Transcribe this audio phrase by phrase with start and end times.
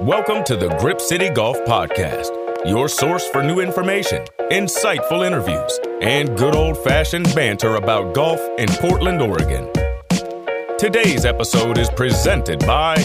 [0.00, 2.30] Welcome to the Grip City Golf Podcast,
[2.66, 8.66] your source for new information, insightful interviews, and good old fashioned banter about golf in
[8.68, 9.70] Portland, Oregon.
[10.78, 12.96] Today's episode is presented by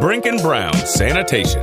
[0.00, 1.62] Brink and Brown Sanitation.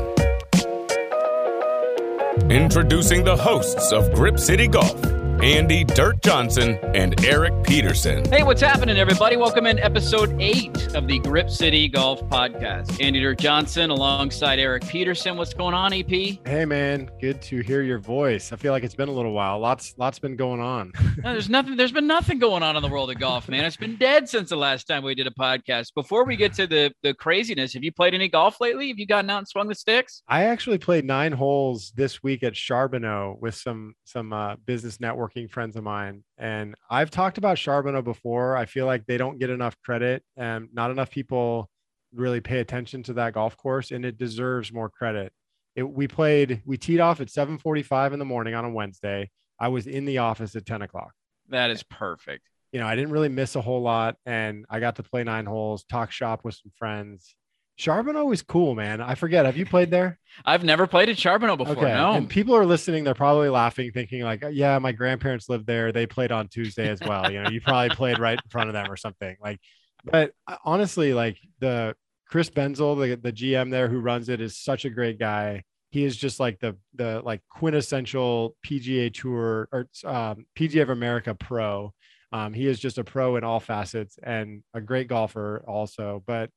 [2.49, 5.20] Introducing the hosts of Grip City Golf.
[5.41, 8.23] Andy Dirt Johnson and Erik Peterson.
[8.29, 9.37] Hey, what's happening, everybody?
[9.37, 13.03] Welcome in episode eight of the Grip City Golf Podcast.
[13.03, 15.37] Andy Dirt Johnson alongside Erik Peterson.
[15.37, 16.07] What's going on, EP?
[16.07, 17.09] Hey, man.
[17.19, 18.51] Good to hear your voice.
[18.51, 19.57] I feel like it's been a little while.
[19.57, 20.91] Lots, lots been going on.
[21.23, 21.75] no, there's nothing.
[21.75, 23.65] There's been nothing going on in the world of golf, man.
[23.65, 25.95] It's been dead since the last time we did a podcast.
[25.95, 28.89] Before we get to the the craziness, have you played any golf lately?
[28.89, 30.21] Have you gotten out and swung the sticks?
[30.27, 35.30] I actually played nine holes this week at Charbonneau with some some uh, business network
[35.47, 36.23] friends of mine.
[36.37, 38.55] And I've talked about Charbonneau before.
[38.55, 41.69] I feel like they don't get enough credit and not enough people
[42.13, 45.31] really pay attention to that golf course and it deserves more credit.
[45.75, 49.29] It, we played, we teed off at 745 in the morning on a Wednesday.
[49.59, 51.13] I was in the office at 10 o'clock.
[51.49, 52.49] That is perfect.
[52.71, 55.45] You know, I didn't really miss a whole lot and I got to play nine
[55.45, 57.35] holes, talk shop with some friends
[57.77, 59.01] Charbonneau is cool, man.
[59.01, 59.45] I forget.
[59.45, 60.19] Have you played there?
[60.45, 61.77] I've never played at Charbonneau before.
[61.77, 61.93] Okay.
[61.93, 62.11] No.
[62.11, 63.03] And people are listening.
[63.03, 65.91] They're probably laughing, thinking like, "Yeah, my grandparents lived there.
[65.91, 67.31] They played on Tuesday as well.
[67.31, 69.59] You know, you probably played right in front of them or something." Like,
[70.03, 71.95] but uh, honestly, like the
[72.27, 75.63] Chris Benzel, the the GM there who runs it, is such a great guy.
[75.89, 81.35] He is just like the the like quintessential PGA Tour or um, PGA of America
[81.35, 81.93] pro.
[82.33, 86.23] Um, he is just a pro in all facets and a great golfer also.
[86.25, 86.49] But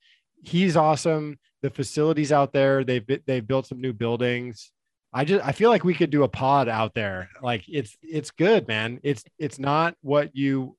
[0.45, 1.39] he's awesome.
[1.63, 4.71] The facilities out there, they've they've built some new buildings.
[5.13, 7.31] I just I feel like we could do a pod out there.
[7.43, 9.01] Like it's it's good, man.
[9.03, 10.77] It's it's not what you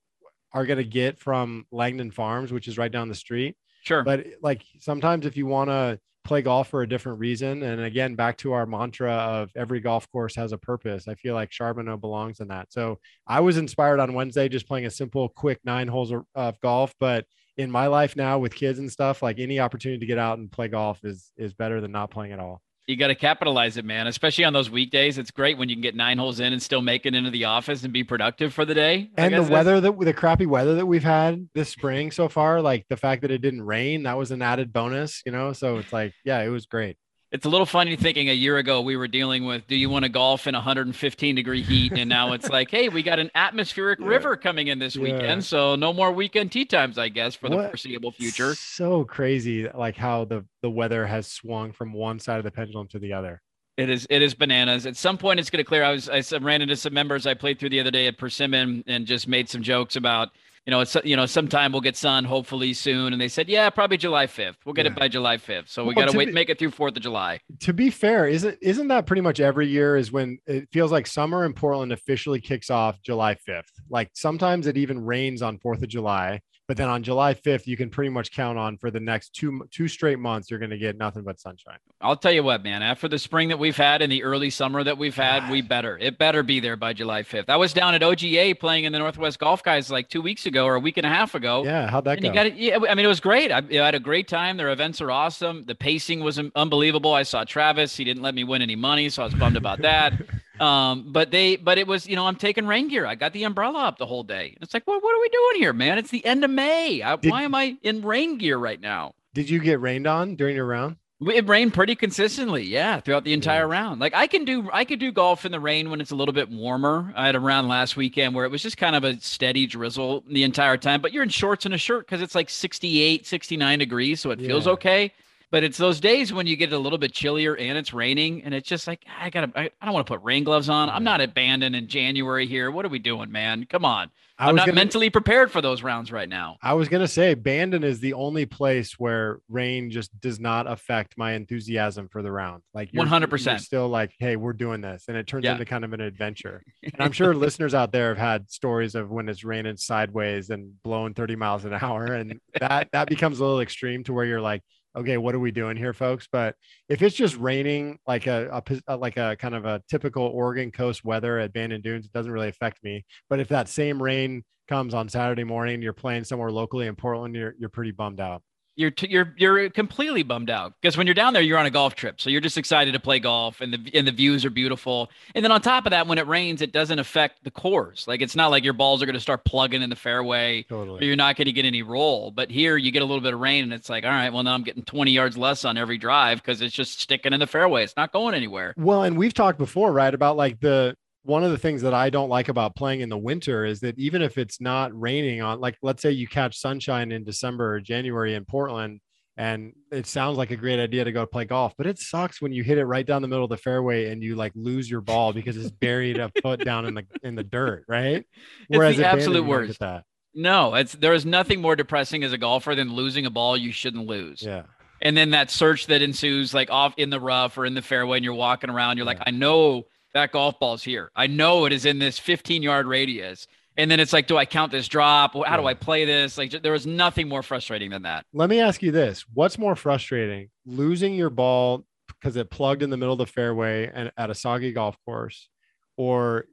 [0.53, 3.55] are gonna get from Langdon Farms, which is right down the street.
[3.83, 4.03] Sure.
[4.03, 8.15] But like sometimes if you want to play golf for a different reason, and again,
[8.15, 11.07] back to our mantra of every golf course has a purpose.
[11.07, 12.73] I feel like Charbonneau belongs in that.
[12.73, 16.93] So I was inspired on Wednesday just playing a simple, quick nine holes of golf,
[16.99, 17.25] but
[17.57, 20.51] in my life now with kids and stuff, like any opportunity to get out and
[20.51, 22.61] play golf is is better than not playing at all.
[22.87, 24.05] You got to capitalize it, man.
[24.05, 26.83] Especially on those weekdays, it's great when you can get nine holes in and still
[26.83, 29.09] make it into the office and be productive for the day.
[29.17, 32.85] And the weather that the crappy weather that we've had this spring so far, like
[32.87, 35.51] the fact that it didn't rain, that was an added bonus, you know.
[35.53, 36.97] So it's like, yeah, it was great
[37.35, 40.03] it's a little funny thinking a year ago we were dealing with do you want
[40.03, 43.99] to golf in 115 degree heat and now it's like hey we got an atmospheric
[43.99, 44.07] yeah.
[44.07, 45.39] river coming in this weekend yeah.
[45.39, 47.63] so no more weekend tee times i guess for what?
[47.63, 52.37] the foreseeable future so crazy like how the the weather has swung from one side
[52.37, 53.41] of the pendulum to the other
[53.77, 54.85] it is it is bananas.
[54.85, 55.83] At some point, it's going to clear.
[55.83, 58.85] I was I ran into some members I played through the other day at Persimmon
[58.87, 60.29] and just made some jokes about
[60.65, 63.13] you know, it's you know, sometime we'll get sun, hopefully soon.
[63.13, 64.55] And they said, yeah, probably July 5th.
[64.65, 64.93] We'll get yeah.
[64.93, 65.69] it by July 5th.
[65.69, 67.39] So we well, got to wait, be, make it through 4th of July.
[67.61, 71.05] To be fair, isn't isn't that pretty much every year is when it feels like
[71.05, 73.63] summer in Portland officially kicks off July 5th.
[73.89, 76.41] Like sometimes it even rains on 4th of July.
[76.67, 79.67] But then on July 5th, you can pretty much count on for the next two
[79.71, 81.77] two straight months, you're going to get nothing but sunshine.
[82.01, 82.81] I'll tell you what, man.
[82.81, 85.97] After the spring that we've had and the early summer that we've had, we better
[85.99, 87.49] it better be there by July 5th.
[87.49, 90.65] I was down at OGA playing in the Northwest Golf Guys like two weeks ago
[90.65, 91.63] or a week and a half ago.
[91.63, 92.27] Yeah, how'd that and go?
[92.29, 92.55] You got it.
[92.55, 93.51] Yeah, I mean, it was great.
[93.51, 94.57] I, I had a great time.
[94.57, 95.65] Their events are awesome.
[95.65, 97.13] The pacing was unbelievable.
[97.13, 97.95] I saw Travis.
[97.95, 100.13] He didn't let me win any money, so I was bummed about that.
[100.59, 103.05] Um, but they, but it was, you know, I'm taking rain gear.
[103.05, 104.57] I got the umbrella up the whole day.
[104.61, 105.97] It's like, what, what are we doing here, man?
[105.97, 107.01] It's the end of May.
[107.01, 109.13] I, did, why am I in rain gear right now?
[109.33, 110.97] Did you get rained on during your round?
[111.21, 113.79] It rained pretty consistently, yeah, throughout the entire yeah.
[113.79, 114.01] round.
[114.01, 116.33] Like I can do, I could do golf in the rain when it's a little
[116.33, 117.13] bit warmer.
[117.15, 120.25] I had a round last weekend where it was just kind of a steady drizzle
[120.27, 121.01] the entire time.
[121.01, 124.39] But you're in shorts and a shirt because it's like 68, 69 degrees, so it
[124.39, 124.47] yeah.
[124.47, 125.13] feels okay.
[125.51, 128.53] But it's those days when you get a little bit chillier and it's raining, and
[128.53, 129.51] it's just like I gotta.
[129.55, 130.89] I, I don't want to put rain gloves on.
[130.89, 131.31] I'm not mm-hmm.
[131.31, 132.71] abandoned in January here.
[132.71, 133.65] What are we doing, man?
[133.69, 134.11] Come on.
[134.37, 136.57] I am not gonna, mentally prepared for those rounds right now.
[136.61, 141.17] I was gonna say Bandon is the only place where rain just does not affect
[141.17, 142.61] my enthusiasm for the round.
[142.73, 145.53] Like 100, percent still like, hey, we're doing this, and it turns yeah.
[145.53, 146.63] into kind of an adventure.
[146.83, 150.81] And I'm sure listeners out there have had stories of when it's raining sideways and
[150.83, 154.41] blowing 30 miles an hour, and that that becomes a little extreme to where you're
[154.41, 154.63] like,
[154.95, 156.27] okay, what are we doing here, folks?
[156.31, 156.55] But
[156.89, 161.03] if it's just raining, like a, a, like a kind of a typical Oregon coast
[161.03, 163.05] weather at Bandon Dunes, it doesn't really affect me.
[163.29, 167.35] But if that same rain comes on Saturday morning, you're playing somewhere locally in Portland,
[167.35, 168.41] you're you're pretty bummed out.
[168.75, 171.71] You're t- you're you're completely bummed out because when you're down there, you're on a
[171.71, 174.49] golf trip, so you're just excited to play golf, and the and the views are
[174.49, 175.09] beautiful.
[175.33, 178.07] And then on top of that, when it rains, it doesn't affect the course.
[178.07, 181.01] Like it's not like your balls are going to start plugging in the fairway, totally.
[181.01, 182.31] or you're not going to get any roll.
[182.31, 184.43] But here, you get a little bit of rain, and it's like, all right, well
[184.43, 187.47] now I'm getting 20 yards less on every drive because it's just sticking in the
[187.47, 187.83] fairway.
[187.83, 188.73] It's not going anywhere.
[188.77, 192.09] Well, and we've talked before, right, about like the one of the things that I
[192.09, 195.59] don't like about playing in the winter is that even if it's not raining on,
[195.59, 199.01] like, let's say you catch sunshine in December or January in Portland,
[199.37, 202.53] and it sounds like a great idea to go play golf, but it sucks when
[202.53, 205.01] you hit it right down the middle of the fairway and you like lose your
[205.01, 208.25] ball because it's buried a foot down in the in the dirt, right?
[208.69, 209.79] Whereas it's the absolute worst.
[209.79, 210.05] That.
[210.33, 213.73] No, it's there is nothing more depressing as a golfer than losing a ball you
[213.73, 214.41] shouldn't lose.
[214.41, 214.63] Yeah.
[215.01, 218.17] And then that search that ensues, like off in the rough or in the fairway,
[218.17, 219.13] and you're walking around, you're yeah.
[219.19, 221.11] like, I know that golf ball's here.
[221.15, 223.45] I know it is in this 15 yard radius.
[223.77, 225.33] And then it's like, do I count this drop?
[225.33, 225.57] How yeah.
[225.57, 226.37] do I play this?
[226.37, 228.25] Like, there was nothing more frustrating than that.
[228.33, 232.89] Let me ask you this What's more frustrating, losing your ball because it plugged in
[232.89, 235.49] the middle of the fairway and at a soggy golf course,
[235.97, 236.45] or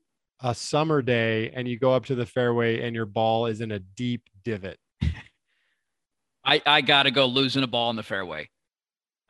[0.42, 3.70] a summer day and you go up to the fairway and your ball is in
[3.70, 4.78] a deep divot?
[6.44, 8.48] I, I got to go losing a ball in the fairway.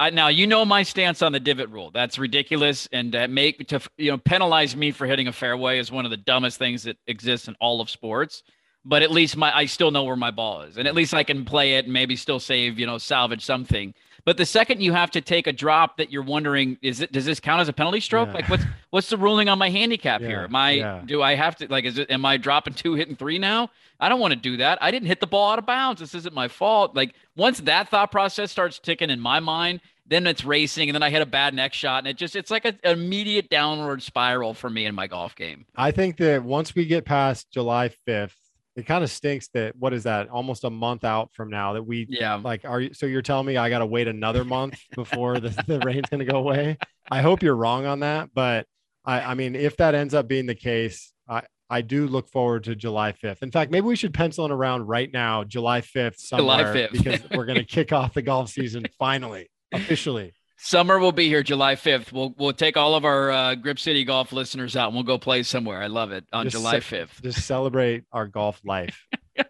[0.00, 1.90] Now you know my stance on the divot rule.
[1.92, 5.92] That's ridiculous, and uh, make to you know penalize me for hitting a fairway is
[5.92, 8.42] one of the dumbest things that exists in all of sports.
[8.84, 11.22] But at least my I still know where my ball is, and at least I
[11.22, 13.94] can play it and maybe still save you know salvage something.
[14.24, 17.24] But the second you have to take a drop that you're wondering, is it does
[17.24, 18.28] this count as a penalty stroke?
[18.28, 18.34] Yeah.
[18.34, 20.26] Like what's what's the ruling on my handicap yeah.
[20.28, 20.40] here?
[20.40, 21.02] Am I yeah.
[21.04, 23.70] do I have to like is it am I dropping two, hitting three now?
[23.98, 24.78] I don't want to do that.
[24.80, 26.00] I didn't hit the ball out of bounds.
[26.00, 26.94] This isn't my fault.
[26.94, 31.02] Like once that thought process starts ticking in my mind, then it's racing, and then
[31.02, 34.02] I hit a bad next shot, and it just it's like a, an immediate downward
[34.02, 35.64] spiral for me in my golf game.
[35.74, 38.36] I think that once we get past July fifth,
[38.76, 41.82] it kind of stinks that what is that almost a month out from now that
[41.82, 44.80] we yeah like are you so you're telling me I got to wait another month
[44.94, 46.78] before the, the rain's going to go away.
[47.10, 48.66] I hope you're wrong on that, but
[49.04, 52.64] I I mean if that ends up being the case, I I do look forward
[52.64, 53.42] to July 5th.
[53.42, 56.92] In fact, maybe we should pencil it around right now, July 5th, somewhere, July 5th.
[56.92, 60.34] because we're going to kick off the golf season finally officially.
[60.64, 62.12] Summer will be here July 5th.
[62.12, 65.18] We'll we'll take all of our uh, Grip City golf listeners out and we'll go
[65.18, 65.82] play somewhere.
[65.82, 67.20] I love it on just July 5th.
[67.20, 69.04] Just celebrate our golf life.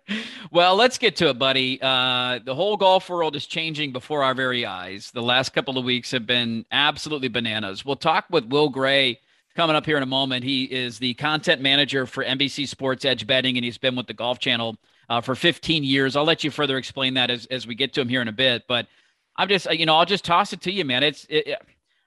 [0.51, 1.79] well, let's get to it, buddy.
[1.83, 5.11] Uh, the whole golf world is changing before our very eyes.
[5.11, 7.85] The last couple of weeks have been absolutely bananas.
[7.85, 9.21] We'll talk with Will Gray
[9.55, 10.45] coming up here in a moment.
[10.45, 14.15] He is the content manager for NBC Sports Edge Betting, and he's been with the
[14.15, 14.79] Golf Channel
[15.11, 16.17] uh, for 15 years.
[16.17, 18.33] I'll let you further explain that as, as we get to him here in a
[18.33, 18.63] bit.
[18.67, 18.87] But
[19.37, 21.03] I'm just, you know, I'll just toss it to you, man.
[21.03, 21.59] It's, it,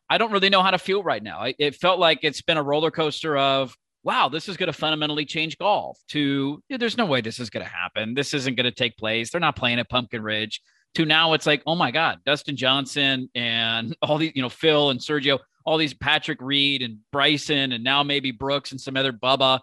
[0.09, 1.43] I don't really know how to feel right now.
[1.43, 4.73] It, it felt like it's been a roller coaster of, wow, this is going to
[4.73, 5.99] fundamentally change golf.
[6.09, 8.13] To yeah, there's no way this is going to happen.
[8.13, 9.31] This isn't going to take place.
[9.31, 10.61] They're not playing at Pumpkin Ridge.
[10.93, 14.91] To now, it's like, oh my God, Dustin Johnson and all these, you know, Phil
[14.91, 19.11] and Sergio, all these Patrick Reed and Bryson, and now maybe Brooks and some other
[19.11, 19.59] Bubba.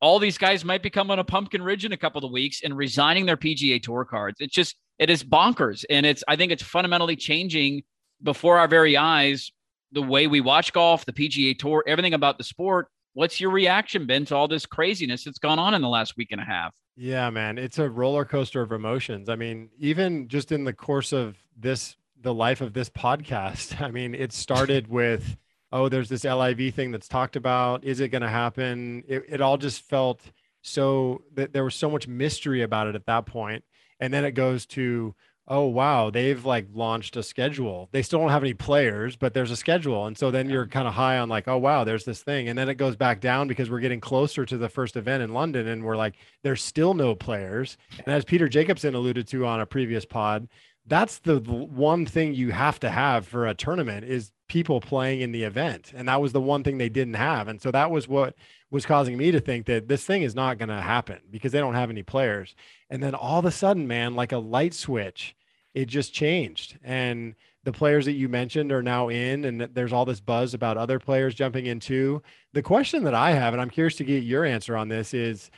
[0.00, 2.76] All these guys might be coming to Pumpkin Ridge in a couple of weeks and
[2.76, 4.36] resigning their PGA Tour cards.
[4.38, 5.84] It's just it is bonkers.
[5.88, 7.82] And it's, I think it's fundamentally changing
[8.22, 9.50] before our very eyes
[9.92, 12.88] the way we watch golf, the PGA Tour, everything about the sport.
[13.14, 16.28] What's your reaction been to all this craziness that's gone on in the last week
[16.30, 16.74] and a half?
[16.96, 19.28] Yeah, man, it's a roller coaster of emotions.
[19.28, 23.90] I mean, even just in the course of this, the life of this podcast, I
[23.90, 25.36] mean, it started with,
[25.72, 27.84] oh, there's this LIV thing that's talked about.
[27.84, 29.04] Is it going to happen?
[29.08, 30.20] It, it all just felt
[30.60, 33.64] so that there was so much mystery about it at that point
[34.00, 35.14] and then it goes to
[35.50, 37.88] oh wow they've like launched a schedule.
[37.92, 40.06] They still don't have any players but there's a schedule.
[40.06, 42.48] And so then you're kind of high on like oh wow there's this thing.
[42.48, 45.32] And then it goes back down because we're getting closer to the first event in
[45.32, 47.78] london and we're like there's still no players.
[48.04, 50.48] And as peter jacobsen alluded to on a previous pod
[50.88, 55.32] that's the one thing you have to have for a tournament is people playing in
[55.32, 55.92] the event.
[55.94, 57.48] And that was the one thing they didn't have.
[57.48, 58.34] And so that was what
[58.70, 61.60] was causing me to think that this thing is not going to happen because they
[61.60, 62.54] don't have any players.
[62.90, 65.36] And then all of a sudden man like a light switch
[65.74, 66.78] it just changed.
[66.82, 70.76] And the players that you mentioned are now in and there's all this buzz about
[70.76, 72.22] other players jumping in too.
[72.52, 75.50] The question that i have and i'm curious to get your answer on this is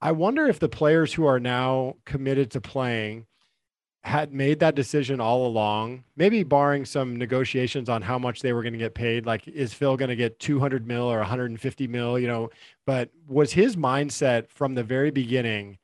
[0.00, 3.26] i wonder if the players who are now committed to playing
[4.04, 8.62] had made that decision all along, maybe barring some negotiations on how much they were
[8.62, 9.24] going to get paid.
[9.24, 12.18] Like, is Phil going to get 200 mil or 150 mil?
[12.18, 12.50] You know,
[12.84, 15.78] but was his mindset from the very beginning,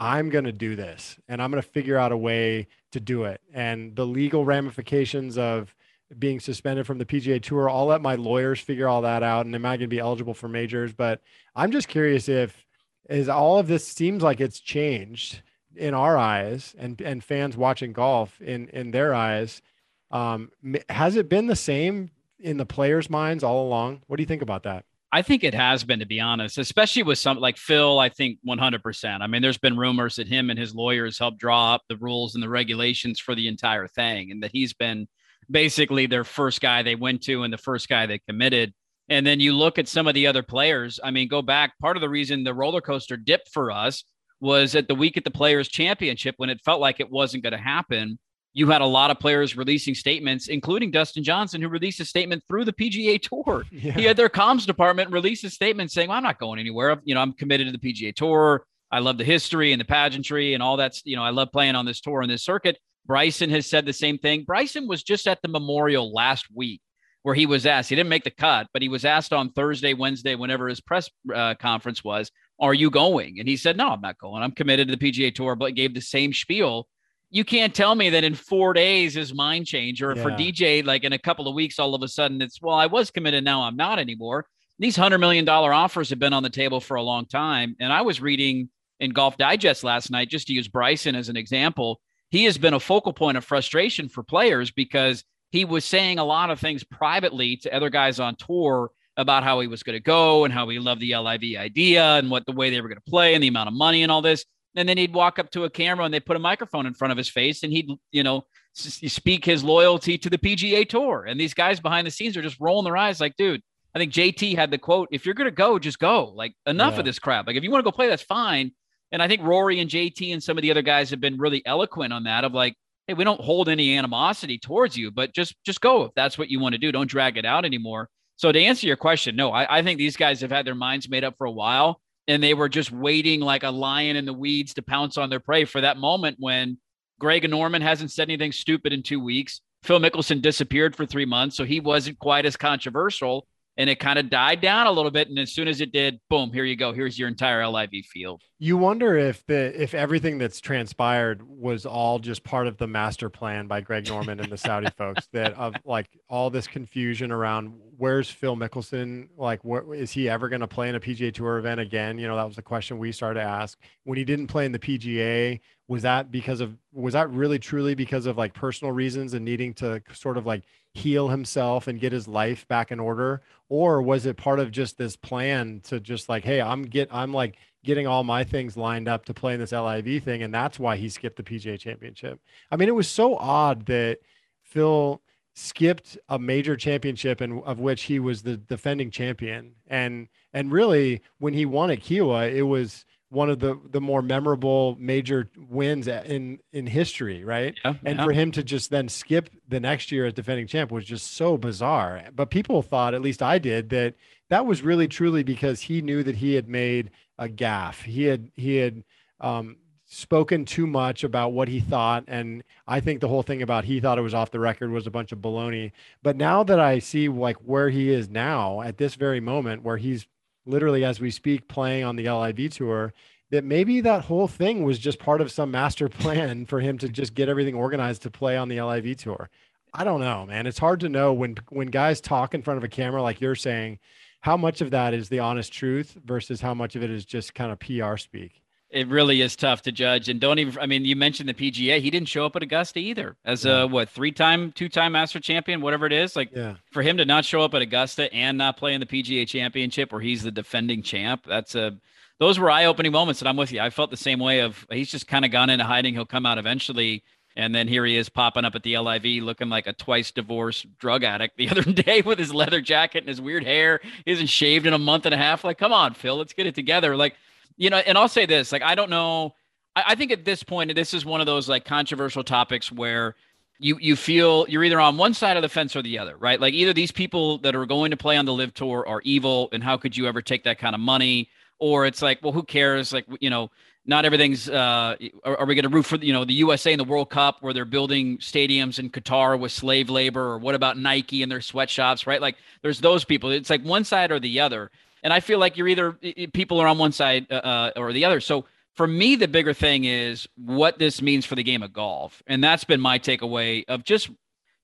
[0.00, 3.22] I'm going to do this and I'm going to figure out a way to do
[3.24, 3.40] it.
[3.54, 5.72] And the legal ramifications of
[6.18, 9.46] being suspended from the PGA Tour, I'll let my lawyers figure all that out.
[9.46, 10.92] And am I going to be eligible for majors?
[10.92, 11.22] But
[11.54, 12.66] I'm just curious if,
[13.08, 15.42] is all of this seems like it's changed
[15.76, 19.62] in our eyes and and fans watching golf in in their eyes
[20.10, 20.50] um,
[20.88, 22.10] has it been the same
[22.40, 24.02] in the players' minds all along?
[24.06, 24.84] What do you think about that?
[25.12, 27.98] I think it has been, to be honest, especially with some like Phil.
[27.98, 29.20] I think 100%.
[29.20, 32.34] I mean, there's been rumors that him and his lawyers helped draw up the rules
[32.34, 35.08] and the regulations for the entire thing, and that he's been
[35.50, 38.72] basically their first guy they went to and the first guy they committed.
[39.08, 41.00] And then you look at some of the other players.
[41.02, 41.76] I mean, go back.
[41.80, 44.04] Part of the reason the roller coaster dipped for us
[44.40, 47.52] was at the week at the Players Championship when it felt like it wasn't going
[47.52, 48.18] to happen
[48.52, 52.42] you had a lot of players releasing statements, including Dustin Johnson, who released a statement
[52.48, 53.64] through the PGA Tour.
[53.72, 53.92] Yeah.
[53.92, 57.00] He had their comms department release a statement saying, well, "I'm not going anywhere.
[57.04, 58.64] You know, I'm committed to the PGA Tour.
[58.90, 61.02] I love the history and the pageantry and all that's.
[61.04, 63.92] You know, I love playing on this tour and this circuit." Bryson has said the
[63.92, 64.44] same thing.
[64.44, 66.82] Bryson was just at the Memorial last week
[67.22, 67.88] where he was asked.
[67.88, 71.08] He didn't make the cut, but he was asked on Thursday, Wednesday, whenever his press
[71.34, 74.42] uh, conference was, "Are you going?" And he said, "No, I'm not going.
[74.42, 76.88] I'm committed to the PGA Tour." But gave the same spiel
[77.30, 80.22] you can't tell me that in four days his mind changed, or yeah.
[80.22, 82.86] for DJ, like in a couple of weeks, all of a sudden it's, well, I
[82.86, 84.46] was committed, now I'm not anymore.
[84.80, 87.76] These $100 million offers have been on the table for a long time.
[87.78, 91.36] And I was reading in Golf Digest last night, just to use Bryson as an
[91.36, 92.00] example,
[92.30, 96.24] he has been a focal point of frustration for players because he was saying a
[96.24, 100.02] lot of things privately to other guys on tour about how he was going to
[100.02, 103.00] go and how he loved the LIV idea and what the way they were going
[103.04, 104.44] to play and the amount of money and all this
[104.76, 107.12] and then he'd walk up to a camera and they put a microphone in front
[107.12, 111.24] of his face and he'd you know speak his loyalty to the PGA Tour.
[111.28, 113.62] And these guys behind the scenes are just rolling their eyes like, dude.
[113.92, 116.26] I think JT had the quote: "If you're gonna go, just go.
[116.36, 117.00] Like enough yeah.
[117.00, 117.48] of this crap.
[117.48, 118.70] Like if you want to go play, that's fine."
[119.10, 121.60] And I think Rory and JT and some of the other guys have been really
[121.66, 122.44] eloquent on that.
[122.44, 122.76] Of like,
[123.08, 126.48] hey, we don't hold any animosity towards you, but just just go if that's what
[126.48, 126.92] you want to do.
[126.92, 128.08] Don't drag it out anymore.
[128.40, 131.10] So to answer your question, no, I, I think these guys have had their minds
[131.10, 134.32] made up for a while and they were just waiting like a lion in the
[134.32, 136.78] weeds to pounce on their prey for that moment when
[137.18, 139.60] Greg Norman hasn't said anything stupid in two weeks.
[139.82, 143.46] Phil Mickelson disappeared for three months, so he wasn't quite as controversial
[143.80, 145.30] and it kind of died down a little bit.
[145.30, 146.92] And as soon as it did, boom, here you go.
[146.92, 148.42] Here's your entire LIV field.
[148.58, 153.30] You wonder if the if everything that's transpired was all just part of the master
[153.30, 157.72] plan by Greg Norman and the Saudi folks that of like all this confusion around
[157.96, 159.28] where's Phil Mickelson?
[159.38, 162.18] Like, what is he ever going to play in a PGA Tour event again?
[162.18, 164.72] You know, that was the question we started to ask when he didn't play in
[164.72, 165.58] the PGA.
[165.88, 169.72] Was that because of was that really truly because of like personal reasons and needing
[169.74, 173.42] to sort of like heal himself and get his life back in order?
[173.68, 177.32] Or was it part of just this plan to just like hey i'm get i'm
[177.32, 180.78] like getting all my things lined up to play in this liv thing and that's
[180.78, 182.40] why he skipped the pga championship?
[182.70, 184.18] I mean it was so odd that
[184.62, 185.22] phil
[185.54, 189.74] skipped a major championship and of which he was the defending champion.
[189.86, 194.22] And and really when he won at Kiawah it was one of the the more
[194.22, 197.74] memorable major wins in in history, right?
[197.84, 198.24] Yeah, and yeah.
[198.24, 201.56] for him to just then skip the next year as defending champ was just so
[201.56, 202.24] bizarre.
[202.34, 204.14] But people thought, at least I did, that
[204.48, 208.02] that was really truly because he knew that he had made a gaffe.
[208.02, 209.04] He had he had
[209.40, 213.84] um, spoken too much about what he thought, and I think the whole thing about
[213.84, 215.92] he thought it was off the record was a bunch of baloney.
[216.24, 219.98] But now that I see like where he is now at this very moment, where
[219.98, 220.26] he's
[220.70, 223.12] literally as we speak playing on the LIV tour
[223.50, 227.08] that maybe that whole thing was just part of some master plan for him to
[227.08, 229.50] just get everything organized to play on the LIV tour.
[229.92, 230.66] I don't know, man.
[230.66, 233.56] It's hard to know when when guys talk in front of a camera like you're
[233.56, 233.98] saying,
[234.40, 237.54] how much of that is the honest truth versus how much of it is just
[237.54, 238.62] kind of PR speak.
[238.90, 240.28] It really is tough to judge.
[240.28, 242.00] And don't even, I mean, you mentioned the PGA.
[242.00, 243.82] He didn't show up at Augusta either as yeah.
[243.82, 246.34] a, what, three time, two time master champion, whatever it is.
[246.34, 246.74] Like, yeah.
[246.90, 250.10] for him to not show up at Augusta and not play in the PGA championship
[250.10, 251.96] where he's the defending champ, that's a,
[252.40, 253.40] those were eye opening moments.
[253.40, 253.80] And I'm with you.
[253.80, 256.14] I felt the same way of he's just kind of gone into hiding.
[256.14, 257.22] He'll come out eventually.
[257.56, 260.86] And then here he is popping up at the LIV looking like a twice divorced
[260.98, 264.00] drug addict the other day with his leather jacket and his weird hair.
[264.24, 265.62] He hasn't shaved in a month and a half.
[265.62, 267.16] Like, come on, Phil, let's get it together.
[267.16, 267.36] Like,
[267.80, 269.54] you know, and I'll say this, like, I don't know.
[269.96, 273.34] I, I think at this point, this is one of those like controversial topics where
[273.78, 276.60] you you feel you're either on one side of the fence or the other, right?
[276.60, 279.70] Like either these people that are going to play on the LIV tour are evil,
[279.72, 281.48] and how could you ever take that kind of money?
[281.78, 283.14] Or it's like, well, who cares?
[283.14, 283.70] Like, you know,
[284.04, 284.68] not everything's.
[284.68, 287.30] Uh, are, are we going to root for you know the USA in the World
[287.30, 291.50] Cup where they're building stadiums in Qatar with slave labor, or what about Nike and
[291.50, 292.42] their sweatshops, right?
[292.42, 293.50] Like, there's those people.
[293.50, 294.90] It's like one side or the other.
[295.22, 296.12] And I feel like you're either
[296.52, 298.40] people are on one side uh, uh, or the other.
[298.40, 302.42] So for me, the bigger thing is what this means for the game of golf.
[302.46, 304.30] And that's been my takeaway of just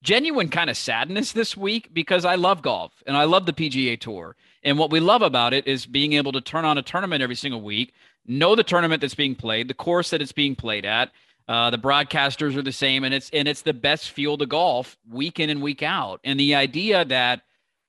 [0.02, 3.98] genuine kind of sadness this week because I love golf and I love the PGA
[3.98, 4.36] Tour.
[4.62, 7.34] And what we love about it is being able to turn on a tournament every
[7.34, 7.92] single week,
[8.26, 11.10] know the tournament that's being played, the course that it's being played at.
[11.48, 14.96] Uh, the broadcasters are the same, and it's and it's the best field of golf
[15.08, 16.20] week in and week out.
[16.24, 17.42] And the idea that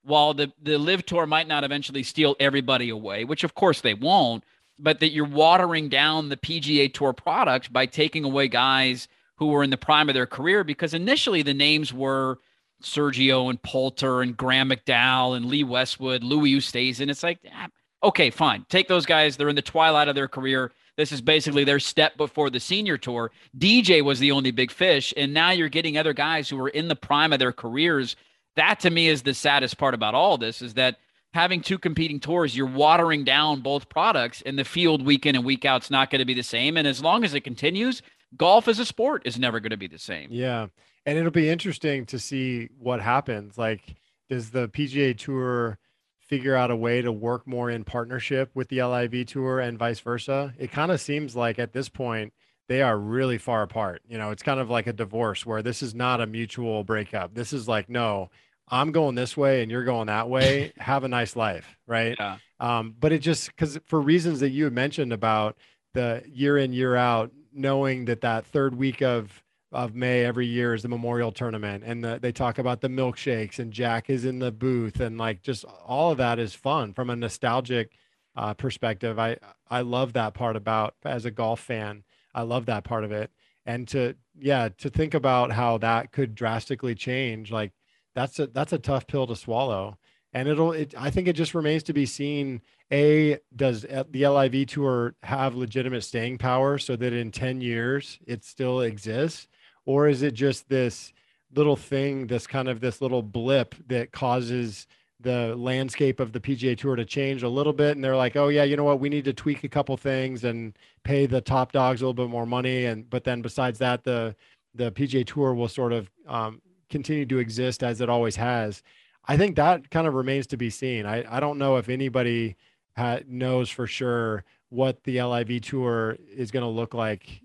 [0.07, 3.93] while the the LIV tour might not eventually steal everybody away, which of course they
[3.93, 4.43] won't,
[4.79, 9.63] but that you're watering down the PGA Tour product by taking away guys who were
[9.63, 12.39] in the prime of their career because initially the names were
[12.81, 17.01] Sergio and Poulter and Graeme McDowell and Lee Westwood, Louis Oosthuizen.
[17.01, 17.67] And it's like, ah,
[18.03, 18.65] okay, fine.
[18.69, 19.37] Take those guys.
[19.37, 20.71] They're in the twilight of their career.
[20.95, 23.31] This is basically their step before the senior tour.
[23.57, 25.13] DJ was the only big fish.
[25.15, 28.15] And now you're getting other guys who are in the prime of their careers.
[28.57, 30.97] That to me is the saddest part about all this is that
[31.33, 35.45] having two competing tours, you're watering down both products, and the field week in and
[35.45, 36.77] week out is not going to be the same.
[36.77, 38.01] And as long as it continues,
[38.35, 40.27] golf as a sport is never going to be the same.
[40.31, 40.67] Yeah.
[41.05, 43.57] And it'll be interesting to see what happens.
[43.57, 43.95] Like,
[44.29, 45.77] does the PGA Tour
[46.19, 50.01] figure out a way to work more in partnership with the LIV Tour and vice
[50.01, 50.53] versa?
[50.57, 52.33] It kind of seems like at this point,
[52.67, 54.01] they are really far apart.
[54.09, 57.33] You know, it's kind of like a divorce where this is not a mutual breakup.
[57.33, 58.29] This is like, no,
[58.69, 60.73] I'm going this way and you're going that way.
[60.77, 62.15] Have a nice life, right?
[62.19, 62.37] Yeah.
[62.59, 65.57] Um, but it just because for reasons that you had mentioned about
[65.93, 70.73] the year in year out, knowing that that third week of of May every year
[70.73, 74.39] is the Memorial Tournament, and the, they talk about the milkshakes, and Jack is in
[74.39, 77.91] the booth, and like just all of that is fun from a nostalgic
[78.35, 79.19] uh, perspective.
[79.19, 79.37] I
[79.69, 82.03] I love that part about as a golf fan.
[82.33, 83.31] I love that part of it,
[83.65, 87.73] and to yeah to think about how that could drastically change like
[88.17, 89.95] that's a that's a tough pill to swallow
[90.33, 92.59] and it'll it, i think it just remains to be seen
[92.91, 98.43] a does the liv tour have legitimate staying power so that in 10 years it
[98.43, 99.47] still exists
[99.85, 101.13] or is it just this
[101.55, 104.87] little thing this kind of this little blip that causes
[105.19, 108.49] the landscape of the PGA Tour to change a little bit, and they're like, "Oh
[108.49, 108.99] yeah, you know what?
[108.99, 112.29] We need to tweak a couple things and pay the top dogs a little bit
[112.29, 114.35] more money." And but then besides that, the
[114.75, 118.81] the PGA Tour will sort of um, continue to exist as it always has.
[119.27, 121.05] I think that kind of remains to be seen.
[121.05, 122.55] I, I don't know if anybody
[122.95, 127.41] ha- knows for sure what the LIV tour is going to look like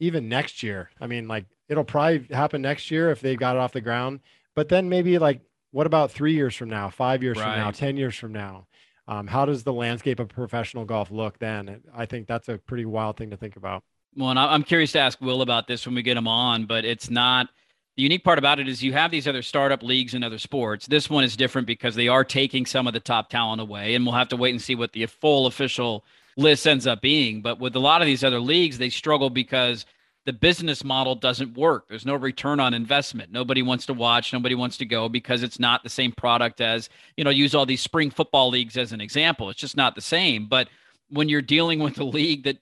[0.00, 0.90] even next year.
[1.00, 4.20] I mean, like it'll probably happen next year if they got it off the ground,
[4.54, 5.40] but then maybe like,
[5.72, 7.44] what about three years from now, five years right.
[7.44, 8.66] from now, 10 years from now?
[9.08, 11.82] Um, how does the landscape of professional golf look then?
[11.94, 13.84] I think that's a pretty wild thing to think about.
[14.16, 16.86] Well, and I'm curious to ask Will about this when we get him on, but
[16.86, 17.50] it's not–
[17.96, 20.86] the unique part about it is you have these other startup leagues and other sports.
[20.86, 24.04] This one is different because they are taking some of the top talent away, and
[24.04, 26.04] we'll have to wait and see what the full official
[26.36, 27.40] list ends up being.
[27.40, 29.86] But with a lot of these other leagues, they struggle because
[30.26, 31.88] the business model doesn't work.
[31.88, 33.32] There's no return on investment.
[33.32, 36.90] Nobody wants to watch, nobody wants to go because it's not the same product as,
[37.16, 39.48] you know, use all these spring football leagues as an example.
[39.48, 40.46] It's just not the same.
[40.48, 40.68] But
[41.08, 42.58] when you're dealing with a league that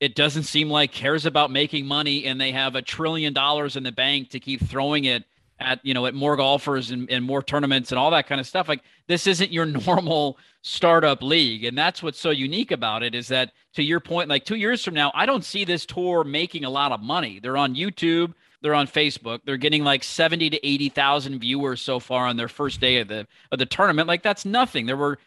[0.00, 3.82] it doesn't seem like cares about making money and they have a trillion dollars in
[3.82, 5.24] the bank to keep throwing it
[5.58, 8.46] at you know at more golfers and, and more tournaments and all that kind of
[8.46, 8.68] stuff.
[8.68, 11.64] Like this isn't your normal startup league.
[11.64, 14.84] And that's what's so unique about it is that to your point like two years
[14.84, 17.40] from now i don't see this tour making a lot of money.
[17.40, 18.34] They're on youtube.
[18.62, 19.40] They're on facebook.
[19.44, 23.26] They're getting like 70 to 80000 viewers so far on their first day of the
[23.52, 24.08] of the tournament.
[24.08, 24.86] Like that's nothing.
[24.86, 25.18] There were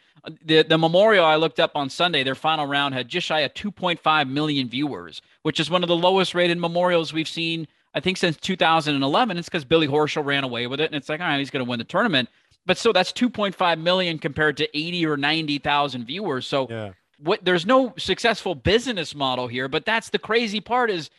[0.43, 3.53] the the memorial I looked up on Sunday, their final round had just shy of
[3.53, 8.17] 2.5 million viewers, which is one of the lowest rated memorials we've seen, I think,
[8.17, 9.37] since 2011.
[9.37, 11.63] It's because Billy Horschel ran away with it, and it's like, all right, he's going
[11.63, 12.29] to win the tournament.
[12.65, 16.47] But so that's 2.5 million compared to 80 or 90,000 viewers.
[16.47, 16.91] So yeah.
[17.17, 17.43] what?
[17.43, 19.67] There's no successful business model here.
[19.67, 21.09] But that's the crazy part is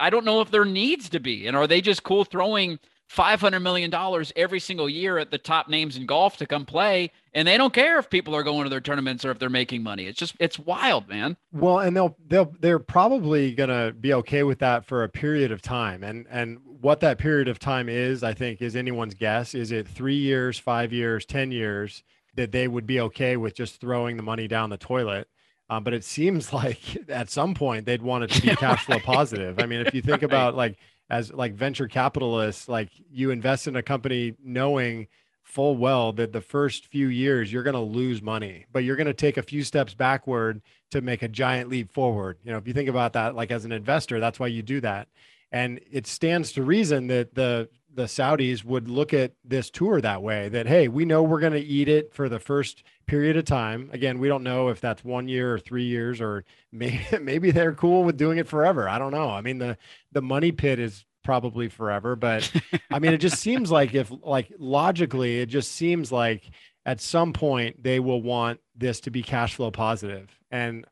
[0.00, 2.78] I don't know if there needs to be, and are they just cool throwing
[3.12, 3.92] $500 million
[4.34, 7.72] every single year at the top names in golf to come play and they don't
[7.72, 10.06] care if people are going to their tournaments or if they're making money.
[10.06, 11.36] It's just it's wild man.
[11.52, 15.52] Well and they'll they'll they're probably going to be okay with that for a period
[15.52, 16.02] of time.
[16.02, 19.54] And and what that period of time is i think is anyone's guess.
[19.54, 22.02] Is it 3 years 5 years 10 years
[22.34, 25.28] that they would be okay with just throwing the money down the toilet?
[25.68, 28.98] Um, but it seems like at some point they'd want it to be cash flow
[28.98, 29.60] positive.
[29.60, 30.24] I mean if you think right.
[30.24, 30.76] about like
[31.08, 35.06] as like venture capitalists like you invest in a company knowing
[35.42, 39.06] full well that the first few years you're going to lose money but you're going
[39.06, 42.38] to take a few steps backward to make a giant leap forward.
[42.42, 44.80] You know if you think about that like as an investor that's why you do
[44.80, 45.08] that.
[45.52, 50.22] And it stands to reason that the the Saudis would look at this tour that
[50.22, 53.44] way that hey we know we're going to eat it for the first period of
[53.44, 57.50] time again we don't know if that's one year or three years or maybe maybe
[57.50, 59.76] they're cool with doing it forever i don't know i mean the
[60.12, 62.50] the money pit is probably forever but
[62.90, 66.50] i mean it just seems like if like logically it just seems like
[66.84, 70.26] at some point they will want this to be cash flow positive.
[70.26, 70.86] positive and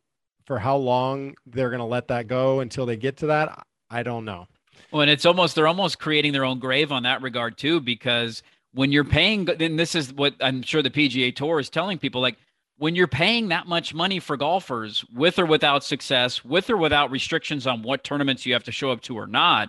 [0.44, 4.02] for how long they're going to let that go until they get to that, I
[4.02, 4.46] don't know.
[4.94, 8.44] Well, and it's almost they're almost creating their own grave on that regard too, because
[8.74, 12.20] when you're paying, then this is what I'm sure the PGA Tour is telling people,
[12.20, 12.36] like
[12.78, 17.10] when you're paying that much money for golfers, with or without success, with or without
[17.10, 19.68] restrictions on what tournaments you have to show up to or not,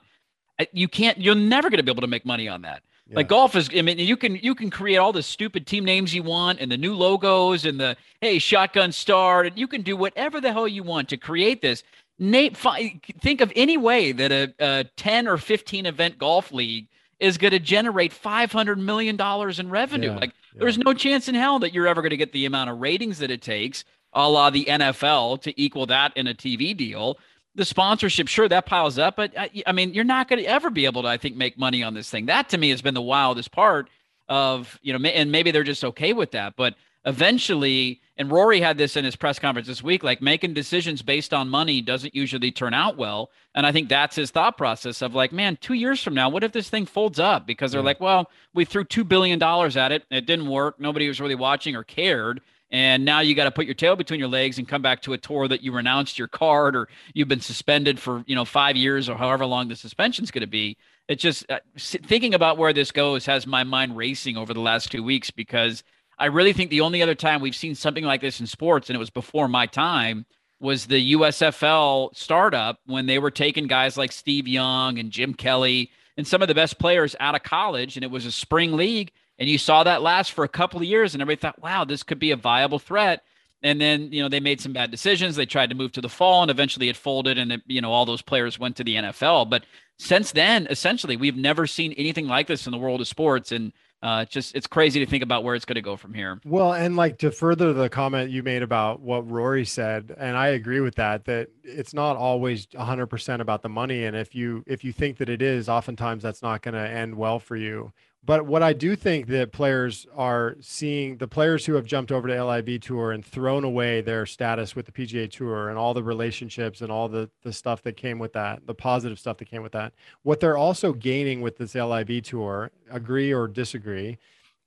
[0.74, 1.20] you can't.
[1.20, 2.84] You're never going to be able to make money on that.
[3.08, 3.16] Yeah.
[3.16, 6.14] Like golf is, I mean, you can you can create all the stupid team names
[6.14, 9.98] you want and the new logos and the hey shotgun start and you can do
[9.98, 11.82] whatever the hell you want to create this.
[12.18, 16.88] Nate, think of any way that a, a 10 or 15 event golf league
[17.20, 20.10] is going to generate 500 million dollars in revenue.
[20.10, 20.60] Yeah, like yeah.
[20.60, 23.20] there's no chance in hell that you're ever going to get the amount of ratings
[23.20, 27.18] that it takes, a la the NFL, to equal that in a TV deal
[27.56, 30.70] the sponsorship, sure, that piles up, but I, I mean, you're not going to ever
[30.70, 32.26] be able to, I think, make money on this thing.
[32.26, 33.90] That to me has been the wildest part
[34.28, 36.56] of, you know, and maybe they're just okay with that.
[36.58, 36.76] But
[37.06, 41.34] eventually, and Rory had this in his press conference this week, like making decisions based
[41.34, 43.30] on money doesn't usually turn out well.
[43.54, 46.44] And I think that's his thought process of like, man, two years from now, what
[46.44, 47.46] if this thing folds up?
[47.46, 47.86] Because they're yeah.
[47.86, 50.04] like, well, we threw $2 billion at it.
[50.10, 50.80] It didn't work.
[50.80, 52.42] Nobody was really watching or cared
[52.72, 55.14] and now you got to put your tail between your legs and come back to
[55.14, 58.76] a tour that you renounced your card or you've been suspended for you know five
[58.76, 62.74] years or however long the suspension's going to be it's just uh, thinking about where
[62.74, 65.84] this goes has my mind racing over the last two weeks because
[66.18, 68.96] i really think the only other time we've seen something like this in sports and
[68.96, 70.26] it was before my time
[70.60, 75.90] was the usfl startup when they were taking guys like steve young and jim kelly
[76.18, 79.12] and some of the best players out of college and it was a spring league
[79.38, 82.04] and you saw that last for a couple of years, and everybody thought, wow, this
[82.04, 83.24] could be a viable threat.
[83.62, 85.36] And then, you know, they made some bad decisions.
[85.36, 87.92] They tried to move to the fall, and eventually it folded, and, it, you know,
[87.92, 89.50] all those players went to the NFL.
[89.50, 89.66] But
[89.98, 93.52] since then, essentially, we've never seen anything like this in the world of sports.
[93.52, 93.74] And
[94.06, 96.40] uh, just it's crazy to think about where it's going to go from here.
[96.46, 100.50] Well, and like to further the comment you made about what Rory said, and I
[100.50, 101.26] agree with that.
[101.26, 105.28] That it's not always 100% about the money, and if you if you think that
[105.28, 107.94] it is, oftentimes that's not going to end well for you.
[108.26, 112.28] But what I do think that players are seeing the players who have jumped over
[112.28, 116.04] to LIV Tour and thrown away their status with the PGA Tour and all the
[116.04, 119.62] relationships and all the, the stuff that came with that, the positive stuff that came
[119.62, 119.94] with that.
[120.24, 124.18] What they're also gaining with this LIV Tour, agree or disagree,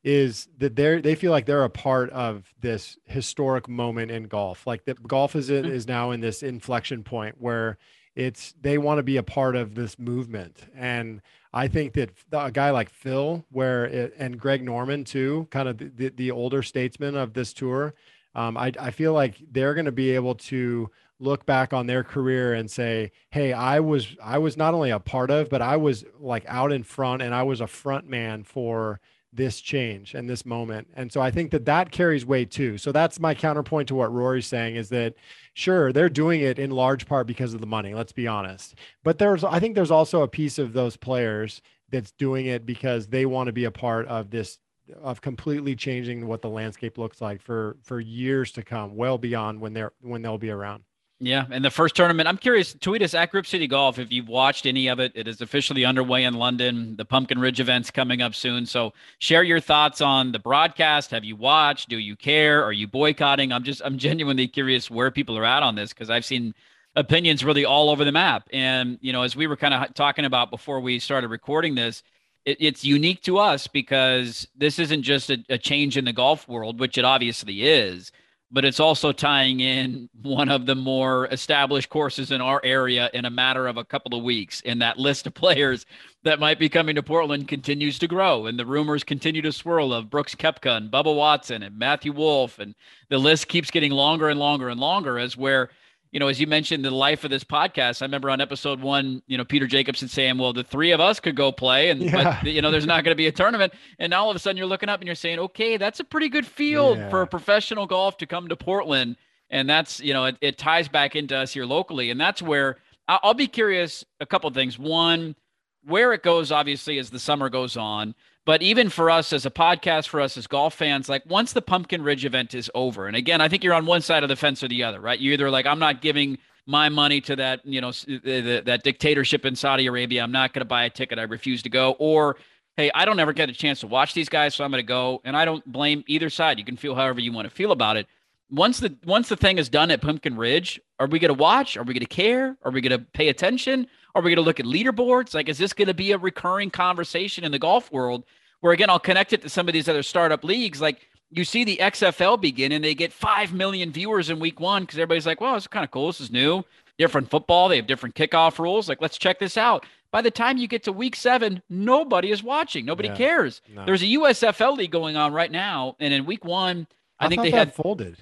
[0.05, 4.67] is that they they feel like they're a part of this historic moment in golf.
[4.67, 5.75] Like that golf is in, mm-hmm.
[5.75, 7.77] is now in this inflection point where
[8.15, 11.21] it's they want to be a part of this movement and
[11.53, 15.79] I think that a guy like Phil, where it, and Greg Norman too, kind of
[15.79, 17.95] the, the older statesmen of this tour,
[18.35, 22.05] um, I, I feel like they're going to be able to look back on their
[22.05, 25.77] career and say, "Hey, I was I was not only a part of, but I
[25.77, 30.29] was like out in front, and I was a front man for." this change and
[30.29, 30.89] this moment.
[30.95, 32.79] And so I think that that carries weight too.
[32.79, 35.15] So that's my counterpoint to what Rory's saying is that
[35.59, 38.75] sure they're doing it in large part because of the money let's be honest.
[39.03, 43.07] But there's i think there's also a piece of those players that's doing it because
[43.09, 44.59] they want to be a part of this
[45.03, 49.61] of completely changing what the landscape looks like for for years to come well beyond
[49.61, 50.83] when they're when they'll be around
[51.21, 52.75] yeah, and the first tournament, I'm curious.
[52.75, 55.11] Tweet us at Grip City Golf if you've watched any of it.
[55.17, 56.95] It is officially underway in London.
[56.95, 58.67] The Pumpkin Ridge event's coming up soon.
[58.67, 61.11] So share your thoughts on the broadcast.
[61.11, 61.89] Have you watched?
[61.89, 62.63] Do you care?
[62.63, 63.53] Are you boycotting?
[63.53, 66.55] I'm just I'm genuinely curious where people are at on this because I've seen
[66.95, 68.49] opinions really all over the map.
[68.53, 72.05] And you know, as we were kind of talking about before we started recording this,
[72.45, 76.47] it, it's unique to us because this isn't just a, a change in the golf
[76.47, 78.13] world, which it obviously is
[78.51, 83.25] but it's also tying in one of the more established courses in our area in
[83.25, 84.63] a matter of a couple of weeks.
[84.65, 85.85] And that list of players
[86.25, 88.47] that might be coming to Portland continues to grow.
[88.47, 92.59] And the rumors continue to swirl of Brooks Koepka and Bubba Watson and Matthew Wolff.
[92.59, 92.75] And
[93.09, 95.71] the list keeps getting longer and longer and longer as where–
[96.11, 98.03] you know, as you mentioned, the life of this podcast.
[98.03, 101.21] I remember on episode one, you know, Peter Jacobsen saying, "Well, the three of us
[101.21, 102.41] could go play, and yeah.
[102.43, 104.39] but you know, there's not going to be a tournament." And now all of a
[104.39, 107.11] sudden, you're looking up and you're saying, "Okay, that's a pretty good field yeah.
[107.11, 109.17] for professional golf to come to Portland."
[109.51, 112.77] And that's you know, it, it ties back into us here locally, and that's where
[113.07, 114.05] I'll, I'll be curious.
[114.21, 114.79] A couple things.
[114.79, 115.37] One,
[115.85, 118.15] where it goes, obviously, as the summer goes on.
[118.49, 121.61] But even for us as a podcast, for us as golf fans, like once the
[121.61, 124.37] Pumpkin Ridge event is over, and again, I think you're on one side of the
[124.37, 125.19] fence or the other, right?
[125.19, 129.55] You either like, I'm not giving my money to that, you know, that dictatorship in
[129.55, 130.23] Saudi Arabia.
[130.23, 131.19] I'm not going to buy a ticket.
[131.19, 131.91] I refuse to go.
[131.99, 132.39] Or,
[132.79, 134.87] hey, I don't ever get a chance to watch these guys, so I'm going to
[134.87, 135.21] go.
[135.27, 136.59] And I don't blame either side.
[136.59, 138.07] You can feel however you want to feel about it.
[138.51, 141.77] Once the once the thing is done at Pumpkin Ridge, are we going to watch?
[141.77, 142.57] Are we going to care?
[142.63, 143.87] Are we going to pay attention?
[144.15, 145.35] Are we going to look at leaderboards?
[145.35, 148.25] Like, is this going to be a recurring conversation in the golf world?
[148.61, 150.81] Where again, I'll connect it to some of these other startup leagues.
[150.81, 154.83] Like, you see the XFL begin and they get 5 million viewers in week one
[154.83, 156.07] because everybody's like, well, it's kind of cool.
[156.07, 156.65] This is new.
[156.97, 157.69] Different football.
[157.69, 158.89] They have different kickoff rules.
[158.89, 159.87] Like, let's check this out.
[160.11, 162.87] By the time you get to week seven, nobody is watching.
[162.87, 163.61] Nobody yeah, cares.
[163.73, 163.85] No.
[163.85, 165.97] There's a USFL league going on right now.
[166.01, 166.87] And in week one,
[167.21, 168.17] I, I think they had folded.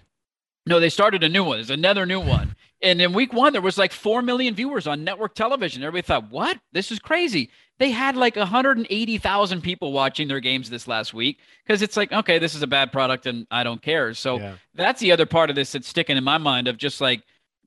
[0.66, 1.58] No, they started a new one.
[1.58, 2.56] There's another new one.
[2.82, 5.82] And in week one, there was like 4 million viewers on network television.
[5.82, 6.58] Everybody thought, what?
[6.72, 7.50] This is crazy.
[7.78, 12.38] They had like 180,000 people watching their games this last week because it's like, okay,
[12.38, 14.12] this is a bad product and I don't care.
[14.14, 14.54] So yeah.
[14.74, 17.22] that's the other part of this that's sticking in my mind of just like,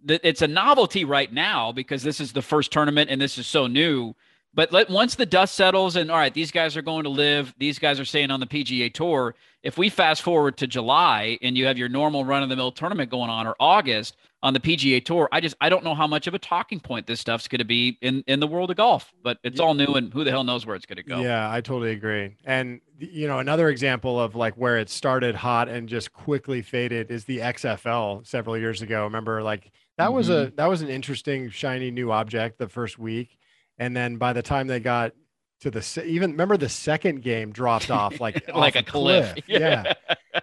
[0.07, 3.67] it's a novelty right now because this is the first tournament and this is so
[3.67, 4.13] new.
[4.53, 7.53] But let once the dust settles and all right, these guys are going to LIV,
[7.57, 9.35] these guys are staying on the PGA Tour.
[9.61, 12.71] If we fast forward to July and you have your normal run of the mill
[12.71, 15.27] tournament going on or August, on the PGA Tour.
[15.31, 17.65] I just I don't know how much of a talking point this stuff's going to
[17.65, 20.43] be in in the world of golf, but it's all new and who the hell
[20.43, 21.19] knows where it's going to go.
[21.19, 22.35] Yeah, I totally agree.
[22.45, 27.11] And you know, another example of like where it started hot and just quickly faded
[27.11, 29.03] is the XFL several years ago.
[29.03, 30.15] Remember like that mm-hmm.
[30.15, 30.55] was a mm-hmm.
[30.55, 33.38] that was an interesting shiny new object the first week
[33.79, 35.13] and then by the time they got
[35.61, 39.33] to the even remember the second game dropped off like like off a, cliff.
[39.33, 39.45] cliff.
[39.47, 39.93] Yeah.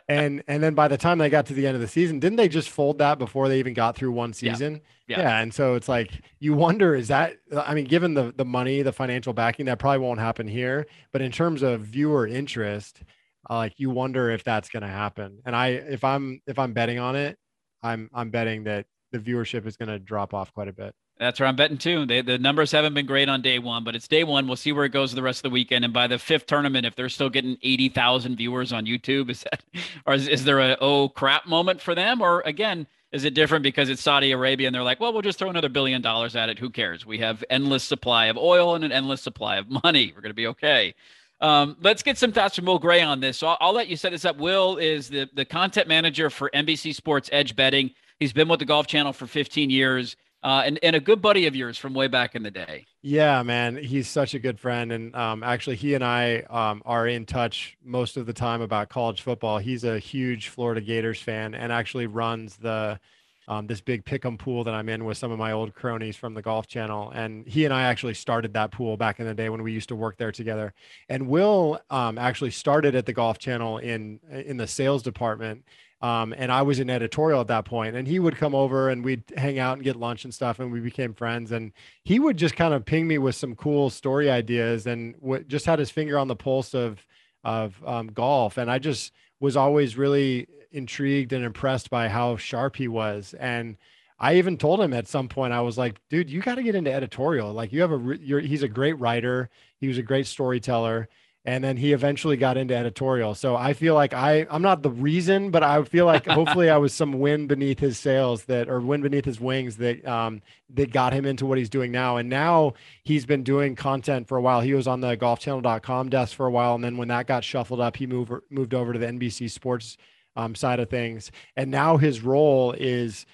[0.08, 2.36] and and then by the time they got to the end of the season, didn't
[2.36, 4.80] they just fold that before they even got through one season?
[5.06, 5.18] Yeah.
[5.18, 5.22] yeah.
[5.22, 5.40] yeah.
[5.40, 8.92] And so it's like you wonder is that I mean, given the the money, the
[8.92, 10.86] financial backing, that probably won't happen here.
[11.12, 13.02] But in terms of viewer interest,
[13.48, 15.38] uh, like you wonder if that's going to happen.
[15.44, 17.38] And I if I'm if I'm betting on it,
[17.82, 20.94] I'm I'm betting that the viewership is going to drop off quite a bit.
[21.18, 22.04] That's where I'm betting too.
[22.04, 24.46] They, the numbers haven't been great on day one, but it's day one.
[24.46, 25.84] We'll see where it goes the rest of the weekend.
[25.84, 29.62] And by the fifth tournament, if they're still getting 80,000 viewers on YouTube, is that,
[30.06, 32.20] or is, is there a, oh crap moment for them?
[32.20, 35.38] Or again, is it different because it's Saudi Arabia and they're like, well, we'll just
[35.38, 36.58] throw another billion dollars at it.
[36.58, 37.06] Who cares?
[37.06, 40.12] We have endless supply of oil and an endless supply of money.
[40.14, 40.94] We're going to be okay.
[41.40, 43.38] Um, let's get some thoughts from Will Gray on this.
[43.38, 44.36] So I'll, I'll let you set this up.
[44.36, 47.90] Will is the, the content manager for NBC Sports Edge Betting.
[48.18, 51.46] He's been with the Golf Channel for 15 years uh, and, and a good buddy
[51.46, 52.86] of yours from way back in the day.
[53.02, 57.06] Yeah, man, he's such a good friend, and um, actually, he and I um, are
[57.06, 59.58] in touch most of the time about college football.
[59.58, 63.00] He's a huge Florida Gators fan, and actually runs the
[63.48, 66.34] um, this big pick'em pool that I'm in with some of my old cronies from
[66.34, 67.12] the Golf Channel.
[67.14, 69.88] And he and I actually started that pool back in the day when we used
[69.90, 70.74] to work there together.
[71.08, 75.64] And Will um, actually started at the Golf Channel in in the sales department
[76.02, 79.04] um, and I was in editorial at that point, and he would come over and
[79.04, 81.52] we'd hang out and get lunch and stuff, and we became friends.
[81.52, 81.72] And
[82.04, 85.64] he would just kind of ping me with some cool story ideas, and w- just
[85.66, 87.06] had his finger on the pulse of
[87.44, 88.58] of um, golf.
[88.58, 93.34] And I just was always really intrigued and impressed by how sharp he was.
[93.38, 93.76] And
[94.18, 96.74] I even told him at some point, I was like, "Dude, you got to get
[96.74, 97.52] into editorial.
[97.52, 99.48] Like, you have a you're, he's a great writer.
[99.78, 101.08] He was a great storyteller."
[101.46, 103.34] And then he eventually got into editorial.
[103.36, 106.76] So I feel like I I'm not the reason, but I feel like hopefully I
[106.76, 110.42] was some wind beneath his sails that or wind beneath his wings that um
[110.74, 112.16] that got him into what he's doing now.
[112.16, 114.60] And now he's been doing content for a while.
[114.60, 117.80] He was on the golfchannel.com desk for a while and then when that got shuffled
[117.80, 119.96] up, he moved moved over to the NBC Sports
[120.34, 121.30] um, side of things.
[121.56, 123.24] And now his role is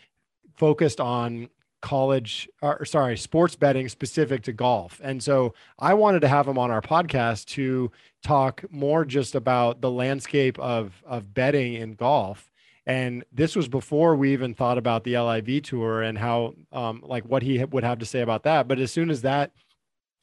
[0.56, 1.48] focused on
[1.82, 5.00] college or sorry sports betting specific to golf.
[5.04, 7.90] And so i wanted to have him on our podcast to
[8.22, 12.50] talk more just about the landscape of of betting in golf.
[12.86, 17.24] And this was before we even thought about the liv tour and how um, like
[17.24, 18.66] what he would have to say about that.
[18.66, 19.52] But as soon as that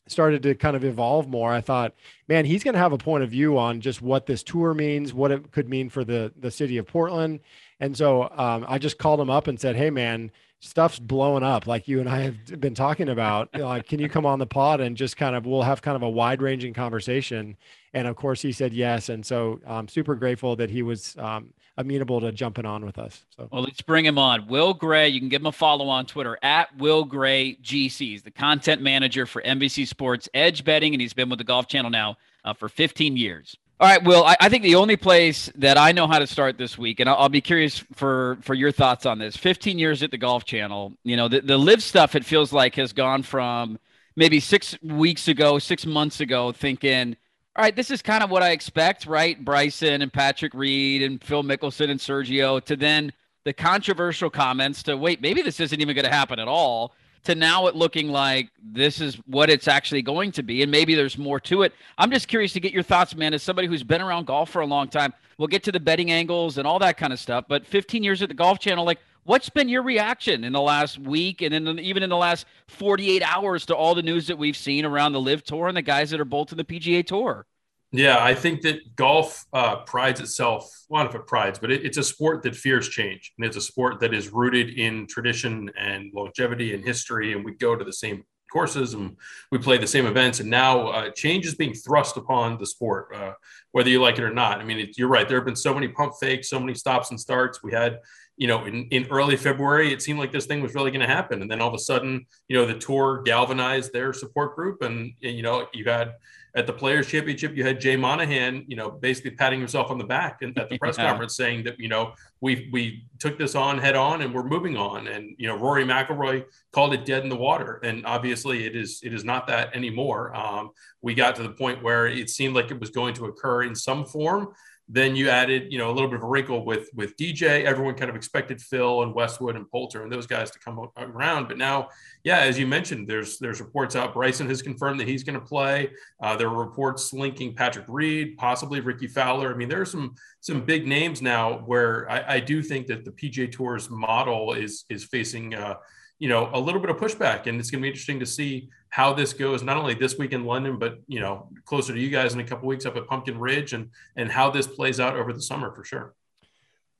[0.07, 1.93] started to kind of evolve more i thought
[2.27, 5.13] man he's going to have a point of view on just what this tour means
[5.13, 7.39] what it could mean for the the city of portland.
[7.79, 11.67] And so um, i just called him up and said hey man stuff's blowing up
[11.67, 13.49] like you and I have been talking about.
[13.59, 16.01] Like, can you come on the pod and just kind of we'll have kind of
[16.01, 17.55] a wide ranging conversation?
[17.93, 19.09] And of course, he said yes.
[19.09, 23.25] And so I'm super grateful that he was um, amenable to jumping on with us.
[23.35, 24.47] So well, let's bring him on.
[24.47, 28.31] Will Gray, you can give him a follow on Twitter at Will Gray GCs, the
[28.31, 32.17] content manager for NBC Sports Edge Betting, and he's been with the Golf Channel now
[32.43, 33.55] uh, for 15 years.
[33.81, 34.25] All right, Will.
[34.25, 37.09] I, I, think the only place that I know how to start this week, and
[37.09, 39.37] I'll, I'll, be curious for for your thoughts on this.
[39.37, 42.13] 15 years at the Golf Channel, you know, the, the LIV stuff.
[42.13, 43.79] It feels like has gone from
[44.17, 47.15] maybe six weeks ago, six months ago, thinking,
[47.55, 49.41] all right, this is kind of what I expect, right?
[49.45, 53.13] Bryson and Patrick Reed and Phil Mickelson and Sergio, to then
[53.45, 57.35] the controversial comments to wait, maybe this isn't even going to happen at all to
[57.35, 61.17] now it looking like this is what it's actually going to be and maybe there's
[61.17, 61.73] more to it.
[61.97, 64.61] I'm just curious to get your thoughts man as somebody who's been around golf for
[64.61, 65.13] a long time.
[65.37, 68.21] We'll get to the betting angles and all that kind of stuff but 15 years
[68.21, 71.79] at the golf channel like what's been your reaction in the last week and then
[71.79, 75.21] even in the last 48 hours to all the news that we've seen around the
[75.21, 77.45] LIV tour and the guys that are bolting the pga tour
[77.91, 80.69] Yeah, I think that golf uh, prides itself.
[80.89, 83.61] Well, if it prides, but it, it's a sport that fears change, and it's a
[83.61, 87.33] sport that is rooted in tradition and longevity and history.
[87.33, 89.15] And we go to the same courses and
[89.51, 90.39] we play the same events.
[90.39, 93.33] And now uh, change is being thrust upon the sport, uh,
[93.71, 94.59] whether you like it or not.
[94.59, 95.27] I mean, it, you're right.
[95.27, 97.63] There have been so many pump fakes, so many stops and starts.
[97.63, 97.99] We had,
[98.37, 101.07] you know, in, in early February, it seemed like this thing was really going to
[101.07, 101.41] happen.
[101.41, 104.81] And then all of a sudden, you know, the tour galvanized their support group.
[104.81, 106.13] And, and you know, you had
[106.55, 110.03] at the Players Championship, you had Jay Monahan, you know, basically patting himself on the
[110.03, 111.07] back and at the press yeah.
[111.07, 114.77] conference saying that, you know, we we took this on head on and we're moving
[114.77, 115.07] on.
[115.07, 119.01] And you know, Rory McIlroy called it dead in the water, and obviously it is
[119.03, 120.35] it is not that anymore.
[120.35, 123.63] Um, we got to the point where it seemed like it was going to occur
[123.63, 124.53] in some form,
[124.91, 127.63] then you added, you know, a little bit of a wrinkle with with DJ.
[127.63, 131.47] Everyone kind of expected Phil and Westwood and Poulter and those guys to come around.
[131.47, 131.89] But now,
[132.23, 134.15] yeah, as you mentioned, there's there's reports out.
[134.15, 135.91] Bryson has confirmed that he's going to play.
[136.21, 139.53] Uh, there are reports linking Patrick Reed, possibly Rickie Fowler.
[139.53, 143.05] I mean, there are some some big names now where I, I do think that
[143.05, 145.53] the PGA Tour's model is is facing.
[145.53, 145.75] Uh,
[146.21, 148.69] you know a little bit of pushback and it's going to be interesting to see
[148.89, 152.09] how this goes not only this week in london but you know closer to you
[152.09, 155.15] guys in a couple weeks up at pumpkin ridge and and how this plays out
[155.15, 156.13] over the summer for sure.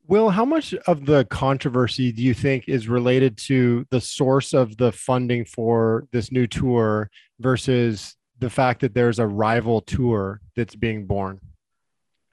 [0.08, 4.76] Will how much of the controversy do you think is related to the source of
[4.78, 10.76] the funding for this new tour versus the fact that there's a rival tour that's
[10.76, 11.40] being born?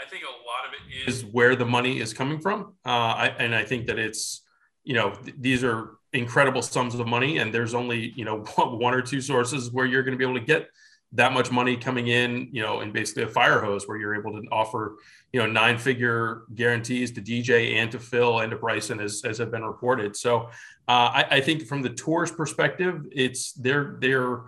[0.00, 2.74] I think a lot of it is where the money is coming from.
[2.84, 4.42] Uh, I, and i think that it's
[4.84, 8.94] you know th- these are incredible sums of money and there's only you know one
[8.94, 10.68] or two sources where you're going to be able to get
[11.12, 14.32] that much money coming in you know in basically a fire hose where you're able
[14.32, 14.96] to offer
[15.32, 19.38] you know nine figure guarantees to dj and to phil and to bryson as, as
[19.38, 20.16] have been reported.
[20.16, 20.48] So
[20.88, 24.44] uh, I, I think from the tour's perspective it's they're they're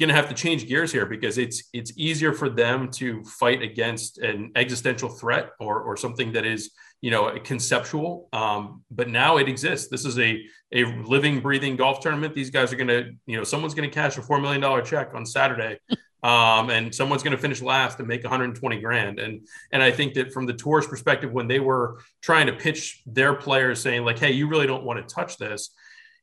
[0.00, 3.62] going to have to change gears here because it's it's easier for them to fight
[3.62, 9.36] against an existential threat or or something that is you know conceptual um, but now
[9.36, 9.88] it exists.
[9.90, 12.34] This is a a living breathing golf tournament.
[12.34, 14.80] These guys are going to you know someone's going to cash a four million dollar
[14.80, 15.78] check on saturday
[16.22, 19.18] um, and someone's going to finish last and make 120 grand.
[19.18, 23.02] And and i think that from the tour's perspective when they were trying to pitch
[23.04, 25.70] their players saying like hey you really don't want to touch this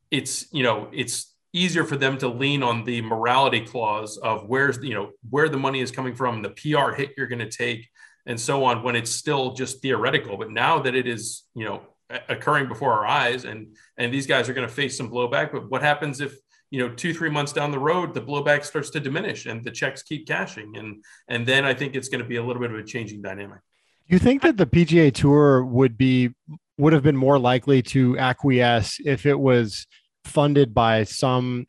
[0.10, 4.78] it's you know it's easier for them to lean on the morality clause of where's
[4.84, 7.88] you know where the money is coming from the pr hit you're going to take
[8.30, 10.38] and so on when it's still just theoretical.
[10.38, 11.82] But now that it is, you know,
[12.30, 15.52] occurring before our eyes and and these guys are going to face some blowback.
[15.52, 16.36] But what happens if
[16.72, 19.72] you know two three months down the road the blowback starts to diminish and the
[19.72, 22.72] checks keep cashing and and then I think it's going to be a little bit
[22.72, 23.60] of a changing dynamic.
[24.08, 26.34] You think that the PGA Tour would be
[26.78, 29.86] would have been more likely to acquiesce if it was
[30.24, 31.66] funded by some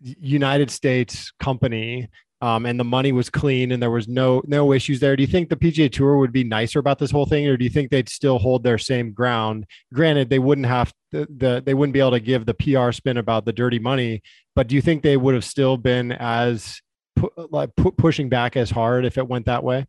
[0.00, 2.08] United States company
[2.40, 5.14] um, and the money was clean and there was no no issues there.
[5.16, 7.64] Do you think the PGA Tour would be nicer about this whole thing, or do
[7.64, 9.66] you think they'd still hold their same ground?
[9.92, 13.18] Granted, they wouldn't have the, the they wouldn't be able to give the PR spin
[13.18, 14.22] about the dirty money,
[14.56, 16.80] but do you think they would have still been as
[17.16, 19.86] pu- like pu- pushing back as hard if it went that way?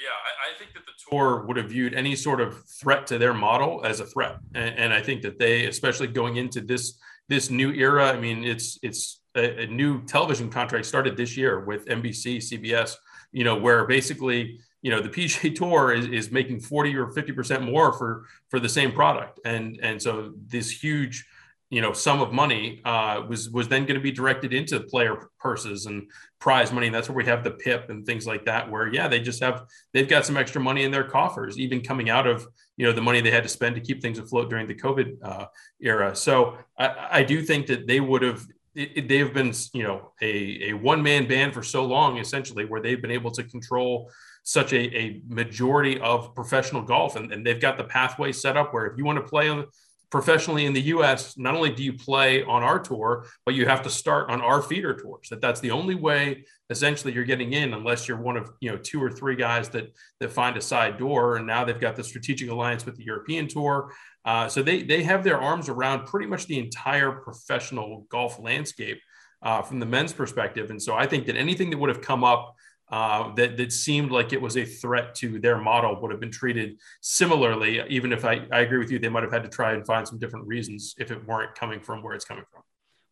[0.00, 3.18] Yeah, I, I, think that the tour would have viewed any sort of threat to
[3.18, 6.98] their model as a threat, and, and I think that they, especially going into this
[7.28, 11.60] this new era, I mean, it's it's a, a new television contract started this year
[11.60, 12.94] with NBC, CBS,
[13.32, 17.64] you know, where basically, you know, the PGA Tour is, is making 40 or 50%
[17.64, 19.40] more for for the same product.
[19.44, 21.26] And and so this huge,
[21.74, 25.28] you know, sum of money uh, was was then going to be directed into player
[25.40, 26.08] purses and
[26.38, 26.86] prize money.
[26.86, 29.42] And that's where we have the PIP and things like that, where yeah, they just
[29.42, 32.92] have they've got some extra money in their coffers, even coming out of you know
[32.92, 35.46] the money they had to spend to keep things afloat during the COVID uh,
[35.80, 36.14] era.
[36.14, 40.70] So I, I do think that they would have it, they've been, you know, a,
[40.70, 44.10] a one man band for so long, essentially, where they've been able to control
[44.42, 47.16] such a, a majority of professional golf.
[47.16, 49.66] And, and they've got the pathway set up where if you want to play on,
[50.10, 53.82] professionally in the US, not only do you play on our tour, but you have
[53.82, 55.28] to start on our feeder tours.
[55.28, 58.78] That that's the only way essentially you're getting in unless you're one of, you know,
[58.78, 62.04] two or three guys that that find a side door and now they've got the
[62.04, 63.92] strategic alliance with the European tour.
[64.24, 69.00] Uh, so they they have their arms around pretty much the entire professional golf landscape
[69.42, 70.70] uh, from the men's perspective.
[70.70, 72.56] And so I think that anything that would have come up
[72.90, 76.30] uh, that that seemed like it was a threat to their model would have been
[76.30, 77.82] treated similarly.
[77.88, 80.06] Even if I, I agree with you, they might have had to try and find
[80.06, 82.62] some different reasons if it weren't coming from where it's coming from.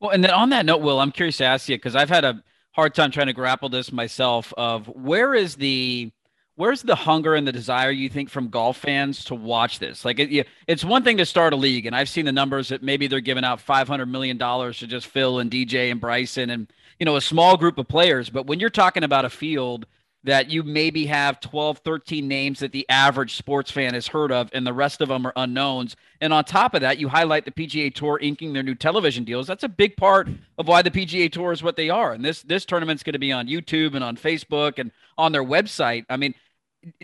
[0.00, 2.24] Well, and then on that note, Will, I'm curious to ask you because I've had
[2.24, 2.42] a
[2.72, 4.52] hard time trying to grapple this myself.
[4.56, 6.10] Of where is the
[6.56, 10.04] where's the hunger and the desire you think from golf fans to watch this?
[10.04, 12.82] Like, it, it's one thing to start a league, and I've seen the numbers that
[12.82, 16.50] maybe they're giving out five hundred million dollars to just Phil and DJ and Bryson
[16.50, 16.72] and
[17.02, 18.30] you know a small group of players.
[18.30, 19.86] But when you're talking about a field
[20.22, 24.48] that you maybe have 12, 13 names that the average sports fan has heard of,
[24.52, 25.96] and the rest of them are unknowns.
[26.20, 29.48] And on top of that, you highlight the PGA Tour inking their new television deals.
[29.48, 30.28] That's a big part
[30.58, 32.12] of why the PGA Tour is what they are.
[32.12, 35.42] And this this tournament's going to be on YouTube and on Facebook and on their
[35.42, 36.04] website.
[36.08, 36.36] I mean,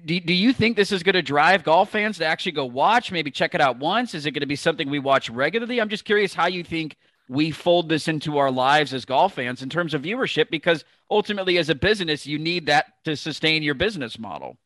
[0.07, 3.11] do, do you think this is going to drive golf fans to actually go watch,
[3.11, 4.15] maybe check it out once?
[4.15, 5.81] Is it going to be something we watch regularly?
[5.81, 6.97] I'm just curious how you think
[7.29, 11.59] we fold this into our lives as golf fans in terms of viewership because ultimately
[11.59, 14.57] as a business you need that to sustain your business model.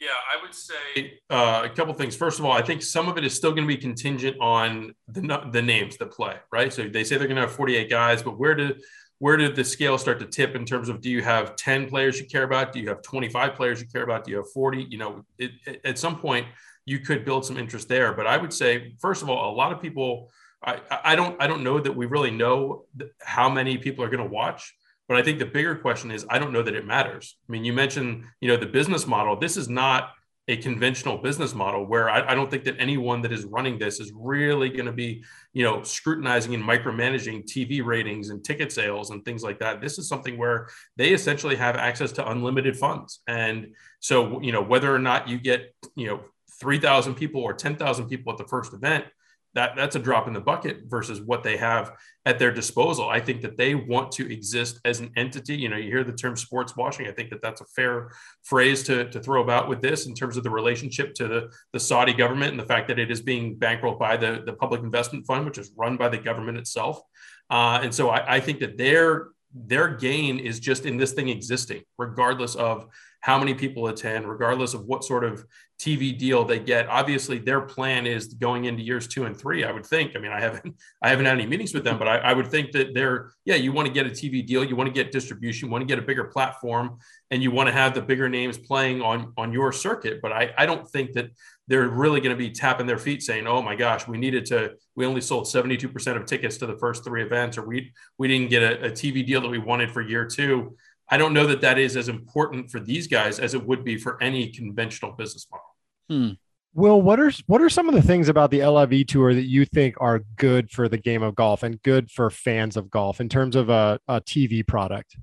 [0.00, 2.16] Yeah i would say uh, a couple things.
[2.16, 4.94] First of all i think some of it is still going to be contingent on
[5.08, 6.72] the, the names that play right?
[6.72, 8.82] So they say they're going to have 48 guys but where did
[9.18, 12.18] where did the scale start to tip in terms of do you have 10 players
[12.18, 12.72] you care about?
[12.72, 14.24] Do you have 25 players you care about?
[14.24, 16.46] Do you have 40 you know it, it, at some point
[16.86, 18.12] you could build some interest there.
[18.14, 20.30] But i would say first of all a lot of people
[20.62, 22.84] I, I don't I don't know that we really know
[23.20, 24.74] how many people are going to watch,
[25.08, 27.36] but I think the bigger question is I don't know that it matters.
[27.48, 29.36] I mean, you mentioned you know the business model.
[29.38, 30.10] This is not
[30.48, 34.00] a conventional business model where I, I don't think that anyone that is running this
[34.00, 39.10] is really going to be you know scrutinizing and micromanaging TV ratings and ticket sales
[39.10, 39.80] and things like that.
[39.80, 44.62] This is something where they essentially have access to unlimited funds, and so you know
[44.62, 46.20] whether or not you get you know
[46.60, 49.06] 3,000 people or 10,000 people at the first event
[49.54, 51.92] that that's a drop in the bucket versus what they have
[52.24, 53.08] at their disposal.
[53.08, 55.56] I think that they want to exist as an entity.
[55.56, 57.08] You know, you hear the term sports washing.
[57.08, 58.10] I think that that's a fair
[58.42, 61.80] phrase to, to throw about with this in terms of the relationship to the, the
[61.80, 65.26] Saudi government and the fact that it is being bankrolled by the, the public investment
[65.26, 67.00] fund, which is run by the government itself.
[67.48, 71.28] Uh, and so I, I think that their their gain is just in this thing
[71.28, 72.86] existing, regardless of
[73.20, 75.44] how many people attend, regardless of what sort of
[75.80, 76.88] TV deal they get.
[76.88, 79.64] Obviously, their plan is going into years two and three.
[79.64, 80.14] I would think.
[80.14, 82.48] I mean, I haven't I haven't had any meetings with them, but I, I would
[82.48, 83.54] think that they're yeah.
[83.54, 85.86] You want to get a TV deal, you want to get distribution, you want to
[85.86, 86.98] get a bigger platform,
[87.30, 90.20] and you want to have the bigger names playing on on your circuit.
[90.20, 91.30] But I I don't think that
[91.66, 94.72] they're really going to be tapping their feet saying, "Oh my gosh, we needed to.
[94.96, 97.92] We only sold seventy two percent of tickets to the first three events, or we
[98.18, 100.76] we didn't get a, a TV deal that we wanted for year two.
[101.10, 103.96] I don't know that that is as important for these guys as it would be
[103.98, 105.66] for any conventional business model.
[106.08, 106.34] Hmm.
[106.72, 109.64] Will, what are what are some of the things about the LIV tour that you
[109.64, 113.28] think are good for the game of golf and good for fans of golf in
[113.28, 115.16] terms of a, a TV product?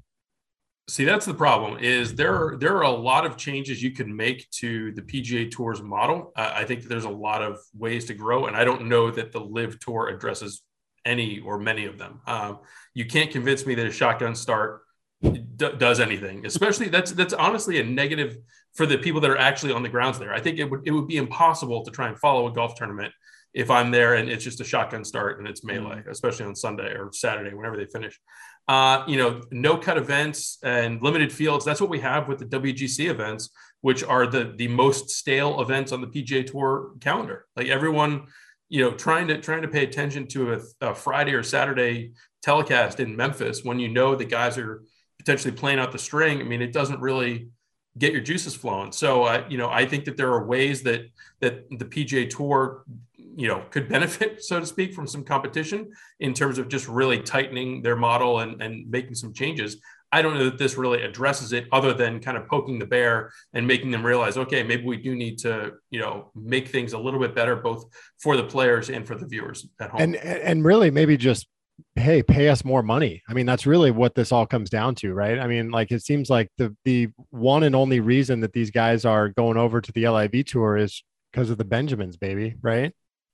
[0.89, 1.79] See, that's the problem.
[1.79, 5.81] Is there there are a lot of changes you can make to the PGA Tour's
[5.81, 6.33] model.
[6.35, 9.31] Uh, I think there's a lot of ways to grow, and I don't know that
[9.31, 10.63] the LIV Tour addresses
[11.05, 12.19] any or many of them.
[12.27, 12.59] Um,
[12.93, 14.81] you can't convince me that a shotgun start
[15.22, 16.45] d- does anything.
[16.45, 18.38] Especially that's that's honestly a negative
[18.74, 20.34] for the people that are actually on the grounds there.
[20.34, 23.13] I think it would it would be impossible to try and follow a golf tournament
[23.53, 26.09] if I'm there and it's just a shotgun start and it's melee, mm-hmm.
[26.09, 28.20] especially on Sunday or Saturday, whenever they finish.
[28.68, 31.63] Uh, you know, no cut events and limited fields.
[31.63, 33.49] That's what we have with the WGC events,
[33.82, 37.45] which are the the most stale events on the PGA Tour calendar.
[37.55, 38.28] Like everyone,
[38.70, 42.11] you know, trying to trying to pay attention to a, a Friday or Saturday
[42.43, 44.84] telecast in Memphis when you know the guys are
[45.20, 46.39] potentially playing out the string.
[46.39, 47.49] I mean, it doesn't really
[47.97, 48.91] get your juices flowing.
[48.91, 51.09] So, uh, you know, I think that there are ways that
[51.39, 52.84] that the PGA Tour,
[53.15, 57.22] you know, could benefit, so to speak, from some competition in terms of just really
[57.22, 59.78] tightening their model and, and making some changes.
[60.09, 63.30] I don't know that this really addresses it, other than kind of poking the bear
[63.53, 66.97] and making them realize, okay, maybe we do need to, you know, make things a
[66.97, 67.84] little bit better, both
[68.18, 69.99] for the players and for the viewers at home.
[69.99, 71.47] And and really, maybe just
[71.95, 73.21] hey pay us more money.
[73.28, 75.39] I mean that's really what this all comes down to right?
[75.39, 79.05] I mean like it seems like the the one and only reason that these guys
[79.05, 82.93] are going over to the liv tour is because of the benjamins baby right?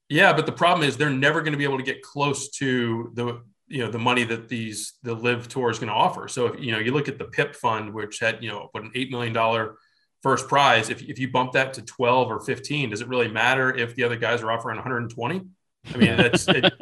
[0.10, 3.12] Yeah but the problem is they're never going to be able to get close to
[3.14, 6.28] the you know the money that these the LIV tour is going to offer.
[6.28, 8.84] So if you know you look at the pip fund which had you know what
[8.84, 9.78] an eight million dollar
[10.24, 13.76] first prize if, if you bump that to 12 or 15 does it really matter
[13.76, 15.42] if the other guys are offering 120
[15.94, 16.74] i mean that's it,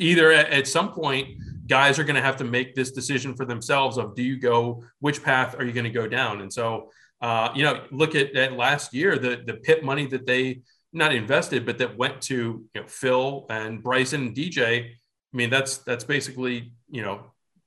[0.00, 1.28] either at, at some point
[1.66, 4.82] guys are going to have to make this decision for themselves of do you go
[4.98, 6.40] which path are you going to go down?
[6.40, 6.90] And so
[7.20, 11.14] uh, you know look at, at last year the the pip money that they not
[11.14, 15.78] invested but that went to you know phil and bryson and dj i mean that's
[15.78, 17.20] that's basically you know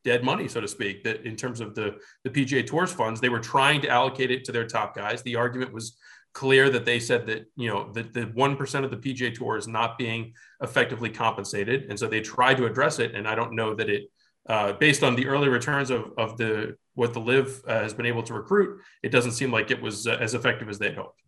[0.03, 3.29] dead money so to speak that in terms of the the pga tours funds they
[3.29, 5.21] were trying to allocate it to their top guys.
[5.21, 5.97] The argument was
[6.33, 9.57] clear that they said that you know that the one percent of the PGA Tour
[9.57, 13.15] is not being effectively compensated, and so they tried to address it.
[13.15, 14.11] And I don't know that it,
[14.49, 18.05] uh, based on the early returns of of the what the LIV uh, has been
[18.05, 21.21] able to recruit, it doesn't seem like it was uh, as effective as they hoped.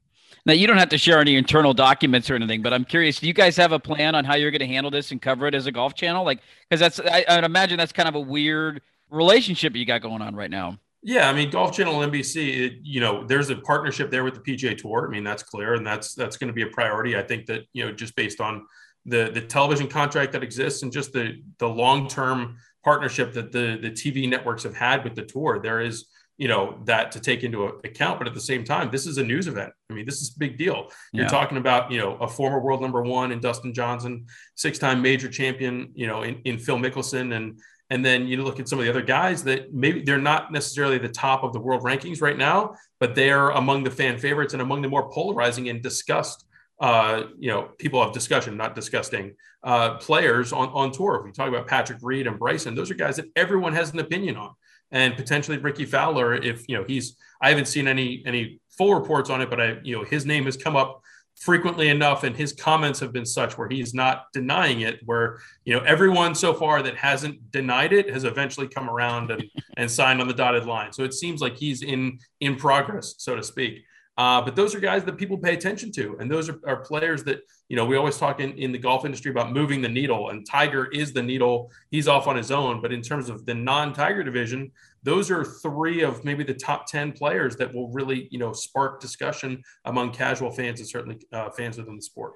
[0.46, 3.20] Now you don't have to share any internal documents or anything, but I'm curious.
[3.20, 5.48] Do you guys have a plan on how you're going to handle this and cover
[5.48, 6.24] it as a golf channel?
[6.24, 10.22] Like, because that's I, I'd imagine that's kind of a weird relationship you got going
[10.22, 10.78] on right now.
[11.08, 14.40] Yeah, I mean, Golf Channel NBC, it, you know, there's a partnership there with the
[14.40, 15.06] PGA Tour.
[15.08, 17.16] I mean, that's clear, and that's that's going to be a priority.
[17.16, 18.66] I think that you know, just based on
[19.06, 23.78] the the television contract that exists and just the the long term partnership that the
[23.80, 27.44] the TV networks have had with the tour, there is you know that to take
[27.44, 28.18] into account.
[28.18, 29.74] But at the same time, this is a news event.
[29.92, 30.90] I mean, this is a big deal.
[31.14, 34.26] You're talking about you know a former world number one in Dustin Johnson,
[34.56, 37.60] six time major champion, you know, in, in Phil Mickelson and
[37.90, 40.98] and then you look at some of the other guys that maybe they're not necessarily
[40.98, 44.62] the top of the world rankings right now, but they're among the fan favorites and
[44.62, 46.46] among the more polarizing and discussed,
[46.80, 51.18] uh, you know, people of discussion, not disgusting uh, players on, on tour.
[51.18, 54.00] If we talk about Patrick Reed and Bryson, those are guys that everyone has an
[54.00, 54.52] opinion on.
[54.92, 59.30] And potentially Rickie Fowler, if you know he's, I haven't seen any any full reports
[59.30, 61.02] on it, but I you know his name has come up
[61.36, 65.74] frequently enough and his comments have been such where he's not denying it where you
[65.74, 69.44] know everyone so far that hasn't denied it has eventually come around and,
[69.78, 70.94] and signed on the dotted line.
[70.94, 73.84] So it seems like he's in in progress so to speak.
[74.18, 77.26] Uh, but those are guys that people pay attention to and those are, are players
[77.26, 80.30] that you know we always talk in, in the golf industry about moving the needle
[80.30, 81.70] and tiger is the needle.
[81.92, 82.82] He's off on his own.
[82.82, 84.72] But in terms of the non-tiger division
[85.06, 89.00] those are three of maybe the top 10 players that will really, you know, spark
[89.00, 92.34] discussion among casual fans and certainly uh, fans within the sport.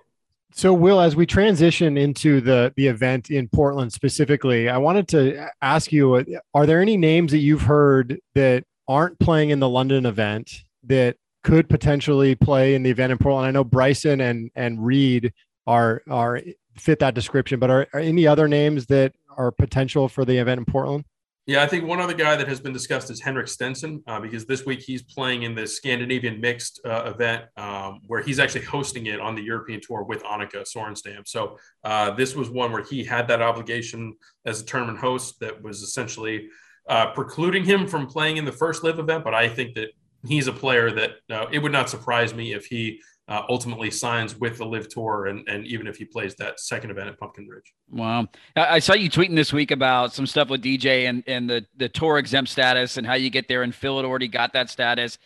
[0.54, 5.48] So, Will, as we transition into the the event in Portland specifically, I wanted to
[5.62, 10.08] ask you: Are there any names that you've heard that aren't playing in the London
[10.08, 13.46] event that could potentially play in the event in Portland?
[13.46, 15.34] I know Bryson and and Reed
[15.68, 16.42] are are
[16.78, 20.58] fit that description, but are, are any other names that are potential for the event
[20.58, 21.06] in Portland?
[21.50, 24.46] Yeah, I think one other guy that has been discussed is Henrik Stenson uh, because
[24.46, 29.08] this week he's playing in the Scandinavian mixed uh, event um, where he's actually hosting
[29.08, 31.28] it on the European tour with Annika Sorenstam.
[31.28, 34.14] So uh, this was one where he had that obligation
[34.46, 36.50] as a tournament host that was essentially
[36.88, 39.24] uh, precluding him from playing in the first LIV event.
[39.24, 39.88] But I think that
[40.28, 44.36] he's a player that uh, it would not surprise me if he uh, ultimately signs
[44.36, 47.48] with the LIV Tour, and, and even if he plays that second event at Pumpkin
[47.48, 47.74] Ridge.
[47.90, 51.66] Wow, I saw you tweeting this week about some stuff with DJ and and the
[51.78, 54.70] the tour exempt status and how you get there, and Phil had already got that
[54.70, 55.20] status.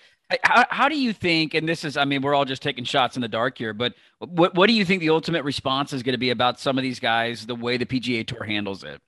[0.43, 3.17] How, how do you think, and this is, I mean, we're all just taking shots
[3.17, 6.13] in the dark here, but what, what do you think the ultimate response is going
[6.13, 8.99] to be about some of these guys, the way the PGA Tour handles it?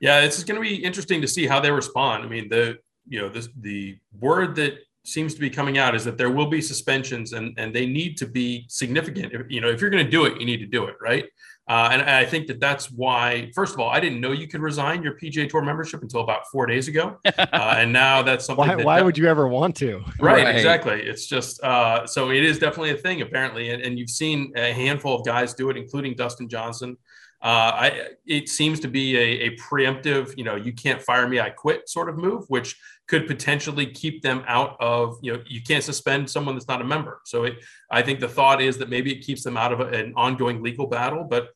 [0.00, 2.24] Yeah, it's going to be interesting to see how they respond.
[2.24, 6.04] I mean, the, you know, this, the word that seems to be coming out is
[6.04, 9.32] that there will be suspensions and, and they need to be significant.
[9.32, 11.24] If, you know, if you're going to do it, you need to do it, right?
[11.68, 14.60] Uh, and I think that that's why, first of all, I didn't know you could
[14.60, 18.66] resign your PGA Tour membership until about four days ago, uh, and now that's something.
[18.66, 20.02] why, that why would you ever want to?
[20.18, 20.56] Right, right.
[20.56, 21.00] exactly.
[21.00, 24.72] It's just uh, so it is definitely a thing apparently, and, and you've seen a
[24.72, 26.96] handful of guys do it, including Dustin Johnson.
[27.40, 31.40] Uh, I, it seems to be a, a, preemptive, you know, you can't fire me,
[31.40, 32.78] I quit sort of move, which
[33.12, 36.84] could potentially keep them out of, you know, you can't suspend someone that's not a
[36.84, 37.20] member.
[37.26, 39.88] So it, I think the thought is that maybe it keeps them out of a,
[39.88, 41.50] an ongoing legal battle, but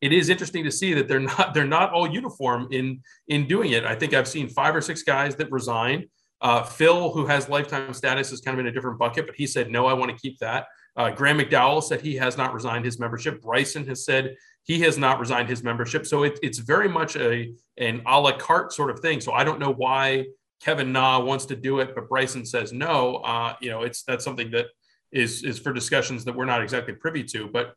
[0.00, 3.72] it is interesting to see that they're not they're not all uniform in in doing
[3.72, 3.84] it.
[3.84, 6.08] I think I've seen five or six guys that resign.
[6.40, 9.46] Uh, Phil, who has lifetime status, is kind of in a different bucket, but he
[9.46, 10.68] said no, I want to keep that.
[10.96, 13.42] Uh, Graeme McDowell said he has not resigned his membership.
[13.42, 16.06] Bryson has said he has not resigned his membership.
[16.06, 19.20] So it, it's very much a an a la carte sort of thing.
[19.20, 20.24] So I don't know why
[20.62, 23.16] Kevin Na wants to do it, but Bryson says no.
[23.16, 24.66] Uh, you know, it's that's something that
[25.12, 27.48] is is for discussions that we're not exactly privy to.
[27.48, 27.74] But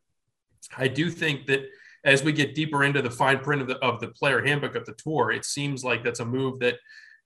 [0.77, 1.61] I do think that
[2.05, 4.85] as we get deeper into the fine print of the of the player handbook of
[4.85, 6.75] the tour, it seems like that's a move that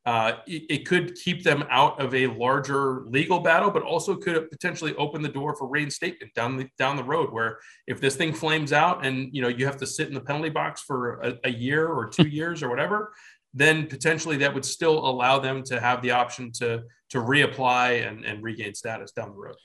[0.05, 4.51] uh, it, it, could keep them out of a larger legal battle, but also could
[4.51, 7.31] potentially open the door for reinstatement down the down the road.
[7.31, 10.19] Where if this thing flames out and you know you have to sit in the
[10.19, 13.13] penalty box for a, a year or two years or whatever,
[13.53, 18.25] then potentially that would still allow them to have the option to to reapply and,
[18.25, 19.55] and regain status down the road.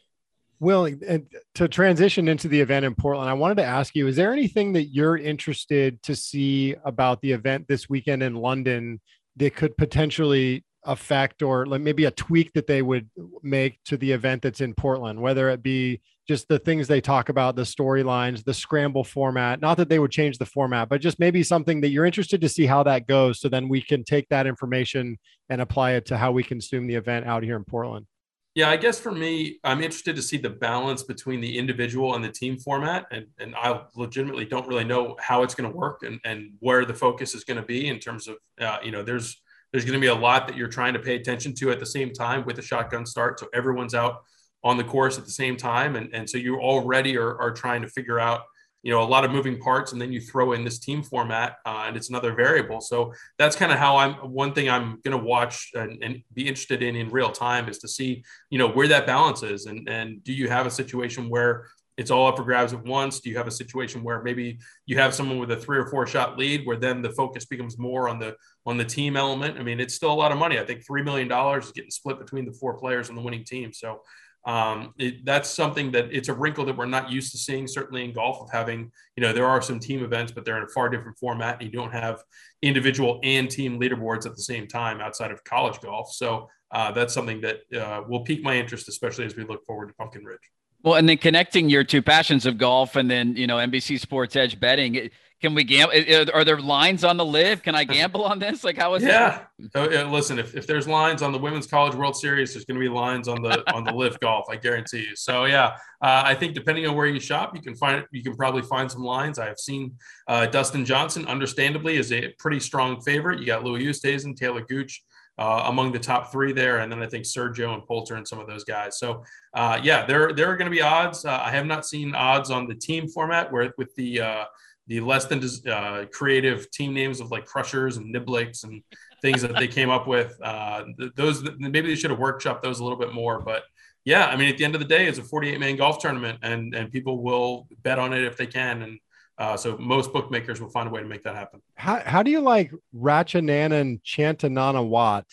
[0.61, 4.17] Will, and to transition into the event in Portland, I wanted to ask you: Is
[4.17, 9.01] there anything that you're interested to see about the event this weekend in London?
[9.39, 13.09] that could potentially affect or maybe a tweak that they would
[13.43, 17.31] make to the event that's in Portland, whether it be just the things they talk
[17.31, 19.61] about, the storylines, the scramble format.
[19.61, 22.49] Not that they would change the format, but just maybe something that you're interested to
[22.49, 23.41] see how that goes.
[23.41, 25.19] So then we can take that information
[25.49, 28.07] and apply it to how we consume the event out here in Portland.
[28.55, 32.25] Yeah, I guess for me, I'm interested to see the balance between the individual and
[32.25, 33.07] the team format.
[33.11, 36.85] And, and I legitimately don't really know how it's going to work and, and where
[36.85, 39.41] the focus is going to be in terms of, uh, you know, there's,
[39.73, 41.87] there's going to be a lot that you're trying to pay attention to at the
[41.87, 43.39] same time with the shotgun start.
[43.39, 44.25] So everyone's out
[44.65, 45.97] on the course at the same time.
[45.97, 48.43] And, and so you already are, are trying to figure out
[48.83, 51.57] you know a lot of moving parts and then you throw in this team format
[51.67, 52.81] uh, and it's another variable.
[52.81, 56.43] So that's kind of how i'm one thing i'm going to watch and, and, be
[56.47, 59.67] interested in in real time is to see you know where that balance is.
[59.67, 63.19] And and do you have a situation where it's all up for grabs at once?
[63.19, 66.07] Do you have a situation where maybe you have someone with a three or four
[66.07, 69.59] shot lead where then the focus becomes more on the on the team element?
[69.59, 70.59] I mean it's still a lot of money.
[70.61, 73.45] I think three million dollars is getting split between the four players on the winning
[73.45, 73.73] team.
[73.73, 74.03] So
[74.49, 78.03] um, it, that's something that it's a wrinkle that we're not used to seeing, certainly
[78.03, 80.69] in golf, of having, you know, there are some team events, but they're in a
[80.69, 81.61] far different format.
[81.61, 82.25] And you don't have
[82.63, 86.11] individual and team leaderboards at the same time outside of college golf.
[86.15, 89.89] So uh, that's something that uh, will pique my interest, especially as we look forward
[89.89, 90.51] to Pumpkin Ridge.
[90.83, 94.35] Well, and then connecting your two passions of golf and then, you know, NBC Sports
[94.35, 94.95] Edge betting.
[94.95, 95.95] It, can we gamble?
[96.35, 97.63] Are there lines on the LIV?
[97.63, 98.65] Can I gamble on this?
[98.65, 99.43] Like, how is yeah.
[99.75, 100.05] Oh, yeah.
[100.05, 102.89] Listen, if, if there's lines on the Women's College World Series, there's going to be
[102.89, 104.47] lines on the on the LIV Golf.
[104.51, 105.15] I guarantee you.
[105.15, 108.35] So yeah, uh, I think depending on where you shop, you can find you can
[108.35, 109.39] probably find some lines.
[109.39, 109.95] I have seen
[110.27, 113.39] uh, Dustin Johnson, understandably, is a pretty strong favorite.
[113.39, 115.03] You got Louis Oosthuizen, Taylor Gooch.
[115.41, 118.41] Uh, among the top three there, and then I think Sergio and Poulter and some
[118.41, 118.99] of those guys.
[118.99, 119.23] So,
[119.55, 121.25] uh, yeah, there there are going to be odds.
[121.25, 124.45] Uh, I have not seen odds on the team format where with the uh,
[124.89, 128.83] the less than uh, creative team names of like Crushers and Niblicks and
[129.23, 130.37] things that they came up with.
[130.43, 130.85] Uh,
[131.15, 133.41] those maybe they should have workshopped those a little bit more.
[133.41, 133.65] But
[134.05, 136.39] yeah, I mean, at the end of the day, it's a 48 man golf tournament,
[136.43, 138.83] and and people will bet on it if they can.
[138.83, 138.99] And
[139.37, 141.61] uh, so most bookmakers will find a way to make that happen.
[141.77, 145.27] How, how do you like Ratchananan Chantanana Watt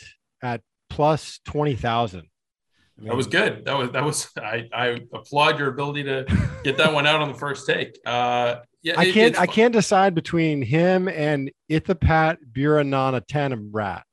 [0.44, 2.20] at plus 20,000?
[2.20, 3.66] I mean, that was good.
[3.66, 4.30] That was that was.
[4.38, 6.26] I, I applaud your ability to
[6.64, 7.98] get that one out on the first take.
[8.06, 9.40] Uh, yeah, I can't.
[9.40, 14.06] I can't decide between him and Ithapat Buranana Tanam Rat.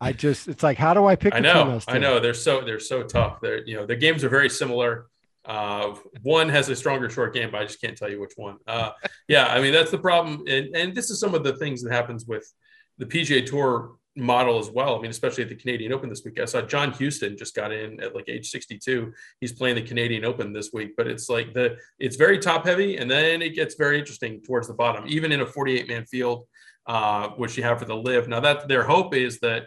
[0.00, 1.32] I just, it's like, how do I pick?
[1.32, 2.18] I know, I know.
[2.18, 3.40] They're so they're so tough.
[3.40, 5.06] They're you know their games are very similar.
[5.44, 8.56] Uh, one has a stronger short game, but I just can't tell you which one.
[8.66, 8.90] Uh,
[9.28, 11.92] yeah, I mean that's the problem, and and this is some of the things that
[11.92, 12.52] happens with
[12.98, 14.96] the PGA Tour model as well.
[14.96, 16.40] I mean, especially at the Canadian Open this week.
[16.40, 19.12] I saw John Huston just got in at like age 62.
[19.40, 22.96] He's playing the Canadian Open this week, but it's like the it's very top heavy,
[22.96, 26.46] and then it gets very interesting towards the bottom, even in a 48 man field,
[26.86, 28.28] uh, which you have for the LIV.
[28.28, 29.66] Now that their hope is that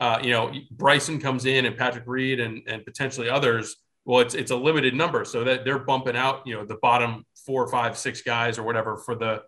[0.00, 3.76] uh, you know Bryson comes in and Patrick Reed and and potentially others.
[4.04, 7.24] Well, it's it's a limited number, so that they're bumping out you know the bottom
[7.46, 9.42] four, five, six guys or whatever for the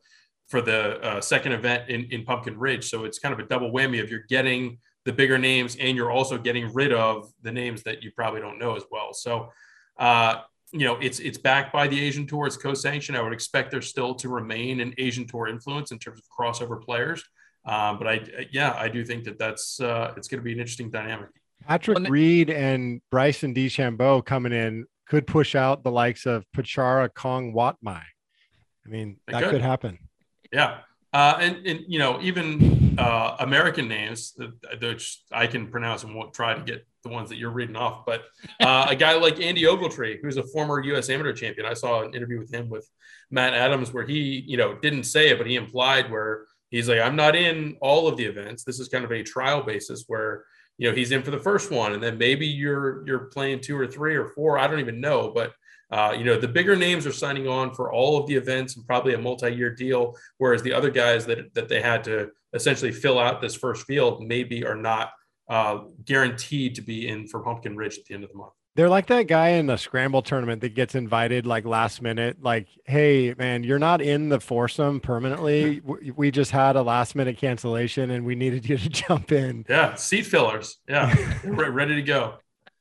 [0.50, 2.90] for the uh, second event in, in Pumpkin Ridge.
[2.90, 6.10] So it's kind of a double whammy of you're getting the bigger names and you're
[6.10, 9.14] also getting rid of the names that you probably don't know as well.
[9.14, 9.50] So,
[9.98, 10.40] uh,
[10.72, 12.46] you know, it's it's backed by the Asian Tour.
[12.46, 13.16] It's co-sanctioned.
[13.16, 16.80] I would expect there still to remain an Asian Tour influence in terms of crossover
[16.82, 17.24] players.
[17.64, 20.58] Um, but I, yeah, I do think that that's uh, it's going to be an
[20.58, 21.28] interesting dynamic.
[21.66, 27.08] Patrick well, Reed and Bryson DeChambeau coming in could push out the likes of Phachara
[27.10, 28.02] Khongwatmai.
[28.84, 29.50] I mean, that could.
[29.52, 29.98] could happen.
[30.52, 30.78] Yeah.
[31.12, 34.34] Uh, and, and, you know, even uh, American names,
[34.80, 38.04] which I can pronounce and won't try to get the ones that you're reading off,
[38.04, 38.24] but
[38.60, 41.08] uh, a guy like Andy Ogletree, who's a former U.S.
[41.08, 41.66] amateur champion.
[41.66, 42.88] I saw an interview with him with
[43.30, 47.00] Matt Adams where he, you know, didn't say it, but he implied where he's like,
[47.00, 48.64] I'm not in all of the events.
[48.64, 50.44] This is kind of a trial basis where,
[50.78, 53.78] you know, he's in for the first one, and then maybe you're you're playing two
[53.78, 54.58] or three or four.
[54.58, 55.52] I don't even know, but
[55.90, 58.86] uh, you know, the bigger names are signing on for all of the events and
[58.86, 63.18] probably a multi-year deal, whereas the other guys that that they had to essentially fill
[63.18, 65.12] out this first field maybe are not
[65.48, 68.52] uh, guaranteed to be in for Pumpkin Ridge at the end of the month.
[68.76, 72.68] They're like that guy in the scramble tournament that gets invited like last minute, like,
[72.84, 75.80] hey, man, you're not in the foursome permanently.
[75.80, 79.66] we just had a last minute cancellation and we needed you to jump in.
[79.68, 80.78] Yeah, seat fillers.
[80.88, 81.12] Yeah,
[81.44, 82.34] ready to go.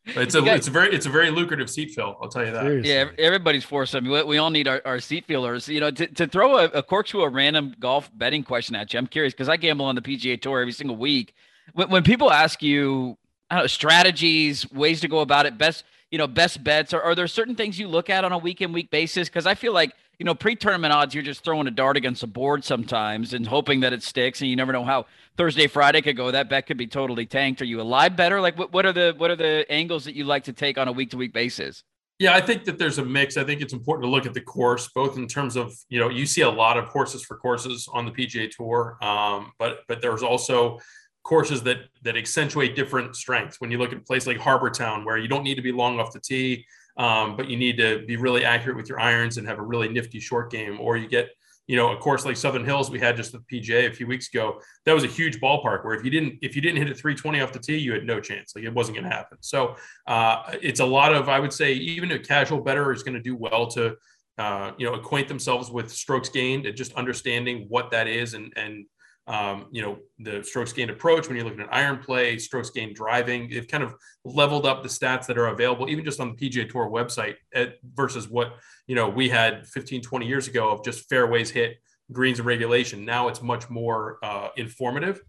[0.05, 2.17] It's a it's a very it's a very lucrative seat fill.
[2.21, 2.63] I'll tell you that.
[2.63, 2.91] Seriously.
[2.91, 3.95] Yeah, everybody's forced.
[3.95, 5.67] I mean, we, we all need our, our seat fillers.
[5.67, 8.99] You know, to, to throw a, a corkscrew a random golf betting question at you.
[8.99, 11.33] I'm curious because I gamble on the PGA Tour every single week.
[11.73, 13.17] When, when people ask you,
[13.51, 17.01] I don't know, strategies, ways to go about it, best you know, best bets, or
[17.01, 19.29] are there certain things you look at on a week in week basis?
[19.29, 22.27] Because I feel like you know, pre-tournament odds, you're just throwing a dart against a
[22.27, 25.05] board sometimes and hoping that it sticks, and you never know how
[25.39, 26.31] Thursday, Friday could go.
[26.31, 27.61] That bet could be totally tanked.
[27.61, 28.41] Are you a live better?
[28.41, 30.89] Like, what, what are the what are the angles that you like to take on
[30.89, 31.81] a week to week basis?
[32.19, 33.37] Yeah, I think that there's a mix.
[33.37, 36.09] I think it's important to look at the course, both in terms of you know
[36.09, 40.01] you see a lot of horses for courses on the PGA Tour, um, but but
[40.01, 40.77] there's also
[41.23, 43.61] courses that that accentuate different strengths.
[43.61, 45.71] When you look at a place like Harbour Town, where you don't need to be
[45.71, 46.65] long off the tee,
[46.97, 49.87] um, but you need to be really accurate with your irons and have a really
[49.87, 50.81] nifty short game.
[50.81, 51.29] Or you get,
[51.69, 54.27] you know, a course like Southern Hills we had just the PGA a few weeks
[54.33, 54.59] ago.
[54.87, 57.41] That was a huge ballpark where if you didn't if you didn't hit a 320
[57.41, 58.53] off the tee, you had no chance.
[58.55, 59.37] Like it wasn't going to happen.
[59.41, 59.75] So
[60.07, 63.21] uh, it's a lot of I would say even a casual better is going to
[63.21, 63.95] do well to
[64.39, 68.51] uh, you know acquaint themselves with strokes gained and just understanding what that is and
[68.55, 68.87] and
[69.29, 72.95] um, you know the strokes gained approach when you're looking at iron play strokes gained
[72.95, 76.49] driving they've kind of leveled up the stats that are available even just on the
[76.49, 78.55] pga tour website at, versus what
[78.87, 81.77] you know we had 15 20 years ago of just fairways hit
[82.11, 83.05] greens and regulation.
[83.05, 85.21] Now it's much more uh, informative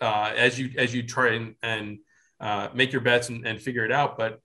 [0.00, 1.98] uh, as you as you try and, and
[2.40, 4.16] uh, make your bets and, and figure it out.
[4.16, 4.40] But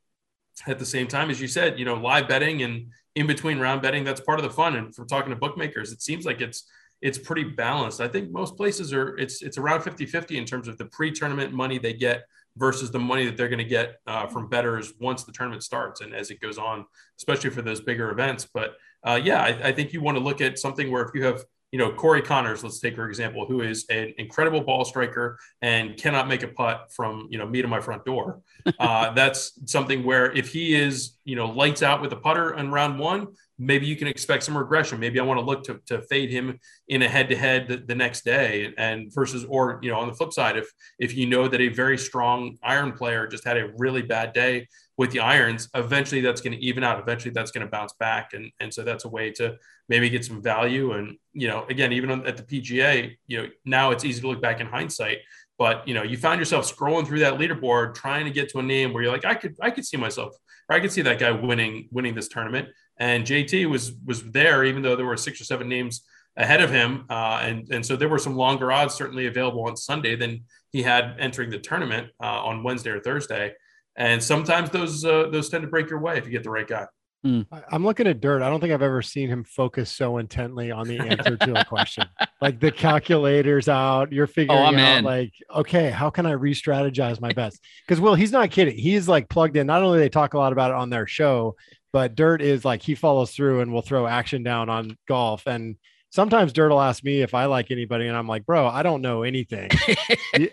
[0.66, 3.82] at the same time as you said you know live betting and in between round
[3.82, 4.76] betting that's part of the fun.
[4.76, 6.64] And from talking to bookmakers it seems like it's
[7.02, 8.02] it's pretty balanced.
[8.02, 11.54] I think most places are it's it's around 50 50 in terms of the pre-tournament
[11.54, 12.24] money they get
[12.56, 16.02] versus the money that they're going to get uh, from betters once the tournament starts
[16.02, 16.86] and as it goes on
[17.18, 18.48] especially for those bigger events.
[18.52, 21.24] But uh, yeah I, I think you want to look at something where if you
[21.24, 25.38] have you know, Corey Conners, let's take for example, who is an incredible ball striker
[25.62, 28.42] and cannot make a putt from, you know, me to my front door.
[28.80, 32.70] Uh, that's something where if he is, you know, lights out with a putter in
[32.70, 33.26] round one,
[33.58, 35.00] maybe you can expect some regression.
[35.00, 36.60] Maybe I want to look to, to fade him
[36.90, 40.14] in a head to head the next day and versus, or, you know, on the
[40.14, 43.70] flip side, if, if you know that a very strong iron player just had a
[43.78, 47.00] really bad day with the irons, eventually that's going to even out.
[47.00, 48.34] Eventually that's going to bounce back.
[48.34, 49.56] And, and so that's a way to
[49.90, 50.94] maybe get some value.
[50.94, 54.42] And, you know, again, even at the PGA, you know, now it's easy to look
[54.42, 55.20] back in hindsight,
[55.58, 58.64] but you know, you found yourself scrolling through that leaderboard, trying to get to a
[58.64, 60.36] name where you're like, I could, I could see myself,
[60.70, 62.70] or I could see that guy winning, winning this tournament.
[63.00, 66.04] And JT was, was there, even though there were six or seven names
[66.36, 67.06] ahead of him.
[67.10, 70.84] Uh, and, and so there were some longer odds certainly available on Sunday than he
[70.84, 73.54] had entering the tournament uh, on Wednesday or Thursday.
[73.96, 76.68] And sometimes those uh, those tend to break your way if you get the right
[76.68, 76.86] guy.
[77.26, 77.46] Mm.
[77.72, 78.42] I'm looking at Dirt.
[78.42, 81.66] I don't think I've ever seen him focus so intently on the answer to a
[81.66, 82.06] question.
[82.40, 85.04] Like the calculator's out, you're figuring oh, out in.
[85.04, 87.60] like, okay, how can I re-strategize my best?
[87.84, 88.78] Because Will, he's not kidding.
[88.78, 89.66] He's like plugged in.
[89.66, 91.56] Not only they talk a lot about it on their show,
[91.92, 95.48] but Dirt is like he follows through and will throw action down on golf.
[95.48, 95.78] And
[96.10, 99.02] sometimes Dirt will ask me if I like anybody, and I'm like, bro, I don't
[99.02, 99.70] know anything.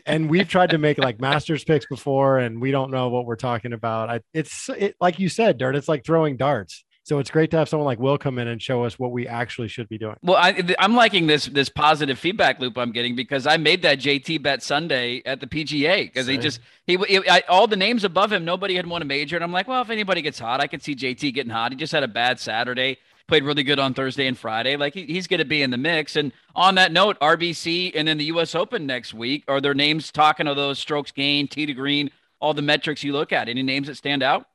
[0.07, 3.37] and we've tried to make like masters picks before, and we don't know what we're
[3.37, 4.11] talking about.
[4.11, 5.77] I, it's it, like you said, Dirt.
[5.77, 6.85] It's like throwing darts.
[7.05, 9.29] So it's great to have someone like Will come in and show us what we
[9.29, 10.17] actually should be doing.
[10.23, 13.99] Well, I, am liking this this positive feedback loop I'm getting because I made that
[13.99, 18.05] JT bet Sunday at the PGA because he just he, he I, all the names
[18.05, 20.63] above him nobody had won a major and I'm like, well, if anybody gets hot,
[20.63, 21.73] I could see JT getting hot.
[21.73, 22.97] He just had a bad Saturday
[23.27, 24.77] played really good on Thursday and Friday.
[24.77, 26.17] Like he, he's going to be in the mix.
[26.17, 28.55] And on that note, RBC and then the U.S.
[28.55, 32.11] Open next week are there names talking of those strokes gained, tee to green,
[32.41, 33.49] all the metrics you look at?
[33.49, 34.47] Any names that stand out?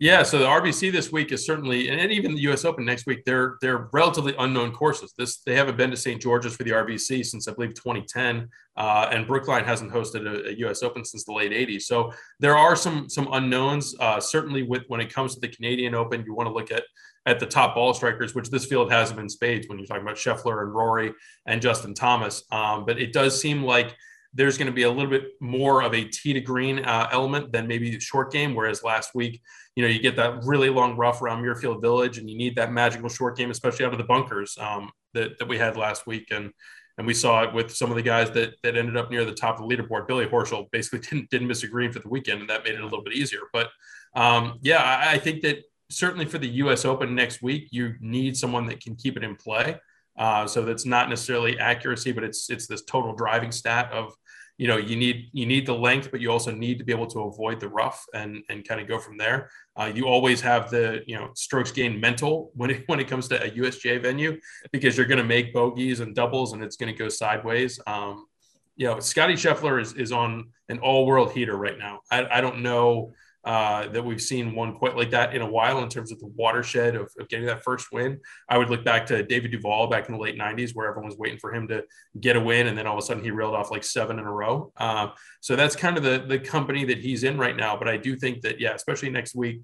[0.00, 2.64] Yeah, so the RBC this week is certainly, and even the U.S.
[2.64, 5.12] Open next week, they're they're relatively unknown courses.
[5.18, 6.22] This they haven't been to St.
[6.22, 10.52] George's for the RBC since I believe 2010, uh, and Brookline hasn't hosted a, a,
[10.58, 10.84] U.S.
[10.84, 11.82] Open since the late 80s.
[11.82, 13.96] So there are some some unknowns.
[13.98, 16.84] Uh, certainly, with when it comes to the Canadian Open, you want to look at
[17.28, 20.02] at the top ball strikers, which this field has them in spades when you're talking
[20.02, 21.12] about Scheffler and Rory
[21.44, 22.42] and Justin Thomas.
[22.50, 23.94] Um, but it does seem like
[24.32, 27.52] there's going to be a little bit more of a tee to green uh, element
[27.52, 28.54] than maybe the short game.
[28.54, 29.42] Whereas last week,
[29.76, 32.72] you know, you get that really long rough around Muirfield Village, and you need that
[32.72, 36.28] magical short game, especially out of the bunkers um, that, that we had last week.
[36.30, 36.52] And
[36.96, 39.34] and we saw it with some of the guys that that ended up near the
[39.34, 40.08] top of the leaderboard.
[40.08, 42.80] Billy Horschel basically didn't didn't miss a green for the weekend, and that made it
[42.80, 43.42] a little bit easier.
[43.52, 43.68] But
[44.14, 45.58] um, yeah, I, I think that
[45.90, 46.84] certainly for the U.S.
[46.84, 49.78] Open next week, you need someone that can keep it in play.
[50.18, 54.12] Uh, so that's not necessarily accuracy, but it's it's this total driving stat of
[54.56, 57.06] you know you need you need the length, but you also need to be able
[57.06, 59.48] to avoid the rough and and kind of go from there.
[59.76, 63.28] Uh, you always have the you know strokes gain mental when it when it comes
[63.28, 64.38] to a USGA venue
[64.72, 67.78] because you're going to make bogeys and doubles and it's going to go sideways.
[67.86, 68.26] Um,
[68.74, 72.00] you know, Scotty Scheffler is is on an all world heater right now.
[72.10, 73.12] I, I don't know
[73.48, 76.26] uh, that we've seen one quite like that in a while in terms of the
[76.26, 78.20] watershed of, of, getting that first win.
[78.46, 81.16] I would look back to David Duval back in the late 90s, where everyone was
[81.16, 81.82] waiting for him to
[82.20, 84.26] get a win, and then all of a sudden he reeled off like seven in
[84.26, 84.70] a row.
[84.76, 85.08] Uh,
[85.40, 87.74] so that's kind of the the company that he's in right now.
[87.74, 89.62] But I do think that yeah, especially next week,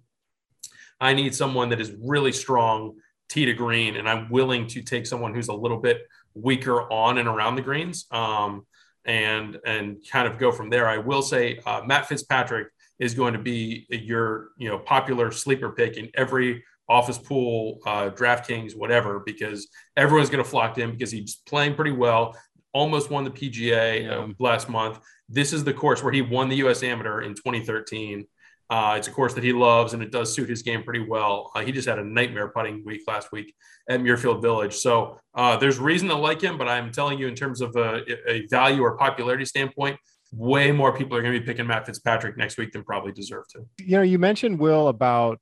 [0.98, 2.94] I need someone that is really strong
[3.28, 7.18] tee to green, and I'm willing to take someone who's a little bit weaker on
[7.18, 8.06] and around the greens.
[8.10, 8.64] Um,
[9.04, 10.88] and and kind of go from there.
[10.88, 12.68] I will say uh, Matt Fitzpatrick
[12.98, 18.10] is going to be your you know popular sleeper pick in every office pool, uh,
[18.10, 22.36] DraftKings, whatever, because everyone's going to flock to him because he's playing pretty well.
[22.72, 24.98] Almost won the PGA uh, last month.
[25.28, 26.82] This is the course where he won the U.S.
[26.82, 28.26] Amateur in 2013.
[28.70, 31.50] Uh, it's a course that he loves, and it does suit his game pretty well.
[31.54, 33.54] Uh, he just had a nightmare putting week last week
[33.88, 34.74] at Muirfield Village.
[34.74, 38.02] So uh, there's reason to like him, but I'm telling you, in terms of a,
[38.28, 39.98] a value or popularity standpoint,
[40.36, 43.46] way more people are going to be picking Matt Fitzpatrick next week than probably deserve
[43.48, 43.66] to.
[43.78, 45.40] You know, you mentioned Will about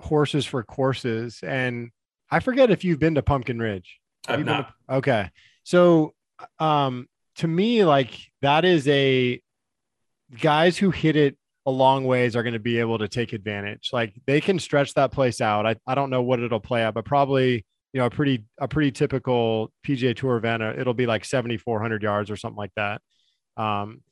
[0.00, 1.90] horses for courses, and
[2.30, 3.98] I forget if you've been to Pumpkin Ridge.
[4.28, 4.68] I've not.
[4.88, 5.30] To, okay.
[5.64, 6.14] So,
[6.58, 9.40] um, to me, like that is a
[10.40, 11.36] guys who hit it
[11.66, 13.90] a long ways are going to be able to take advantage.
[13.92, 15.66] Like they can stretch that place out.
[15.66, 18.68] I, I don't know what it'll play out, but probably you know a pretty a
[18.68, 20.62] pretty typical PGA Tour event.
[20.62, 23.00] Uh, it'll be like 7,400 yards or something like that.
[23.56, 24.02] Um,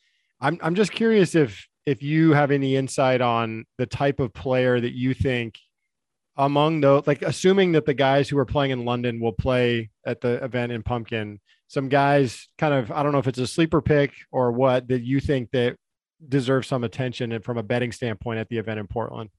[0.41, 4.81] I'm I'm just curious if if you have any insight on the type of player
[4.81, 5.59] that you think
[6.37, 10.21] among those, like assuming that the guys who are playing in London will play at
[10.21, 13.81] the event in Pumpkin, some guys kind of I don't know if it's a sleeper
[13.81, 15.77] pick or what that you think that
[16.29, 19.31] deserve some attention and from a betting standpoint at the event in Portland.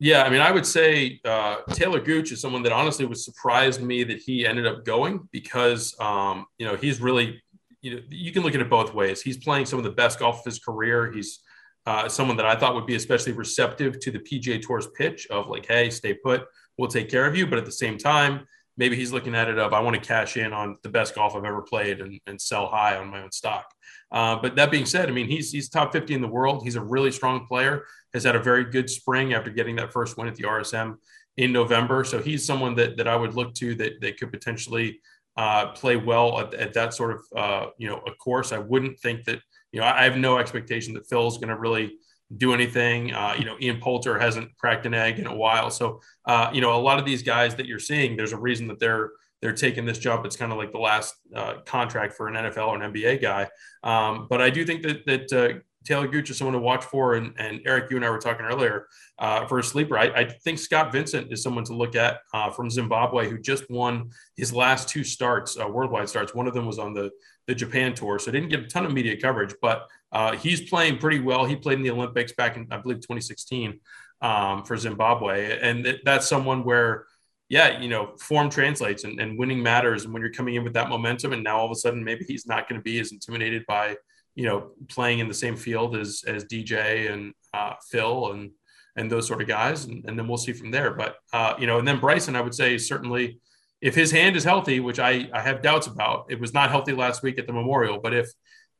[0.00, 3.82] Yeah, I mean, I would say uh, Taylor Gooch is someone that honestly was surprised
[3.82, 7.42] me that he ended up going because um, you know he's really
[7.80, 9.22] you know you can look at it both ways.
[9.22, 11.12] He's playing some of the best golf of his career.
[11.12, 11.40] He's
[11.86, 15.48] uh, someone that I thought would be especially receptive to the PGA Tour's pitch of
[15.48, 16.44] like, hey, stay put,
[16.76, 17.46] we'll take care of you.
[17.46, 20.36] But at the same time, maybe he's looking at it of I want to cash
[20.36, 23.32] in on the best golf I've ever played and, and sell high on my own
[23.32, 23.72] stock.
[24.10, 26.62] Uh, but that being said, I mean, he's he's top 50 in the world.
[26.62, 27.84] He's a really strong player.
[28.14, 30.96] Has had a very good spring after getting that first win at the RSM
[31.36, 32.04] in November.
[32.04, 35.00] So he's someone that that I would look to that that could potentially
[35.38, 38.50] uh, play well at, at, that sort of uh, you know a course.
[38.52, 41.96] I wouldn't think that you know I have no expectation that Phil's going to really
[42.36, 43.14] do anything.
[43.14, 45.70] Uh, you know, Ian Poulter hasn't cracked an egg in a while.
[45.70, 48.66] So, uh, you know, a lot of these guys that you're seeing, there's a reason
[48.66, 50.26] that they're they're taking this job.
[50.26, 53.48] It's kind of like the last uh, contract for an NFL or an NBA guy.
[53.84, 57.14] Um, but I do think that that uh, Taylor Gooch is someone to watch for.
[57.14, 58.86] And, and Erik, you and I were talking earlier
[59.18, 59.96] uh, for a sleeper.
[59.98, 63.68] I, I, think Scott Vincent is someone to look at uh, from Zimbabwe who just
[63.70, 66.34] won his last two starts, uh, worldwide starts.
[66.34, 67.10] One of them was on the,
[67.46, 68.18] the Japan tour.
[68.18, 71.46] So didn't get a ton of media coverage, but uh, he's playing pretty well.
[71.46, 73.80] He played in the Olympics back in, I believe, 2016
[74.20, 75.58] um, for Zimbabwe.
[75.60, 77.06] And th- that's someone where–
[77.48, 80.04] yeah, you know, form translates and, and winning matters.
[80.04, 82.24] And when you're coming in with that momentum, and now all of a sudden maybe
[82.24, 83.96] he's not going to be as intimidated by,
[84.38, 88.52] you know, playing in the same field as as DJ and uh, Phil and
[88.94, 90.92] and those sort of guys, and, and then we'll see from there.
[90.94, 93.40] But uh, you know, and then Bryson, I would say certainly,
[93.80, 96.92] if his hand is healthy, which I I have doubts about, it was not healthy
[96.92, 98.30] last week at the Memorial, but if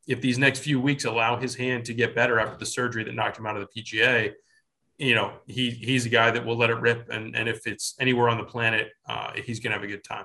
[0.07, 3.17] if these next few weeks allow his hand to get better after the surgery that
[3.17, 4.35] knocked him out of the PGA,
[4.97, 7.97] you know, he he's a guy that will let it rip, and and if it's
[7.99, 10.25] anywhere on the planet, uh, he's gonna have a good time.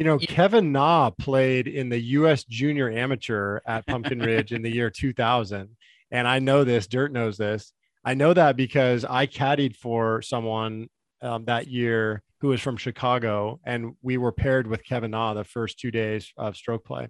[0.00, 2.44] You know, Kevin Na played in the U.S.
[2.44, 5.76] Junior Amateur at Pumpkin Ridge in the year 2000,
[6.10, 6.86] and I know this.
[6.86, 7.74] Dirt knows this.
[8.02, 10.88] I know that because I caddied for someone
[11.20, 15.44] um, that year who was from Chicago, and we were paired with Kevin Na the
[15.44, 17.08] first two days of stroke play.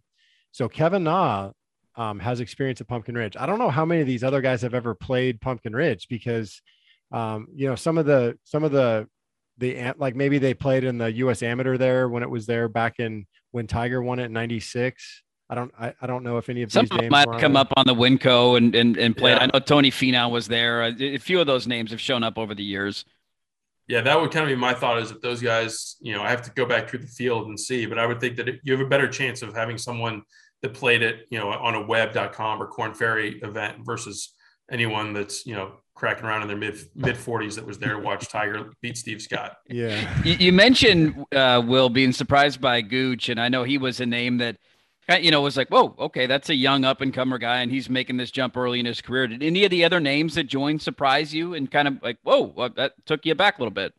[0.50, 1.52] So Kevin Na
[1.94, 3.36] um, has experience at Pumpkin Ridge.
[3.38, 6.60] I don't know how many of these other guys have ever played Pumpkin Ridge because
[7.12, 9.06] um, you know, some of the some of the
[9.60, 11.42] the like maybe they played in the U.S.
[11.42, 15.22] Amateur there when it was there back in when Tiger won it in '96.
[15.48, 17.72] I don't I, I don't know if any of Some these names might come up
[17.76, 19.36] on the WinCo and and, and played.
[19.36, 19.44] Yeah.
[19.44, 20.82] I know Tony Finau was there.
[20.82, 23.04] A, a few of those names have shown up over the years.
[23.86, 26.30] Yeah, that would kind of be my thought is that those guys, you know, I
[26.30, 28.72] have to go back through the field and see, but I would think that you
[28.72, 30.22] have a better chance of having someone
[30.62, 34.32] that played it, you know, on a web.com or Korn Ferry event versus
[34.70, 37.98] anyone that's, you know, cracking around in their mid mid 40s that was there to
[37.98, 39.58] watch Tiger beat Steve Scott.
[39.68, 40.22] Yeah.
[40.24, 44.06] You, you mentioned uh, Will being surprised by Gooch, and I know he was a
[44.06, 44.56] name that
[45.20, 47.90] you know was like, whoa, okay, that's a young up and comer guy, and he's
[47.90, 49.26] making this jump early in his career.
[49.26, 52.44] Did any of the other names that joined surprise you and kind of like, whoa,
[52.56, 53.92] well, that took you back a little bit?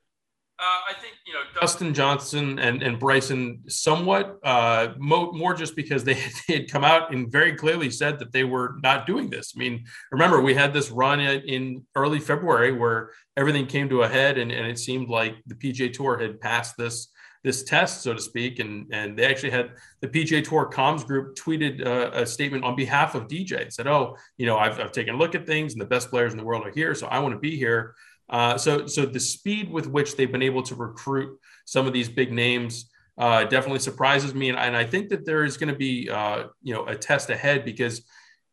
[0.62, 5.76] Uh, I think you know Dustin Johnson and, and Bryson somewhat uh, mo- more just
[5.76, 6.14] because they,
[6.48, 9.54] they had come out and very clearly said that they were not doing this.
[9.56, 14.08] I mean, remember we had this run in, early February where everything came to a
[14.08, 17.08] head and, and it seemed like the PGA Tour had passed this
[17.44, 21.36] this test, so to speak, and and they actually had the PGA Tour comms group
[21.36, 23.74] tweeted uh, a statement on behalf of DJ.
[23.74, 26.34] Said, "Oh, you know, I've, I've taken a look at things, and the best players
[26.34, 27.96] in the world are here, so I want to be here."
[28.32, 32.10] Uh, so, so the speed with which they've been able to recruit some of these
[32.10, 35.76] big names uh, definitely surprises me, and, and, I think that there is going to
[35.76, 38.04] be, uh, you know, a test ahead because,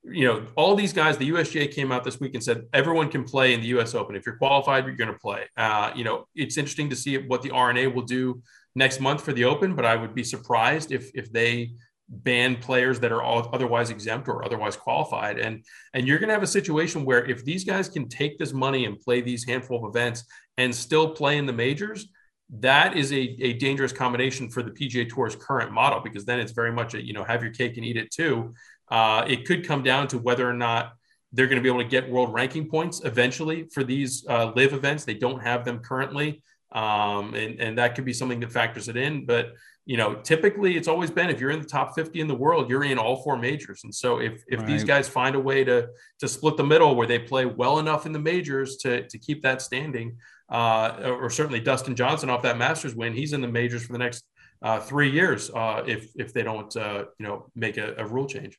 [0.05, 1.17] you know, all these guys.
[1.17, 3.95] The USGA came out this week and said everyone can play in the U.S.
[3.95, 4.85] Open if you're qualified.
[4.85, 5.45] You're going to play.
[5.57, 8.43] Uh, you know, it's interesting to see what the R&A will do
[8.75, 11.73] next month for the Open, but I would be surprised if if they
[12.09, 15.39] ban players that are all otherwise exempt or otherwise qualified.
[15.39, 18.53] And and you're going to have a situation where if these guys can take this
[18.53, 20.25] money and play these handful of events
[20.57, 22.09] and still play in the majors
[22.51, 26.53] that is a, a dangerous combination for the pga tour's current model because then it's
[26.53, 28.55] very much a you know have your cake and eat it too.
[28.91, 30.93] Uh, it could come down to whether or not
[31.33, 34.73] they're going to be able to get world ranking points eventually for these uh, LIV
[34.73, 35.05] events.
[35.05, 36.43] They don't have them currently
[36.73, 39.25] Um, and, and that could be something that factors it in.
[39.25, 39.55] But,
[39.87, 42.69] you know, typically it's always been if you're in the top 50 in the world,
[42.69, 43.85] you're in all four majors.
[43.85, 44.67] And so if, if right.
[44.67, 45.89] these guys find a way to,
[46.19, 49.43] to split the middle where they play well enough in the majors to, to keep
[49.43, 50.19] that standing,
[50.51, 53.99] uh, or certainly Dustin Johnson off that Masters win, he's in the majors for the
[53.99, 54.25] next
[54.63, 58.27] uh, three years uh, if if they don't uh, you know make a, a rule
[58.27, 58.59] change.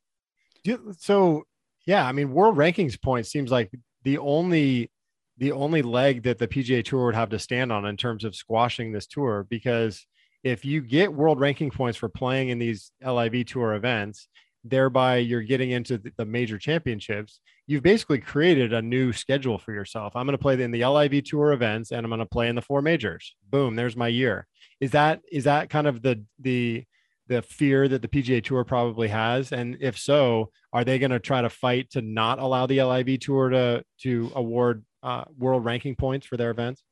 [0.97, 1.43] So
[1.86, 3.72] yeah, I mean, world rankings points seems like
[4.03, 4.91] the only
[5.39, 8.35] the only leg that the PGA Tour would have to stand on in terms of
[8.35, 10.05] squashing this tour because
[10.43, 14.27] if you get world ranking points for playing in these LIV tour events,
[14.63, 20.15] thereby you're getting into the major championships, you've basically created a new schedule for yourself.
[20.15, 22.55] I'm going to play in the LIV tour events and I'm going to play in
[22.55, 23.35] the four majors.
[23.49, 24.47] Boom, there's my year.
[24.81, 26.83] Is that is that kind of the the
[27.27, 29.51] the fear that the PGA Tour probably has?
[29.51, 33.19] And if so, are they going to try to fight to not allow the LIV
[33.19, 36.84] Tour to to award uh, world ranking points for their events?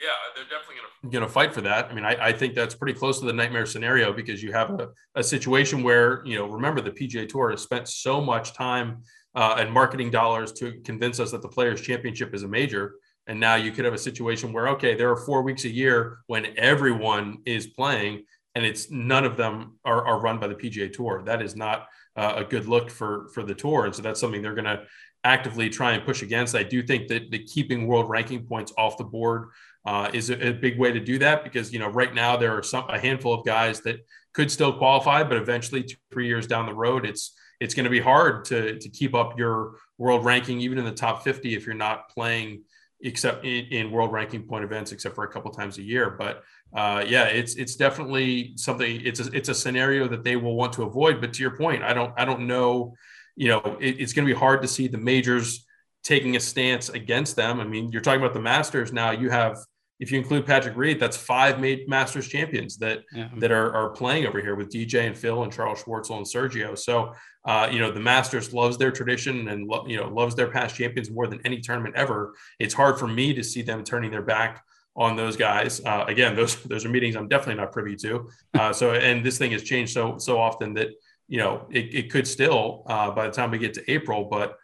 [0.00, 1.90] Yeah, they're definitely going to going to fight for that.
[1.90, 4.70] I mean, I, I, think that's pretty close to the nightmare scenario because you have
[4.70, 9.02] a, a situation where you know, remember the PGA Tour has spent so much time
[9.34, 12.94] uh, and marketing dollars to convince us that the Players Championship is a major.
[13.26, 16.18] And now you could have a situation where, okay, there are four weeks a year
[16.26, 18.24] when everyone is playing,
[18.54, 21.22] and it's none of them are, are run by the PGA Tour.
[21.24, 21.86] That is not
[22.16, 24.82] uh, a good look for for the tour, and so that's something they're going to
[25.24, 26.54] actively try and push against.
[26.54, 29.48] I do think that the keeping world ranking points off the board
[29.84, 32.56] uh, is a, a, big way to do that because you know right now there
[32.56, 33.96] are some a handful of guys that
[34.32, 37.90] could still qualify, but eventually two, three years down the road, it's it's going to
[37.90, 41.66] be hard to to keep up your world ranking even in the top 50 if
[41.66, 42.62] you're not playing
[43.02, 46.10] except in, in, world ranking point events, except for a couple times a year.
[46.10, 46.42] But
[46.74, 49.00] uh, yeah, it's it's definitely something.
[49.04, 51.20] It's a, it's a scenario that they will want to avoid.
[51.20, 52.94] But to your point, I don't I don't know.
[53.36, 55.66] You know, it, it's going to be hard to see the majors
[56.02, 57.60] taking a stance against them.
[57.60, 59.10] I mean, you're talking about the Masters now.
[59.10, 59.58] You have
[60.00, 63.28] if you include Patrick Reed, that's five made Masters champions that yeah.
[63.36, 66.76] that are, are playing over here with DJ and Phil and Charl Schwartzel and Sergio.
[66.76, 67.12] So,
[67.44, 70.74] uh, you know, the Masters loves their tradition and lo- you know loves their past
[70.74, 72.34] champions more than any tournament ever.
[72.58, 74.64] It's hard for me to see them turning their back
[74.96, 75.82] on those guys.
[75.84, 78.28] Uh, again, those those are meetings I'm definitely not privy to.
[78.54, 80.88] Uh, so, and this thing has changed so so often that
[81.30, 84.58] you know it, it could still uh, by the time we get to April, but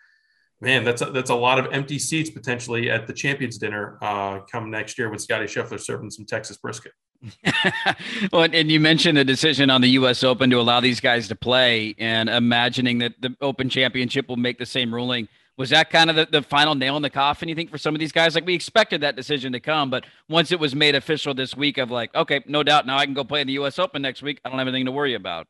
[0.60, 4.40] man, that's a, that's a lot of empty seats potentially at the champions dinner uh,
[4.50, 6.92] come next year with Scottie Scheffler serving some Texas brisket.
[8.32, 10.24] well, and you mentioned the decision on the U.S.
[10.24, 14.58] Open to allow these guys to play, and imagining that the Open Championship will make
[14.58, 15.28] the same ruling.
[15.56, 17.48] Was that kind of the, the final nail in the coffin?
[17.48, 20.04] You think for some of these guys, like we expected that decision to come, but
[20.28, 23.14] once it was made official this week, of like, okay, no doubt, now I can
[23.14, 23.78] go play in the U.S.
[23.78, 24.40] Open next week.
[24.44, 25.46] I don't have anything to worry about.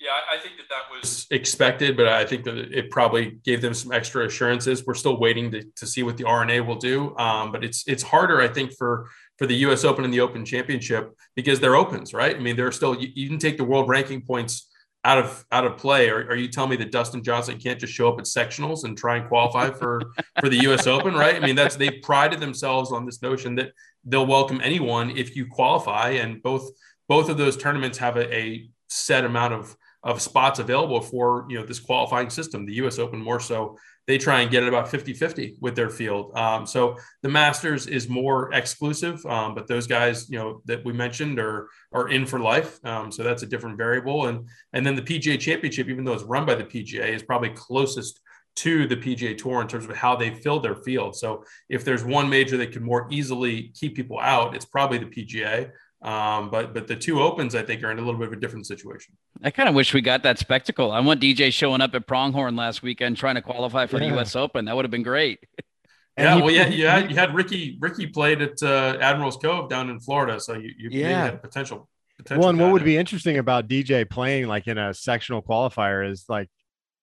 [0.00, 3.74] Yeah, I think that that was expected, but I think that it probably gave them
[3.74, 4.86] some extra assurances.
[4.86, 8.02] We're still waiting to, to see what the R&A will do, um, but it's it's
[8.02, 9.84] harder, I think, for for the U.S.
[9.84, 12.34] Open and the Open Championship because they're opens, right?
[12.34, 14.70] I mean, they're still you, you can take the world ranking points
[15.04, 16.08] out of out of play.
[16.08, 18.96] Are, are you telling me that Dustin Johnson can't just show up at sectionals and
[18.96, 20.00] try and qualify for
[20.40, 20.86] for the U.S.
[20.86, 21.36] Open, right?
[21.36, 23.72] I mean, that's they prided themselves on this notion that
[24.06, 26.70] they'll welcome anyone if you qualify, and both
[27.06, 31.58] both of those tournaments have a, a set amount of of spots available for you
[31.58, 33.76] know this qualifying system the us open more so
[34.06, 38.08] they try and get it about 50-50 with their field um, so the masters is
[38.08, 42.40] more exclusive um, but those guys you know that we mentioned are are in for
[42.40, 46.14] life um, so that's a different variable and and then the pga championship even though
[46.14, 48.20] it's run by the pga is probably closest
[48.56, 51.16] to the PGA Tour in terms of how they fill their field.
[51.16, 55.06] So if there's one major that can more easily keep people out, it's probably the
[55.06, 55.70] PGA.
[56.02, 58.40] Um, but but the two opens, I think, are in a little bit of a
[58.40, 59.16] different situation.
[59.42, 60.92] I kind of wish we got that spectacle.
[60.92, 64.08] I want DJ showing up at Pronghorn last weekend trying to qualify for yeah.
[64.08, 64.34] the U.S.
[64.34, 64.64] Open.
[64.64, 65.40] That would have been great.
[66.18, 69.90] yeah, well, yeah, you had, you had Rickie Rickie played at uh, Admirals Cove down
[69.90, 71.86] in Florida, so you, you yeah had potential.
[72.16, 76.08] potential well, and what would be interesting about DJ playing like in a sectional qualifier
[76.10, 76.48] is like,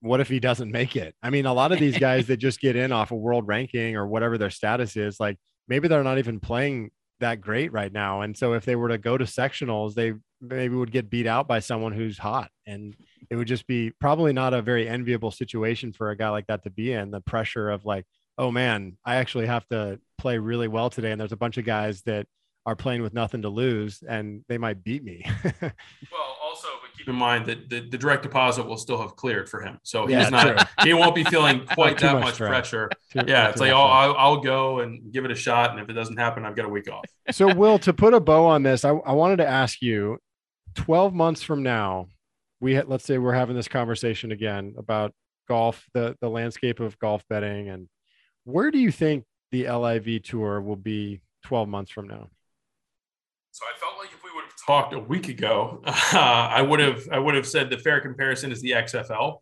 [0.02, 1.14] what if he doesn't make it?
[1.22, 3.48] I mean, a lot of these guys that just get in off a of world
[3.48, 5.38] ranking or whatever their status is, like
[5.68, 6.90] maybe they're not even playing
[7.20, 8.22] that great right now.
[8.22, 11.48] And so if they were to go to sectionals, they maybe would get beat out
[11.48, 12.50] by someone who's hot.
[12.66, 12.96] And
[13.30, 16.64] it would just be probably not a very enviable situation for a guy like that
[16.64, 17.12] to be in.
[17.12, 18.06] The pressure of like,
[18.38, 21.12] oh man, I actually have to play really well today.
[21.12, 22.28] And there's a bunch of guys that
[22.68, 25.24] are playing with nothing to lose and they might beat me.
[25.62, 29.48] well, also, but keep in mind that the, the, direct deposit will still have cleared
[29.48, 29.80] for him.
[29.84, 32.90] So he's not, he won't be feeling quite that much, much pressure.
[33.14, 33.48] Too, yeah.
[33.48, 35.72] It's like, oh, I'll, I'll, go and give it a shot.
[35.72, 37.06] And if it doesn't happen, I've got a week off.
[37.32, 40.20] So, Will, to put a bow on this, I, I wanted to ask you
[40.76, 42.10] 12 months from now,
[42.60, 45.14] we ha- let's say we're having this conversation again about
[45.48, 47.70] golf, the, the landscape of golf betting.
[47.70, 47.88] And
[48.44, 52.28] where do you think the LIV tour will be 12 months from now?
[53.58, 56.80] So I felt like if we would have talked a week ago, uh, I would
[56.80, 59.40] have I would have said the fair comparison is the XFL,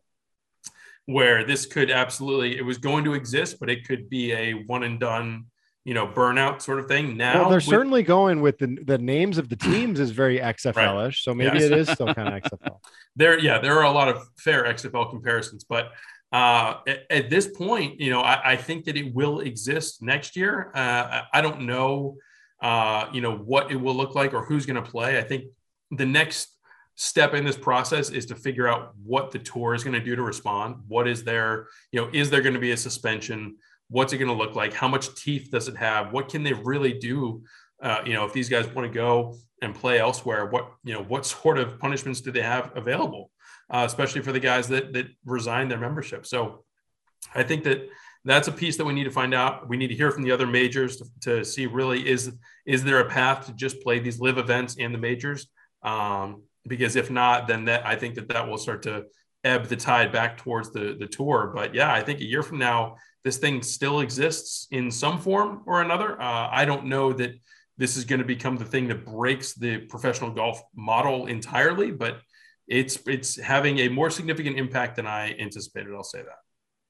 [1.06, 4.84] where this could absolutely it was going to exist, but it could be a one
[4.84, 5.48] and done,
[5.84, 7.18] you know, burnout sort of thing.
[7.18, 10.40] Now well, they're with, certainly going with the the names of the teams is very
[10.56, 11.64] XFL-ish, so maybe Yes.
[11.66, 12.78] it is still kind of XFL.
[13.18, 15.92] there, yeah, there are a lot of fair XFL comparisons, but
[16.32, 20.38] uh, at, at this point, you know, I, I think that it will exist next
[20.38, 20.72] year.
[20.74, 22.16] Uh, I- I don't know,
[22.62, 25.18] uh, you know, what it will look like or who's going to play.
[25.18, 25.46] I think
[25.92, 26.50] the next
[26.96, 30.16] step in this process is to figure out what the tour is going to do
[30.16, 30.78] to respond.
[30.88, 33.58] What is there, you know, is there going to be a suspension?
[33.90, 34.74] What's it going to look like?
[34.74, 36.14] How much teeth does it have?
[36.14, 37.44] What can they really do?
[37.82, 41.04] Uh, you know, if these guys want to go and play elsewhere, what you know,
[41.04, 43.32] what sort of punishments do they have available?
[43.70, 46.26] Uh, especially for the guys that that resign their membership.
[46.26, 46.64] So,
[47.34, 47.90] I think that
[48.26, 49.70] that's a piece that we need to find out.
[49.70, 52.34] We need to hear from the other majors to, to see really is
[52.66, 55.48] is there a path to just play these LIV events and the majors?
[55.84, 59.06] Um, because if not, then that I think that that will start to
[59.44, 61.52] ebb the tide back towards the the tour.
[61.54, 65.62] But yeah, I think a year from now, this thing still exists in some form
[65.68, 66.20] or another.
[66.20, 67.36] Uh, I don't know that
[67.78, 72.22] this is going to become the thing that breaks the professional golf model entirely, but
[72.68, 75.94] it's it's having a more significant impact than I anticipated.
[75.94, 76.45] I'll say that.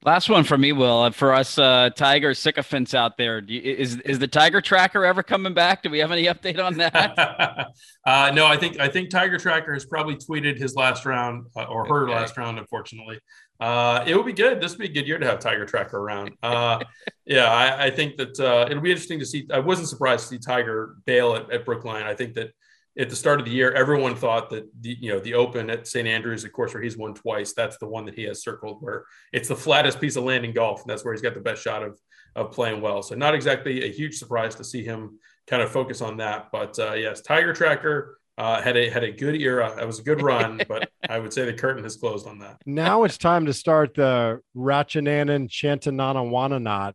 [0.06, 1.02] Last one for me, Will.
[1.02, 5.04] Uh, For us uh, Tiger sycophants out there, do you, is is the Tiger Tracker
[5.04, 5.82] ever coming back?
[5.82, 7.18] Do we have any update on that?
[8.06, 11.64] uh, no, I think I think Tiger Tracker has probably tweeted his last round uh,
[11.64, 12.14] or her Okay.
[12.14, 12.60] last round.
[12.60, 13.20] Unfortunately,
[13.60, 14.62] uh, it would be good.
[14.62, 16.34] This would be a good year to have Tiger Tracker around.
[16.44, 16.84] Uh,
[17.26, 19.48] yeah, I, I think that uh, it'll be interesting to see.
[19.52, 22.04] I wasn't surprised to see Tiger bail at, at Brookline.
[22.04, 22.52] I think that
[22.98, 25.88] at the start of the year, everyone thought that the you know the Open at
[25.88, 27.54] St Andrews, of course, where he's won twice.
[27.54, 30.54] That's the one that he has circled where it's the flattest piece of land in
[30.54, 32.00] golf, and that's where he's got the best shot of
[32.36, 33.02] of playing well.
[33.02, 36.48] So not exactly a huge surprise to see him kind of focus on that.
[36.52, 39.78] But uh, yes, Tiger Tracker uh, had a had a good era.
[39.82, 42.62] It was a good run, but I would say the curtain has closed on that.
[42.66, 46.94] Now it's time to start the Ratchanon Chantananuwat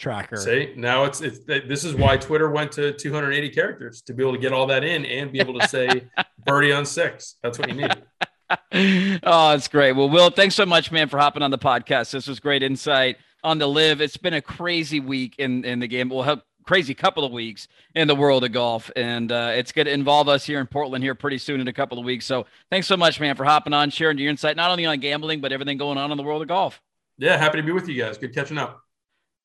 [0.00, 0.38] tracker.
[0.38, 4.32] See, now it's it's this is why Twitter went to 280 characters to be able
[4.32, 6.06] to get all that in and be able to say
[6.46, 7.36] birdie on six.
[7.42, 9.20] That's what you need.
[9.22, 9.92] oh, it's great.
[9.92, 12.10] Well, Will, thanks so much, man, for hopping on the podcast.
[12.10, 14.00] This was great insight on the LIV.
[14.00, 16.08] It's been a crazy week in in the game.
[16.08, 19.86] Well, have crazy couple of weeks in the world of golf, and uh, it's going
[19.86, 22.24] to involve us here in Portland here pretty soon in a couple of weeks.
[22.24, 25.40] So, thanks so much, man, for hopping on, sharing your insight not only on gambling
[25.40, 26.80] but everything going on in the world of golf.
[27.18, 28.16] Yeah, happy to be with you guys.
[28.16, 28.82] Good catching up.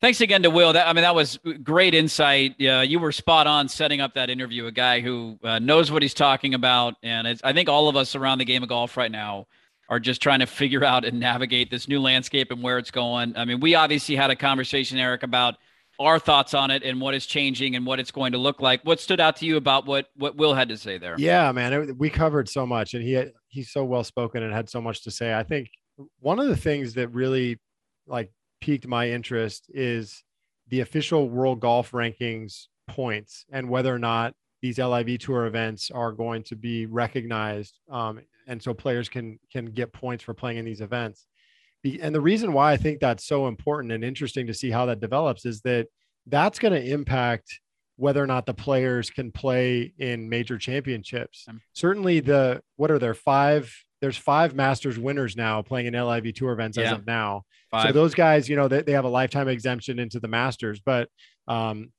[0.06, 0.72] Thanks again to Will.
[0.72, 2.53] That I mean, that was great insight.
[2.60, 4.68] Yeah, you were spot on setting up that interview.
[4.68, 8.16] A guy who uh, knows what he's talking about, and I think all of us
[8.16, 9.47] around the game of golf right now
[9.89, 13.36] are just trying to figure out and navigate this new landscape and where it's going.
[13.36, 15.56] I mean, we obviously had a conversation, Erik, about
[15.99, 18.82] our thoughts on it and what is changing and what it's going to look like.
[18.84, 21.16] What stood out to you about what what Will had to say there?
[21.18, 24.53] Yeah, man, it, we covered so much, and he had, he's so well spoken and
[24.53, 25.34] had so much to say.
[25.34, 25.68] I think
[26.20, 27.60] one of the things that really
[28.06, 28.30] like
[28.66, 30.24] piqued my interest is
[30.70, 36.11] the official World Golf Rankings points and whether or not these LIV Tour events are
[36.11, 40.66] going to be recognized, um, and so players can can get points for playing in
[40.66, 41.28] these events.
[42.01, 44.99] And the reason why I think that's so important and interesting to see how that
[44.99, 45.86] develops is that
[46.26, 47.59] that's going to impact
[47.97, 51.45] whether or not the players can play in major championships.
[51.47, 53.72] Um, Certainly, the what are there five?
[54.02, 57.43] There's five Masters winners now playing in LIV Tour events as of now.
[57.84, 61.10] So those guys, you know, they, they have a lifetime exemption into the Masters, but
[61.48, 61.91] um,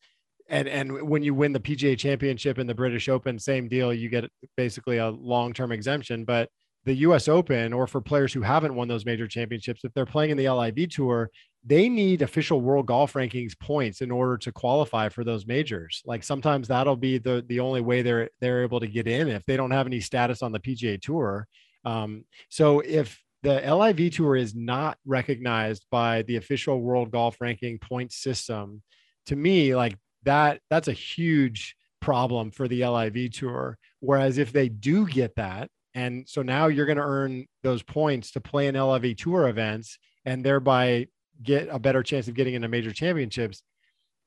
[0.49, 3.93] and and when you win the PGA Championship and the British Open, same deal.
[3.93, 6.51] You get basically a long term exemption, but
[6.85, 7.27] the U.S.
[7.27, 10.49] Open, or for players who haven't won those major championships, if they're playing in the
[10.49, 11.31] LIV Tour,
[11.65, 16.01] they need official World Golf Rankings points in order to qualify for those majors.
[16.07, 19.45] Like sometimes that'll be the the only way they're they're able to get in if
[19.47, 21.49] they don't have any status on the PGA Tour.
[21.87, 27.79] Um, so if the LIV Tour is not recognized by the official World Golf Ranking
[27.79, 28.83] point system,
[29.27, 33.79] to me, like that, that's a huge problem for the LIV Tour.
[34.01, 38.33] Whereas if they do get that, and so now you're going to earn those points
[38.33, 41.07] to play in LIV Tour events and thereby
[41.43, 43.63] get a better chance of getting into major championships.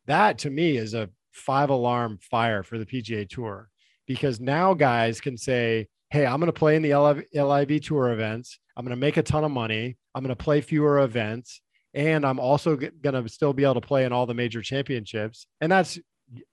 [0.07, 3.69] That to me is a five alarm fire for the PGA Tour
[4.07, 8.11] because now guys can say, Hey, I'm going to play in the LIV, LIV Tour
[8.11, 8.59] events.
[8.75, 9.97] I'm going to make a ton of money.
[10.15, 11.61] I'm going to play fewer events.
[11.93, 15.45] And I'm also going to still be able to play in all the major championships.
[15.61, 15.99] And that's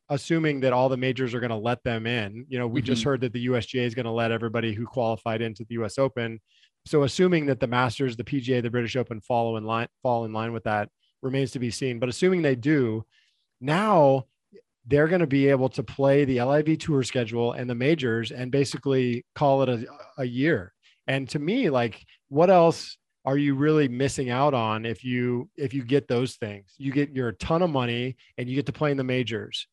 [0.08, 2.46] assuming that all the majors are going to let them in.
[2.48, 3.04] You know, we just Mhm.
[3.06, 6.40] heard that the USGA is going to let everybody who qualified into the US Open.
[6.86, 10.32] So assuming that the Masters, the PGA, the British Open follow in line, fall in
[10.32, 10.90] line with that
[11.22, 11.98] remains to be seen.
[11.98, 13.04] But assuming they do,
[13.60, 14.26] now
[14.86, 18.52] they're going to be able to play the LIV tour schedule and the majors and
[18.52, 19.86] basically call it a,
[20.18, 20.72] a year.
[21.06, 25.74] And to me, like, what else are you really missing out on if you if
[25.74, 26.74] you get those things?
[26.78, 29.66] You get your ton of money and you get to play in the majors.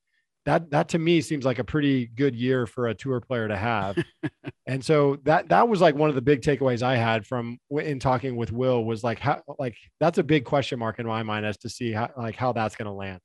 [0.46, 3.56] That that to me seems like a pretty good year for a tour player to
[3.56, 3.98] have.
[4.68, 8.00] and so that that was like one of the big takeaways I had from in
[8.00, 11.46] talking with Will was like how like that's a big question mark in my mind
[11.46, 13.22] as to see how like how that's going to land.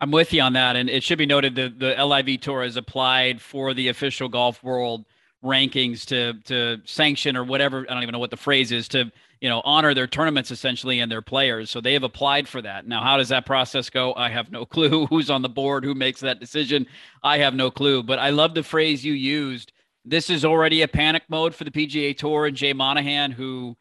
[0.00, 2.76] I'm with you on that, and it should be noted that the LIV Tour has
[2.76, 5.04] applied for the official golf world
[5.44, 7.86] rankings to to sanction or whatever.
[7.88, 11.00] I don't even know what the phrase is to you know honor their tournaments essentially
[11.00, 11.70] and their players.
[11.70, 12.86] So they have applied for that.
[12.86, 14.14] Now, how does that process go?
[14.14, 15.06] I have no clue.
[15.06, 15.84] Who's on the board?
[15.84, 16.86] Who makes that decision?
[17.22, 18.02] I have no clue.
[18.02, 19.72] But I love the phrase you used.
[20.04, 23.76] This is already a panic mode for the PGA Tour and Jay Monahan, who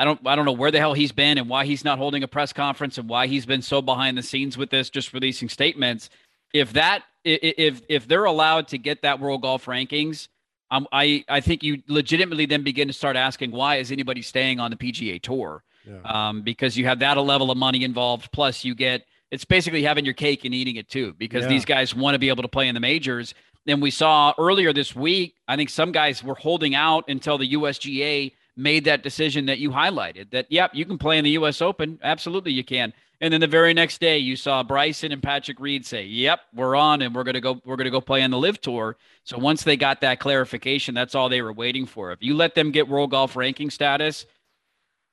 [0.00, 2.22] I don't I don't know where the hell he's been and why he's not holding
[2.22, 5.50] a press conference and why he's been so behind the scenes with this, just releasing
[5.50, 6.08] statements.
[6.54, 10.28] If that if if they're allowed to get that world golf rankings,
[10.70, 14.58] um, I I think you legitimately then begin to start asking why is anybody staying
[14.58, 15.62] on the PGA Tour?
[15.86, 16.00] Yeah.
[16.04, 19.82] Um, because you have that a level of money involved, plus you get it's basically
[19.82, 21.50] having your cake and eating it too, because yeah.
[21.50, 23.34] these guys want to be able to play in the majors.
[23.66, 27.52] And we saw earlier this week, I think some guys were holding out until the
[27.52, 31.60] USGA made that decision that you highlighted that, yep, you can play in the US
[31.62, 31.98] Open.
[32.02, 32.92] Absolutely, you can.
[33.20, 36.74] And then the very next day, you saw Bryson and Patrick Reed say, "Yep, we're
[36.74, 37.60] on, and we're gonna go.
[37.66, 41.14] We're gonna go play on the LIV Tour." So once they got that clarification, that's
[41.14, 42.12] all they were waiting for.
[42.12, 44.24] If you let them get world golf ranking status,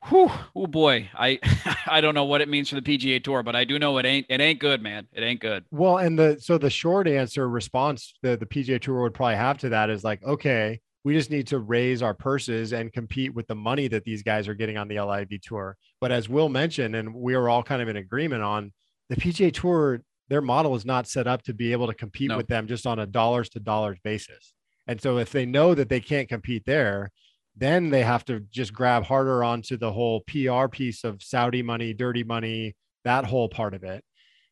[0.05, 1.39] whew, oh boy, I
[1.87, 4.05] I don't know what it means for the PGA Tour, but I do know it
[4.05, 5.07] ain't it ain't good, man.
[5.11, 5.65] It ain't good.
[5.71, 9.57] Well, and the so the short answer response that the PGA Tour would probably have
[9.59, 13.47] to that is like, okay, we just need to raise our purses and compete with
[13.47, 15.77] the money that these guys are getting on the LIV tour.
[16.01, 18.73] But as Will mentioned, and we are all kind of in agreement on
[19.09, 22.37] the PGA tour, their model is not set up to be able to compete no.
[22.37, 24.53] with them just on a dollars to dollars basis.
[24.87, 27.11] And so if they know that they can't compete there,
[27.55, 31.93] then they have to just grab harder onto the whole PR piece of Saudi money,
[31.93, 34.03] dirty money, that whole part of it.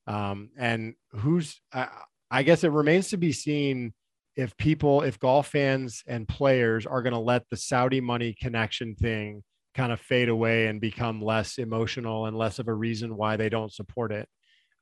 [0.08, 1.90] Um, and who's, I,
[2.32, 3.94] I guess it remains to be seen
[4.36, 8.96] if people, if golf fans and players are going to let the Saudi money connection
[8.96, 9.44] thing
[9.74, 13.50] kind of fade away and become less emotional and less of a reason why they
[13.50, 14.28] don't support it.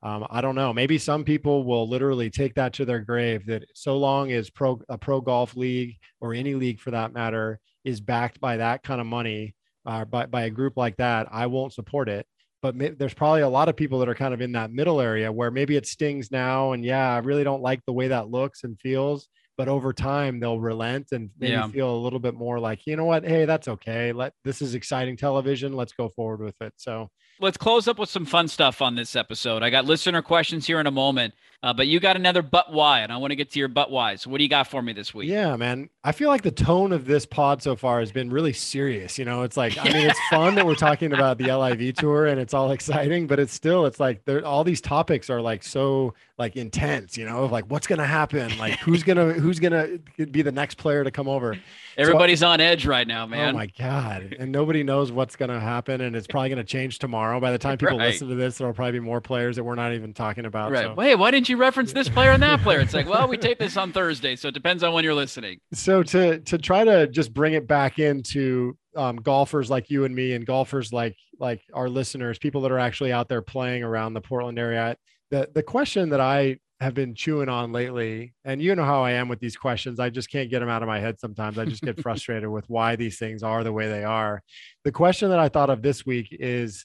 [0.02, 0.72] Um, I don't know.
[0.72, 4.78] Maybe some people will literally take that to their grave that so long as pro
[4.88, 9.00] a pro golf league or any league for that matter is backed by that kind
[9.00, 9.54] of money
[9.86, 12.26] uh, by, by a group like that, I won't support it.
[12.62, 15.00] But may, there's probably a lot of people that are kind of in that middle
[15.00, 16.72] area where maybe it stings now.
[16.72, 20.40] And yeah, I really don't like the way that looks and feels but over time
[20.40, 21.68] they'll relent and maybe yeah.
[21.68, 23.24] feel a little bit more like you know what?
[23.24, 24.12] Hey that's okay.
[24.12, 25.74] Let this is exciting television.
[25.74, 26.72] Let's go forward with it.
[26.76, 27.10] So
[27.40, 29.62] let's close up with some fun stuff on this episode.
[29.62, 33.00] I got listener questions here in a moment uh, but you got another but why,
[33.00, 34.16] and I want to get to your but why.
[34.16, 35.30] So what do you got for me this week?
[35.30, 35.88] Yeah, man.
[36.04, 39.18] I feel like the tone of this pod so far has been really serious.
[39.18, 42.26] You know, it's like I mean, it's fun that we're talking about the LIV tour
[42.26, 45.62] and it's all exciting, but it's still it's like there all these topics are like
[45.62, 47.16] so like intense.
[47.16, 50.74] You know, of like what's gonna happen, like who's gonna who's gonna be the next
[50.74, 51.56] player to come over.
[51.96, 53.54] Everybody's so, on edge right now, man.
[53.54, 54.36] Oh my god!
[54.38, 57.40] And nobody knows what's gonna happen, and it's probably gonna change tomorrow.
[57.40, 58.08] By the time people right.
[58.08, 60.70] listen to this, there'll probably be more players that we're not even talking about.
[60.70, 60.84] Right.
[60.84, 60.94] So.
[60.94, 61.54] Wait, why didn't you?
[61.54, 62.80] you reference this player and that player?
[62.80, 65.60] It's like, well, we tape this on Thursday, so it depends on when you're listening.
[65.72, 70.14] So to to try to just bring it back into um, golfers like you and
[70.14, 74.14] me, and golfers like like our listeners, people that are actually out there playing around
[74.14, 74.96] the Portland area.
[75.30, 79.12] The the question that I have been chewing on lately, and you know how I
[79.12, 79.98] am with these questions.
[79.98, 81.58] I just can't get them out of my head sometimes.
[81.58, 84.42] I just get frustrated with why these things are the way they are.
[84.84, 86.84] The question that I thought of this week is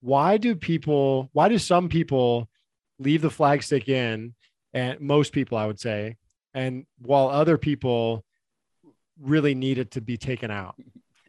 [0.00, 2.48] why do people, why do some people
[2.98, 4.34] leave the flagstick in,
[4.72, 6.16] and most people, I would say,
[6.54, 8.24] and while other people
[9.20, 10.76] really need it to be taken out.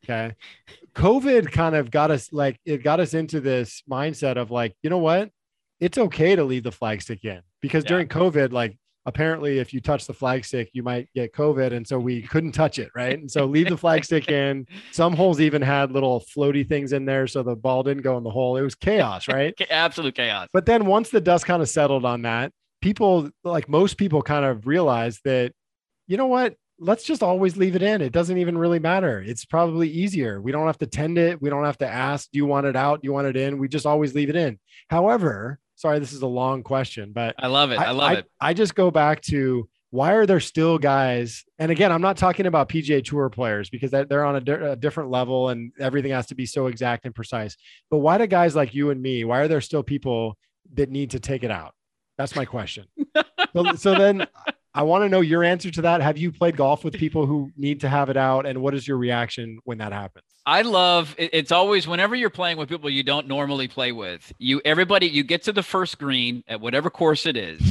[0.03, 0.35] Okay.
[0.95, 4.89] COVID kind of got us like it got us into this mindset of like, you
[4.89, 5.31] know what?
[5.80, 7.89] It's okay to leave the flagstick in because yeah.
[7.89, 11.73] during COVID, like apparently if you touch the flagstick, you might get COVID.
[11.73, 12.89] And so we couldn't touch it.
[12.95, 13.18] Right.
[13.18, 14.68] And so leave the flagstick in.
[14.91, 17.27] Some holes even had little floaty things in there.
[17.27, 18.57] So the ball didn't go in the hole.
[18.57, 19.53] It was chaos, right?
[19.69, 20.47] Absolute chaos.
[20.53, 22.51] But then once the dust kind of settled on that,
[22.81, 25.53] people, like most people, kind of realized that,
[26.07, 26.56] you know what?
[26.81, 28.01] Let's just always leave it in.
[28.01, 29.22] It doesn't even really matter.
[29.22, 30.39] It's probably easier.
[30.39, 31.41] We don't have to tend it.
[31.41, 33.01] We don't have to ask, do you want it out?
[33.01, 33.57] Do you want it in?
[33.57, 34.60] We just always leave it in.
[34.89, 37.80] However, sorry, this is a long question, but I love it.
[37.80, 38.26] I, I love I, it.
[38.41, 41.45] I just go back to why are there still guys?
[41.57, 44.76] And again, I'm not talking about PGA Tour players because they're on a, di- a,
[44.76, 47.56] different level and everything has to be so exact and precise.
[47.89, 49.23] But why do guys like you and me?
[49.23, 50.38] Why are there still people
[50.73, 51.73] that need to take it out?
[52.18, 52.85] That's my question.
[53.53, 54.27] so, so then
[54.80, 55.99] I want to know your answer to that.
[55.99, 58.45] Have you played golf with people who need to have it out?
[58.45, 60.23] And what is your reaction when that happens?
[60.45, 64.31] I love it's always whenever you're playing with people you don't normally play with.
[64.38, 67.61] You everybody you get to the first green at whatever course it is,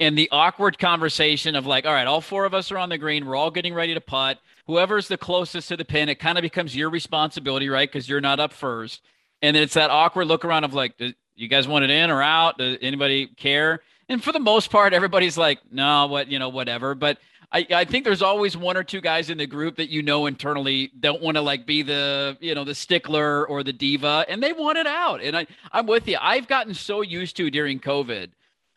[0.00, 2.98] and the awkward conversation of like, all right, all four of us are on the
[2.98, 4.40] green, we're all getting ready to putt.
[4.66, 7.88] Whoever's the closest to the pin, it kind of becomes your responsibility, right?
[7.88, 9.00] Because you're not up first.
[9.42, 11.00] And then it's that awkward look around of like,
[11.36, 12.58] you guys want it in or out?
[12.58, 13.80] Does anybody care?
[14.08, 16.94] And for the most part, everybody's like, no, what, you know, whatever.
[16.94, 17.18] But
[17.50, 20.26] I, I think there's always one or two guys in the group that you know
[20.26, 24.42] internally don't want to like be the you know the stickler or the diva and
[24.42, 25.22] they want it out.
[25.22, 26.18] And I I'm with you.
[26.20, 28.30] I've gotten so used to during COVID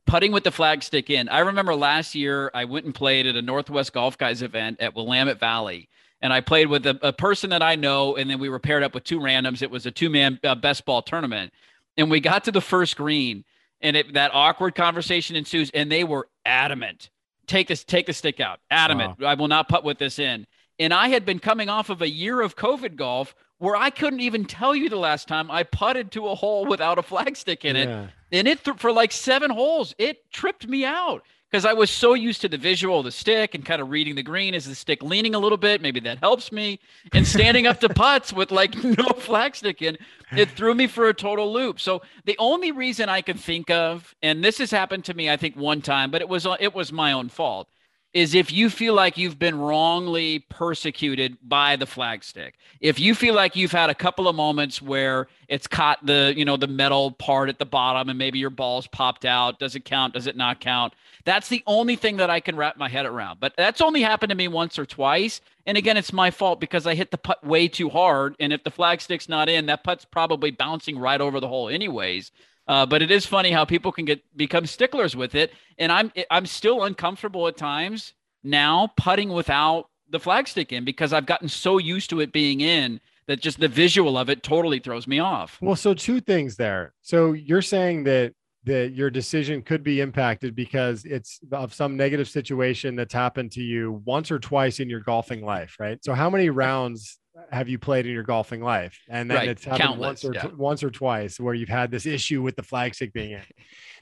[0.05, 1.27] putting with the flag stick in.
[1.29, 4.95] I remember last year I went and played at a Northwest Golf Guys event at
[4.95, 5.89] Willamette Valley
[6.21, 8.83] and I played with a, a person that I know and then we were paired
[8.83, 9.61] up with two randoms.
[9.61, 11.51] It was a two man uh, best ball tournament.
[11.97, 13.43] And we got to the first green
[13.81, 17.09] and it, that awkward conversation ensues and they were adamant
[17.51, 18.59] take this, take the stick out.
[18.69, 19.19] Adamant.
[19.19, 19.27] Wow.
[19.27, 20.47] I will not putt with this in.
[20.79, 24.21] And I had been coming off of a year of COVID golf where I couldn't
[24.21, 27.75] even tell you the last time I putted to a hole without a flagstick in
[27.75, 27.87] it.
[27.87, 28.07] Yeah.
[28.31, 32.13] And it th- for like seven holes, it tripped me out because I was so
[32.13, 34.53] used to the visual of the stick and kind of reading the green.
[34.53, 35.81] Is the stick leaning a little bit?
[35.81, 36.79] Maybe that helps me.
[37.11, 39.97] And standing up to putts with like no flag stick in,
[40.31, 41.81] it threw me for a total loop.
[41.81, 45.35] So the only reason I can think of, and this has happened to me, I
[45.35, 47.67] think one time, but it was uh, it was my own fault
[48.13, 52.53] is if you feel like you've been wrongly persecuted by the flagstick.
[52.81, 56.43] If you feel like you've had a couple of moments where it's caught the, you
[56.43, 59.85] know, the metal part at the bottom and maybe your balls popped out, does it
[59.85, 60.93] count, does it not count?
[61.23, 63.39] That's the only thing that I can wrap my head around.
[63.39, 65.39] But that's only happened to me once or twice.
[65.65, 68.63] And again, it's my fault because I hit the putt way too hard and if
[68.63, 72.31] the flagstick's not in, that putt's probably bouncing right over the hole anyways.
[72.67, 76.11] Uh, but it is funny how people can get become sticklers with it, and I'm
[76.29, 78.13] I'm still uncomfortable at times
[78.43, 82.99] now putting without the flagstick in because I've gotten so used to it being in
[83.27, 85.57] that just the visual of it totally throws me off.
[85.61, 86.93] Well, so two things there.
[87.01, 88.33] So you're saying that
[88.63, 93.61] that your decision could be impacted because it's of some negative situation that's happened to
[93.61, 96.03] you once or twice in your golfing life, right?
[96.03, 97.17] So how many rounds
[97.51, 98.99] have you played in your golfing life?
[99.09, 99.49] And then right.
[99.49, 100.41] it's happened Countless, once or yeah.
[100.41, 103.41] t- once or twice where you've had this issue with the flagstick being in.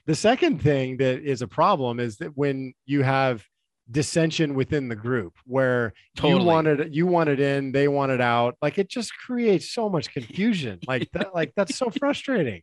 [0.05, 3.45] The second thing that is a problem is that when you have
[3.91, 6.39] dissension within the group where totally.
[6.39, 10.79] you wanted you wanted in, they wanted out, like it just creates so much confusion.
[10.87, 12.61] like that, like that's so frustrating.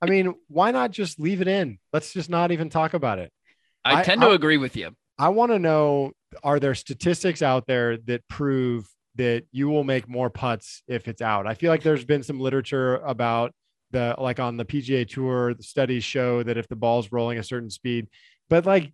[0.00, 1.78] I mean, why not just leave it in?
[1.92, 3.32] Let's just not even talk about it.
[3.84, 4.90] I, I tend to I, agree with you.
[5.18, 6.12] I want to know
[6.42, 8.88] are there statistics out there that prove
[9.18, 11.46] that you will make more putts if it's out.
[11.46, 13.52] I feel like there's been some literature about
[13.90, 17.42] the like on the PGA tour, the studies show that if the ball's rolling a
[17.42, 18.08] certain speed,
[18.48, 18.92] but like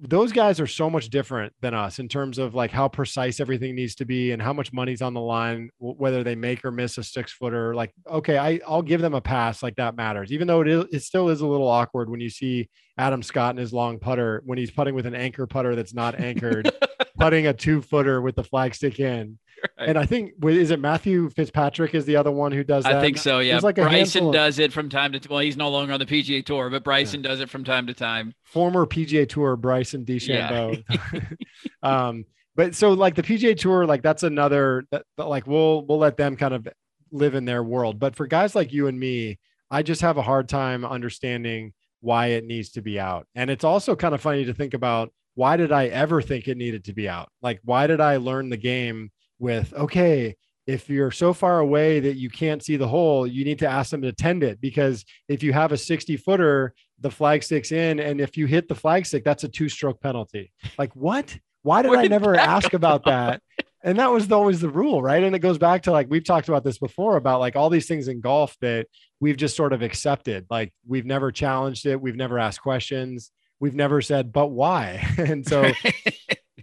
[0.00, 3.74] those guys are so much different than us in terms of like how precise everything
[3.74, 6.98] needs to be and how much money's on the line, whether they make or miss
[6.98, 7.74] a six footer.
[7.74, 9.60] Like, okay, I, I'll give them a pass.
[9.60, 12.30] Like that matters, even though it is, it still is a little awkward when you
[12.30, 15.94] see Adam Scott and his long putter when he's putting with an anchor putter that's
[15.94, 16.70] not anchored,
[17.18, 19.38] putting a two footer with the flag stick in.
[19.78, 19.88] Right.
[19.88, 22.96] And I think is it Matthew Fitzpatrick is the other one who does that.
[22.96, 23.40] I think so.
[23.40, 25.30] Yeah, like Bryson does it from time to time.
[25.30, 27.30] Well, he's no longer on the PGA Tour, but Bryson yeah.
[27.30, 28.34] does it from time to time.
[28.44, 30.84] Former PGA Tour Bryson DeChambeau.
[30.88, 31.20] Yeah.
[31.82, 32.24] um,
[32.54, 36.36] but so like the PGA Tour, like that's another that, like we'll we'll let them
[36.36, 36.68] kind of
[37.10, 37.98] live in their world.
[37.98, 39.38] But for guys like you and me,
[39.70, 43.26] I just have a hard time understanding why it needs to be out.
[43.34, 46.56] And it's also kind of funny to think about why did I ever think it
[46.56, 47.30] needed to be out?
[47.42, 50.34] Like, why did I learn the game with okay
[50.66, 53.92] if you're so far away that you can't see the hole you need to ask
[53.92, 54.60] them to tend it.
[54.60, 58.66] Because if you have a 60 footer the flag sticks in and if you hit
[58.66, 60.50] the flag stick that's a two stroke penalty.
[60.76, 61.38] Like what?
[61.62, 63.40] Why did Where i never ask about that?
[63.84, 65.22] And that was always the rule right?
[65.22, 67.86] And it goes back to like we've talked about this before about like all these
[67.86, 68.88] things in golf that
[69.20, 70.46] we've just sort of accepted.
[70.50, 72.00] Like we've never challenged it.
[72.00, 75.70] We've never asked questions we've never said but why and so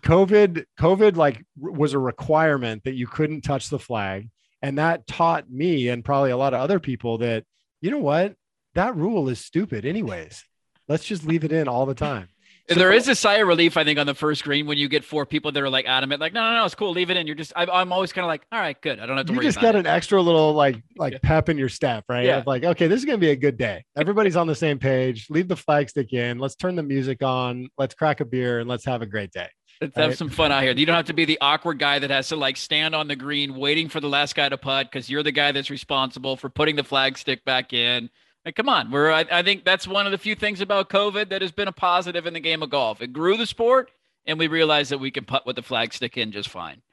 [0.05, 4.30] COVID, COVID like was a requirement that you couldn't touch the flag.
[4.61, 7.43] And that taught me and probably a lot of other people that,
[7.81, 8.35] you know what,
[8.76, 10.43] that rule is stupid anyways.
[10.88, 12.30] Let's just leave it in all the time.
[12.67, 14.89] So, there is a sigh of relief, I think, on the first green when you
[14.89, 17.17] get four people that are like adamant, like, no, no, no, it's cool, leave it
[17.17, 17.27] in.
[17.27, 18.99] You're just, I, am always kind of like, all right, good.
[18.99, 21.19] I don't have to you just got an extra little like, like yeah.
[21.21, 22.25] pep in your step, right?
[22.25, 22.37] Yeah.
[22.37, 23.83] Of like, okay, this is gonna be a good day.
[23.95, 25.27] Everybody's on the same page.
[25.29, 26.39] Leave the flag stick in.
[26.39, 27.69] Let's turn the music on.
[27.77, 29.47] Let's crack a beer and let's have a great day.
[29.81, 30.17] Let's have right.
[30.17, 30.71] some fun out here.
[30.71, 33.15] You don't have to be the awkward guy that has to like stand on the
[33.15, 36.49] green waiting for the last guy to putt because you're the guy that's responsible for
[36.49, 38.09] putting the flag stick back in.
[38.45, 39.11] Like, come on, we're.
[39.11, 41.72] I, I think that's one of the few things about COVID that has been a
[41.72, 43.01] positive in the game of golf.
[43.01, 43.89] It grew the sport,
[44.27, 46.84] and we realized that we can putt with the flag stick in just fine.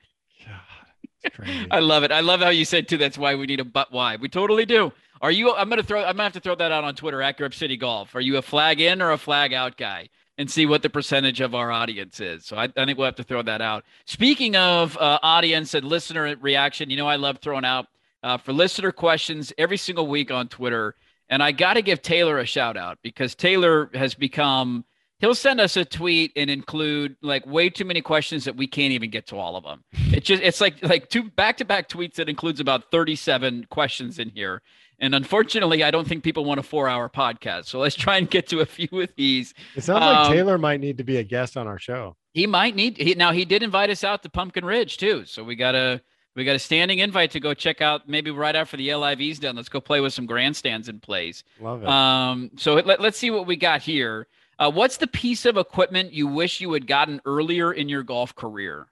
[1.70, 2.11] I love it.
[2.11, 2.97] I love how you said too.
[2.97, 4.16] That's why we need a but why.
[4.16, 4.93] We totally do.
[5.20, 5.55] Are you?
[5.55, 6.01] I'm gonna throw.
[6.01, 8.15] I'm gonna have to throw that out on Twitter at Grip City Golf.
[8.15, 10.09] Are you a flag in or a flag out guy?
[10.39, 12.47] And see what the percentage of our audience is.
[12.47, 13.85] So I, I think we'll have to throw that out.
[14.07, 17.87] Speaking of uh, audience and listener reaction, you know I love throwing out
[18.23, 20.97] uh, for listener questions every single week on Twitter.
[21.33, 24.85] And I got to give Taylor a shout out because Taylor has become
[25.19, 28.93] he'll send us a tweet and include like way too many questions that we can't
[28.93, 29.83] even get to all of them.
[30.13, 34.19] It's just it's like like two back to back tweets that includes about 37 questions
[34.19, 34.61] in here.
[34.99, 37.65] And unfortunately, I don't think people want a four hour podcast.
[37.65, 39.55] So let's try and get to a few of these.
[39.75, 42.15] It sounds um, like Taylor might need to be a guest on our show.
[42.35, 45.25] He might need he, now he did invite us out to Pumpkin Ridge too.
[45.25, 46.03] So we gotta
[46.35, 49.57] we got a standing invite to go check out maybe right after the LIV's done.
[49.57, 51.45] Let's go play with some grandstands and plays.
[51.61, 51.89] Love it.
[51.89, 54.27] Um, so let, let's see what we got here.
[54.59, 58.35] Uh, what's the piece of equipment you wish you had gotten earlier in your golf
[58.35, 58.87] career?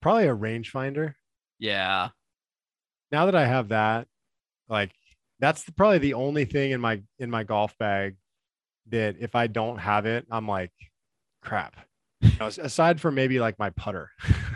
[0.00, 1.14] Probably a rangefinder.
[1.58, 2.08] Yeah.
[3.10, 4.08] Now that I have that,
[4.68, 4.90] like
[5.38, 8.16] that's the, probably the only thing in my in my golf bag
[8.88, 10.72] that if I don't have it, I'm like,
[11.40, 11.76] crap.
[12.20, 14.10] You know, aside from maybe like my putter.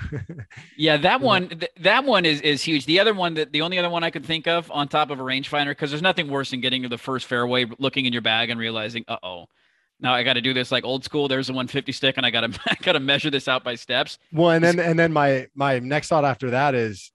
[0.76, 2.86] yeah, that one th- that one is is huge.
[2.86, 5.20] The other one that the only other one I could think of on top of
[5.20, 8.22] a rangefinder because there's nothing worse than getting to the first fairway, looking in your
[8.22, 9.46] bag and realizing, uh oh,
[10.00, 11.28] now I got to do this like old school.
[11.28, 13.74] There's a 150 stick, and I got to I got to measure this out by
[13.74, 14.18] steps.
[14.32, 17.12] Well, and then and then my my next thought after that is,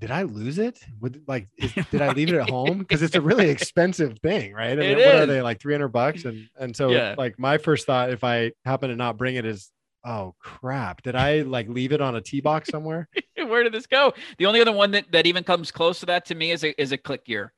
[0.00, 0.78] did I lose it?
[1.00, 2.78] Would like is, did I leave it at home?
[2.78, 4.72] Because it's a really expensive thing, right?
[4.78, 6.24] I mean, It what are they like 300 bucks?
[6.24, 7.14] And and so Yeah.
[7.16, 9.70] like my first thought, if I happen to not bring it, is
[10.04, 13.08] oh crap, did I like leave it on a tee box somewhere?
[13.36, 14.12] Where did this go?
[14.38, 16.80] The only other one that, that even comes close to that to me is a
[16.80, 17.52] is a click gear.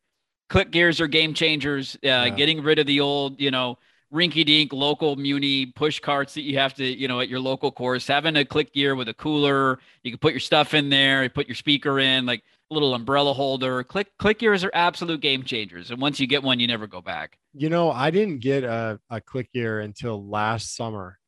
[0.48, 1.96] Click gears are game changers.
[2.04, 3.78] Uh, Getting rid of the old, you know,
[4.12, 7.72] rinky dink local muni push carts that you have to, you know, at your local
[7.72, 8.06] course.
[8.06, 11.30] Having a click gear with a cooler, you can put your stuff in there, you
[11.30, 13.82] put your speaker in, like a little umbrella holder.
[13.84, 15.90] Click click gears are absolute game changers.
[15.90, 17.38] And once you get one, you never go back.
[17.54, 21.18] You know, I didn't get a, a click gear until last summer.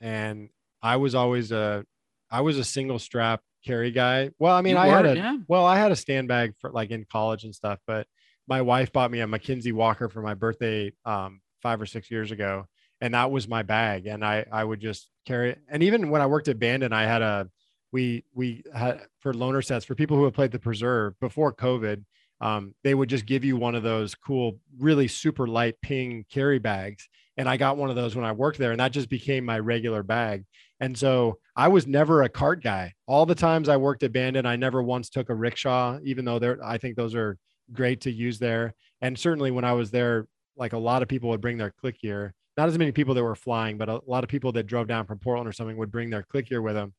[0.00, 0.50] And
[0.86, 1.84] I was always a
[2.30, 4.30] I was a single strap carry guy.
[4.38, 5.36] Well, I mean, You I had a yeah.
[5.48, 8.06] well, I had a stand bag for like in college and stuff, but
[8.46, 12.30] my wife bought me a MacKenzie Walker for my birthday um, five or six years
[12.30, 12.66] ago,
[13.00, 14.06] and that was my bag.
[14.06, 15.58] And I I would just carry it.
[15.68, 17.48] And even when I worked at Bandon, I had a
[17.90, 22.04] we we had for loaner sets for people who have played the preserve before COVID.
[22.40, 26.58] Um, they would just give you one of those cool, really super light ping carry
[26.58, 27.08] bags.
[27.38, 29.58] And I got one of those when I worked there, and that just became my
[29.58, 30.44] regular bag.
[30.80, 32.92] And so I was never a cart guy.
[33.06, 36.38] All the times I worked at Bandon, I never once took a rickshaw, even though
[36.38, 37.38] they're I think those are
[37.72, 38.74] great to use there.
[39.00, 40.26] And certainly when I was there,
[40.56, 42.34] like a lot of people would bring their click gear.
[42.56, 45.06] Not as many people that were flying, but a lot of people that drove down
[45.06, 46.94] from Portland or something would bring their click gear with them.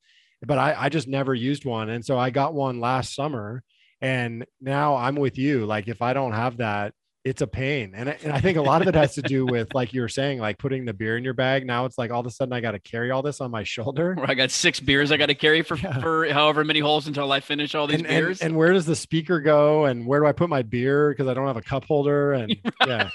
[0.46, 1.90] But I, I just never used one.
[1.90, 3.64] And so I got one last summer.
[4.00, 5.66] And now I'm with you.
[5.66, 6.94] Like if I don't have that,
[7.28, 7.94] it's a pain.
[7.94, 10.02] And I, and I think a lot of it has to do with, like you
[10.02, 11.66] were saying, like putting the beer in your bag.
[11.66, 13.64] Now it's like all of a sudden I got to carry all this on my
[13.64, 14.14] shoulder.
[14.16, 16.00] Where I got six beers I got to carry for Yeah.
[16.00, 18.42] for however many holes until I finish all these and, and, beers.
[18.42, 19.86] and where does the speaker go?
[19.86, 21.10] And where do I put my beer?
[21.10, 22.34] Because I don't have a cup holder.
[22.34, 22.56] And
[22.88, 23.10] yeah,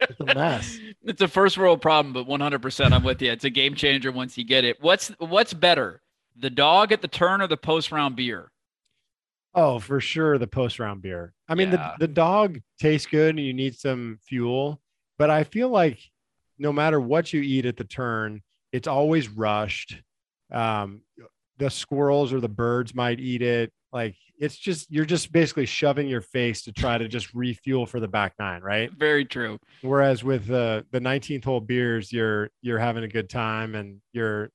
[0.00, 0.78] it's a mess.
[1.02, 3.32] It's a first world problem, but 100% I'm with you.
[3.32, 4.76] It's a game changer once you get it.
[4.80, 6.02] What's what's better,
[6.36, 8.50] the dog at the turn or the post round beer?
[9.54, 10.38] Oh, for sure.
[10.38, 11.32] The post round beer.
[11.48, 11.94] I mean, Yeah.
[11.98, 14.80] the, the dog tastes good and you need some fuel,
[15.18, 15.98] but I feel like
[16.58, 18.40] no matter what you eat at the turn,
[18.72, 20.00] it's always rushed.
[20.52, 21.02] Um,
[21.58, 23.72] the squirrels or the birds might eat it.
[23.92, 28.00] Like it's just, you're just basically shoving your face to try to just refuel for
[28.00, 28.90] the back nine, right?
[28.92, 29.58] Very true.
[29.82, 34.50] Whereas with the the 19th hole beers, you're you're having a good time and you're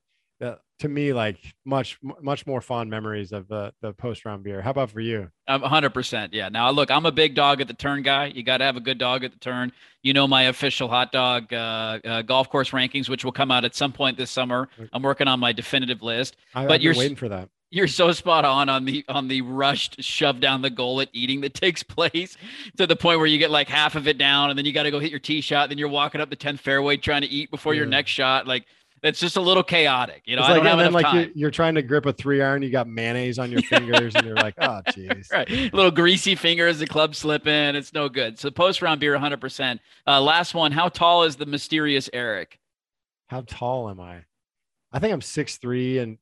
[0.80, 4.62] to me like much much more fond memories of the the post round beer.
[4.62, 5.30] How about for you?
[5.48, 6.30] I'm 100%.
[6.32, 6.50] Yeah.
[6.50, 8.28] Now, look, I'm a big dog at the turn guy.
[8.28, 9.72] You got to have a good dog at the turn.
[10.04, 13.66] You know, my official hot dog uh, uh, golf course rankings, which will come out
[13.66, 14.70] at some point this summer.
[14.94, 16.38] I'm working on my definitive list.
[16.54, 17.50] I, But I've you're waiting for that.
[17.72, 21.42] You're so spot on on the on the rushed shove down the goal at eating
[21.42, 22.36] that takes place
[22.78, 24.84] to the point where you get like half of it down and then you got
[24.84, 25.70] to go hit your tee shot.
[25.70, 28.48] Then you're walking up the 10th fairway trying to eat before your next shot.
[28.48, 28.66] Like
[29.02, 30.24] that's just a little chaotic.
[30.26, 31.16] You know, It's I like, don't have and then like time.
[31.16, 34.26] you're, you're trying to grip a three iron, you got mayonnaise on your fingers, and
[34.26, 35.32] you're like, oh, jeez.
[35.32, 35.50] Right.
[35.50, 37.76] Little greasy fingers, the club slipping.
[37.76, 38.38] It's no good.
[38.40, 39.80] So post round beer 100%.
[40.08, 40.72] Uh, last one.
[40.72, 42.60] How tall is the mysterious Erik?
[43.28, 44.24] How tall am I?
[44.92, 46.18] I think I'm six three, and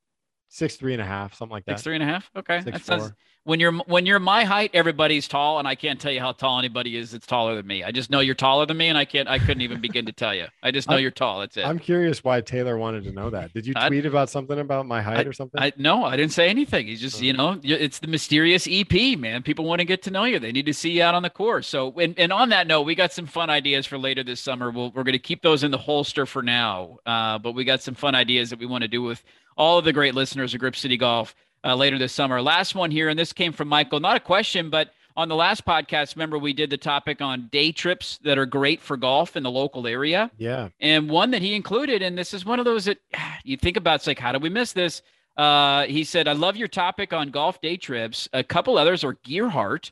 [0.49, 1.73] six three and a half, something like that.
[1.77, 2.29] Six three and a half.
[2.35, 3.13] Okay, Six, that sounds.
[3.47, 6.59] When you're when you're my height, everybody's tall, and I can't tell you how tall
[6.59, 7.81] anybody is that's taller than me.
[7.81, 9.29] I just know you're taller than me, and I can't.
[9.29, 10.47] I couldn't even begin to tell you.
[10.61, 11.39] I just know I'm- you're tall.
[11.39, 11.65] That's it.
[11.65, 13.53] I'm curious why Taylor wanted to know that.
[13.53, 15.61] Did you I- tweet about something about my height or something?
[15.61, 16.87] I no, I didn't say anything.
[16.87, 19.43] He's just, you know, it's the mysterious EP, man.
[19.43, 20.39] People want to get to know you.
[20.39, 21.67] They need to see you out on the course.
[21.67, 24.71] So, and, and on that note, we got some fun ideas for later this summer.
[24.71, 27.81] We'll, we're going to keep those in the holster for now, uh, but we got
[27.81, 29.23] some fun ideas that we want to do with
[29.55, 32.41] all of the great listeners of Grip City Golf uh, later this summer.
[32.41, 33.99] Last one here, and this came from Michael.
[33.99, 37.71] Not a question, but on the last podcast, remember we did the topic on day
[37.71, 40.29] trips that are great for golf in the local area.
[40.37, 40.69] yeah.
[40.79, 42.99] And one that he included, and this is one of those that
[43.43, 45.01] you think about, it's like, how did we miss this?
[45.35, 48.29] Uh, he said, I love your topic on golf day trips.
[48.33, 49.91] A couple others are Gearhart,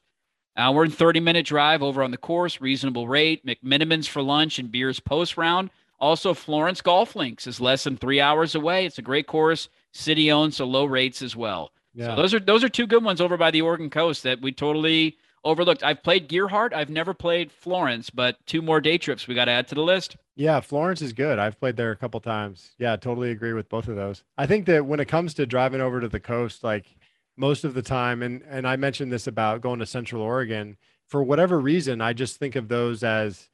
[0.58, 4.72] hour and 30 minute drive over on the course, reasonable rate, McMenamins for lunch and
[4.72, 5.70] beers post round.
[6.00, 8.86] Also, Florence Golf Links is less than three hours away.
[8.86, 11.72] It's a great course, city owned, so low rates as well.
[11.94, 12.08] Yeah.
[12.08, 14.52] So those are those are two good ones over by the Oregon coast that we
[14.52, 15.84] totally overlooked.
[15.84, 16.74] I've played Gearhart.
[16.74, 19.84] I've never played Florence, but two more day trips we got to add to the
[19.84, 20.18] list.
[20.36, 21.40] Yeah, Florence is good.
[21.40, 22.72] I've played there a couple times.
[22.78, 24.24] Yeah, totally agree with both of those.
[24.38, 26.86] I think that when it comes to driving over to the coast, like
[27.38, 30.76] most of the time, and and I mentioned this about going to Central Oregon,
[31.08, 33.50] for whatever reason, I just think of those as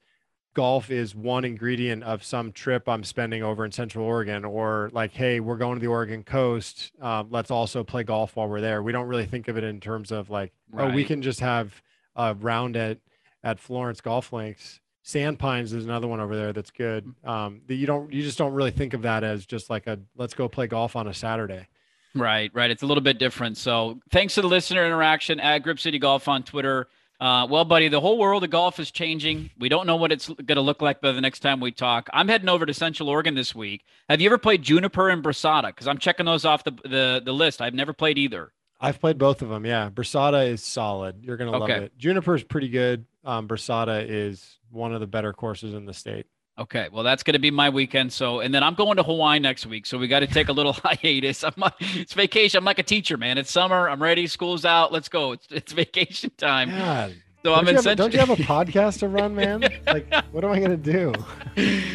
[0.53, 5.14] golf is one ingredient of some trip I'm spending over in Central Oregon, or like,
[5.14, 6.91] hey, we're going to the Oregon coast.
[7.02, 8.84] Um, let's also play golf while we're there.
[8.84, 11.82] We don't really think of it in terms of like, oh, we can just have
[12.15, 12.98] a round at
[13.44, 14.80] at Florence Golf Links.
[15.03, 17.11] Sandpines is another one over there that's good.
[17.23, 19.99] Um, that you don't you just don't really think of that as just like a
[20.15, 21.68] let's go play golf on a Saturday.
[22.14, 22.69] Right, right.
[22.69, 23.57] It's a little bit different.
[23.57, 26.88] So thanks to the listener interaction at Grip City Golf on Twitter.
[27.22, 29.52] Uh, well, buddy, the whole world of golf is changing.
[29.60, 32.10] We don't know what it's going to look like by the next time we talk.
[32.11, 33.85] I'm heading over to Central Oregon this week.
[34.10, 35.68] Have you ever played Juniper and Brasada?
[35.68, 37.61] Because I'm checking those off the, the the list.
[37.61, 38.52] I've never played either.
[38.80, 39.68] I've played both of them.
[39.68, 41.23] Yeah, Brasada is solid.
[41.23, 41.95] You're gonna love it.
[41.95, 43.06] Juniper is pretty good.
[43.23, 46.26] Um, Brasada is one of the better courses in the state.
[46.60, 48.11] Okay, well, that's going to be my weekend.
[48.14, 49.86] So, and then I'm going to Hawaii next week.
[49.86, 51.44] So we got to take a little hiatus.
[51.44, 52.57] I'm like, it's vacation.
[52.60, 53.38] I'm like a teacher, man.
[53.38, 53.90] It's summer.
[53.90, 54.28] I'm ready.
[54.28, 54.91] School's out.
[54.91, 55.32] Let's go.
[55.32, 56.69] It's, it's vacation time.
[56.69, 59.64] God, So I'm don't, you in have, don't you have a podcast to run, man?
[59.88, 61.14] Like, what am I gonna do?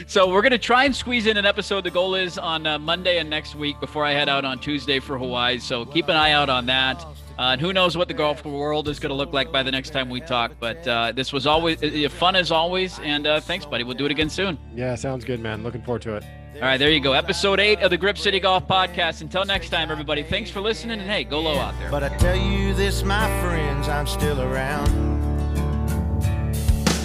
[0.06, 1.84] so we're going to try and squeeze in an episode.
[1.84, 5.00] The goal is on uh, Monday and next week before I head out on Tuesday
[5.00, 5.58] for Hawaii.
[5.58, 7.04] So keep an eye out on that.
[7.38, 9.70] Uh, and who knows what the golf world is going to look like by the
[9.70, 10.52] next time we talk.
[10.58, 12.98] But uh, this was always uh, fun as always.
[13.00, 13.84] And uh, thanks, buddy.
[13.84, 14.58] We'll do it again soon.
[14.74, 15.62] Yeah, sounds good, man.
[15.62, 16.24] Looking forward to it.
[16.54, 17.12] All right, there you go.
[17.12, 19.20] Episode eight of the Grip City Golf Podcast.
[19.20, 21.00] Until next time, everybody, thanks for listening.
[21.00, 21.90] And hey, go low out there.
[21.90, 24.88] But I tell you this, my friends, I'm still around.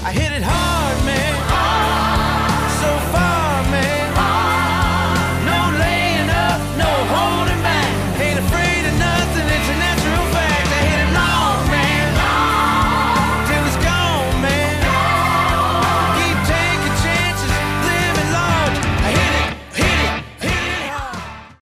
[0.03, 1.32] I hit it hard, man.